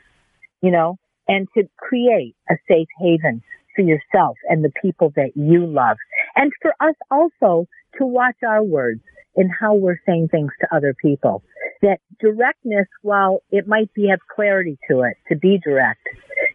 you 0.61 0.71
know, 0.71 0.97
and 1.27 1.47
to 1.57 1.63
create 1.77 2.35
a 2.49 2.55
safe 2.69 2.87
haven 2.99 3.41
for 3.75 3.81
yourself 3.81 4.37
and 4.49 4.63
the 4.63 4.71
people 4.81 5.11
that 5.15 5.31
you 5.35 5.65
love. 5.65 5.97
And 6.35 6.51
for 6.61 6.73
us 6.79 6.95
also 7.09 7.67
to 7.97 8.05
watch 8.05 8.37
our 8.45 8.63
words 8.63 9.01
in 9.35 9.49
how 9.49 9.75
we're 9.75 9.99
saying 10.05 10.27
things 10.29 10.51
to 10.61 10.75
other 10.75 10.95
people. 10.99 11.43
That 11.81 11.99
directness, 12.19 12.87
while 13.01 13.41
it 13.49 13.67
might 13.67 13.93
be 13.93 14.07
have 14.09 14.19
clarity 14.33 14.77
to 14.89 15.01
it, 15.01 15.17
to 15.29 15.35
be 15.35 15.59
direct, 15.63 16.01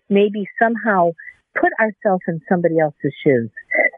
maybe 0.08 0.48
somehow 0.62 1.12
put 1.54 1.72
ourselves 1.80 2.22
in 2.28 2.40
somebody 2.48 2.78
else's 2.78 3.14
shoes 3.24 3.50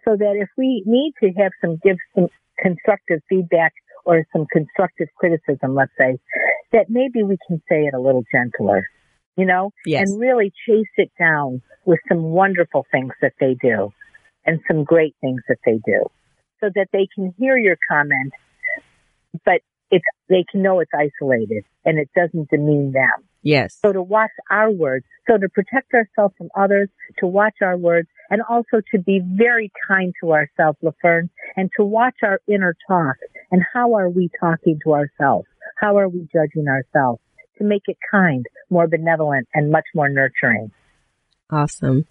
so 0.04 0.16
that 0.16 0.34
if 0.40 0.48
we 0.56 0.82
need 0.86 1.12
to 1.22 1.30
have 1.40 1.52
some, 1.60 1.78
give 1.82 1.96
some 2.14 2.28
constructive 2.58 3.20
feedback 3.28 3.72
or 4.04 4.24
some 4.32 4.46
constructive 4.50 5.08
criticism, 5.16 5.74
let's 5.74 5.92
say, 5.98 6.18
that 6.72 6.86
maybe 6.88 7.22
we 7.22 7.36
can 7.46 7.60
say 7.68 7.82
it 7.82 7.94
a 7.94 8.00
little 8.00 8.24
gentler, 8.32 8.86
you 9.36 9.44
know, 9.44 9.72
yes. 9.84 10.08
and 10.08 10.20
really 10.20 10.52
chase 10.66 10.92
it 10.96 11.10
down 11.18 11.62
with 11.84 11.98
some 12.08 12.22
wonderful 12.22 12.86
things 12.90 13.12
that 13.20 13.32
they 13.40 13.56
do 13.60 13.92
and 14.46 14.60
some 14.66 14.84
great 14.84 15.14
things 15.20 15.42
that 15.48 15.58
they 15.66 15.80
do 15.84 16.06
so 16.60 16.70
that 16.74 16.88
they 16.92 17.06
can 17.14 17.34
hear 17.38 17.56
your 17.56 17.76
comment 17.90 18.32
but 19.44 19.60
it's, 19.90 20.04
they 20.28 20.44
can 20.50 20.62
know 20.62 20.80
it's 20.80 20.92
isolated 20.94 21.64
and 21.84 21.98
it 21.98 22.10
doesn't 22.14 22.50
demean 22.50 22.92
them. 22.92 23.24
Yes. 23.42 23.78
So 23.80 23.92
to 23.92 24.02
watch 24.02 24.30
our 24.50 24.70
words, 24.70 25.06
so 25.28 25.38
to 25.38 25.48
protect 25.48 25.94
ourselves 25.94 26.34
from 26.36 26.48
others, 26.56 26.88
to 27.20 27.26
watch 27.26 27.54
our 27.62 27.76
words, 27.76 28.08
and 28.30 28.42
also 28.48 28.82
to 28.92 28.98
be 28.98 29.20
very 29.24 29.72
kind 29.88 30.12
to 30.22 30.32
ourselves, 30.32 30.78
LaFern, 30.82 31.30
and 31.56 31.70
to 31.78 31.84
watch 31.84 32.16
our 32.22 32.40
inner 32.46 32.76
talk 32.86 33.16
and 33.50 33.62
how 33.72 33.94
are 33.94 34.10
we 34.10 34.28
talking 34.40 34.78
to 34.84 34.92
ourselves? 34.92 35.46
How 35.76 35.96
are 35.98 36.08
we 36.08 36.28
judging 36.32 36.66
ourselves? 36.68 37.20
To 37.58 37.64
make 37.64 37.82
it 37.86 37.96
kind, 38.10 38.44
more 38.70 38.86
benevolent, 38.86 39.48
and 39.54 39.70
much 39.70 39.86
more 39.94 40.08
nurturing. 40.08 40.70
Awesome. 41.50 42.06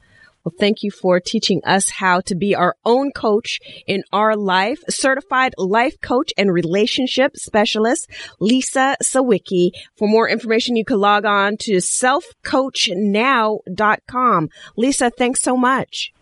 Well, 0.47 0.55
thank 0.57 0.81
you 0.81 0.91
for 0.91 1.19
teaching 1.19 1.59
us 1.65 1.89
how 1.89 2.21
to 2.21 2.33
be 2.33 2.55
our 2.55 2.77
own 2.85 3.11
coach 3.11 3.59
in 3.85 4.05
our 4.13 4.37
life. 4.37 4.79
Certified 4.87 5.53
life 5.57 5.99
coach 5.99 6.31
and 6.37 6.53
relationship 6.53 7.35
specialist, 7.35 8.09
Lisa 8.39 8.95
Sawicki. 9.03 9.71
For 9.97 10.07
more 10.07 10.29
information, 10.29 10.77
you 10.77 10.85
can 10.85 11.01
log 11.01 11.25
on 11.25 11.57
to 11.63 11.79
selfcoachnow.com. 11.79 14.49
Lisa, 14.77 15.09
thanks 15.09 15.41
so 15.41 15.57
much. 15.57 16.13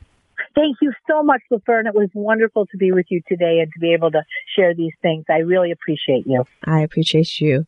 Thank 0.55 0.77
you 0.81 0.91
so 1.07 1.21
much, 1.21 1.43
LaFern. 1.51 1.85
It 1.85 1.93
was 1.93 2.09
wonderful 2.15 2.65
to 2.65 2.77
be 2.77 2.91
with 2.91 3.05
you 3.09 3.21
today 3.27 3.59
and 3.61 3.71
to 3.73 3.79
be 3.79 3.93
able 3.93 4.09
to 4.09 4.23
share 4.55 4.73
these 4.73 4.93
things. 5.03 5.25
I 5.29 5.41
really 5.41 5.69
appreciate 5.69 6.25
you. 6.25 6.45
I 6.63 6.81
appreciate 6.81 7.39
you. 7.39 7.67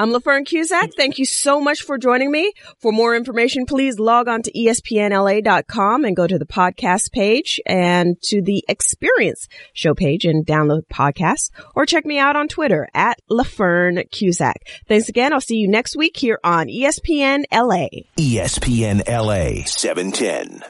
I'm 0.00 0.12
LaFern 0.12 0.46
Cusack. 0.46 0.94
Thank 0.96 1.18
you 1.18 1.26
so 1.26 1.60
much 1.60 1.82
for 1.82 1.98
joining 1.98 2.30
me. 2.30 2.54
For 2.78 2.90
more 2.90 3.14
information, 3.14 3.66
please 3.66 3.98
log 3.98 4.28
on 4.28 4.40
to 4.44 4.50
espnla.com 4.50 6.06
and 6.06 6.16
go 6.16 6.26
to 6.26 6.38
the 6.38 6.46
podcast 6.46 7.12
page 7.12 7.60
and 7.66 8.16
to 8.22 8.40
the 8.40 8.64
experience 8.66 9.46
show 9.74 9.94
page 9.94 10.24
and 10.24 10.46
download 10.46 10.86
podcast 10.86 11.50
or 11.74 11.84
check 11.84 12.06
me 12.06 12.18
out 12.18 12.34
on 12.34 12.48
Twitter 12.48 12.88
at 12.94 13.20
LaFern 13.30 14.10
Cusack. 14.10 14.66
Thanks 14.88 15.10
again. 15.10 15.34
I'll 15.34 15.40
see 15.42 15.58
you 15.58 15.68
next 15.68 15.94
week 15.98 16.16
here 16.16 16.40
on 16.42 16.68
ESPN 16.68 17.44
LA. 17.52 17.88
ESPN 18.16 19.06
LA 19.06 19.66
710. 19.66 20.62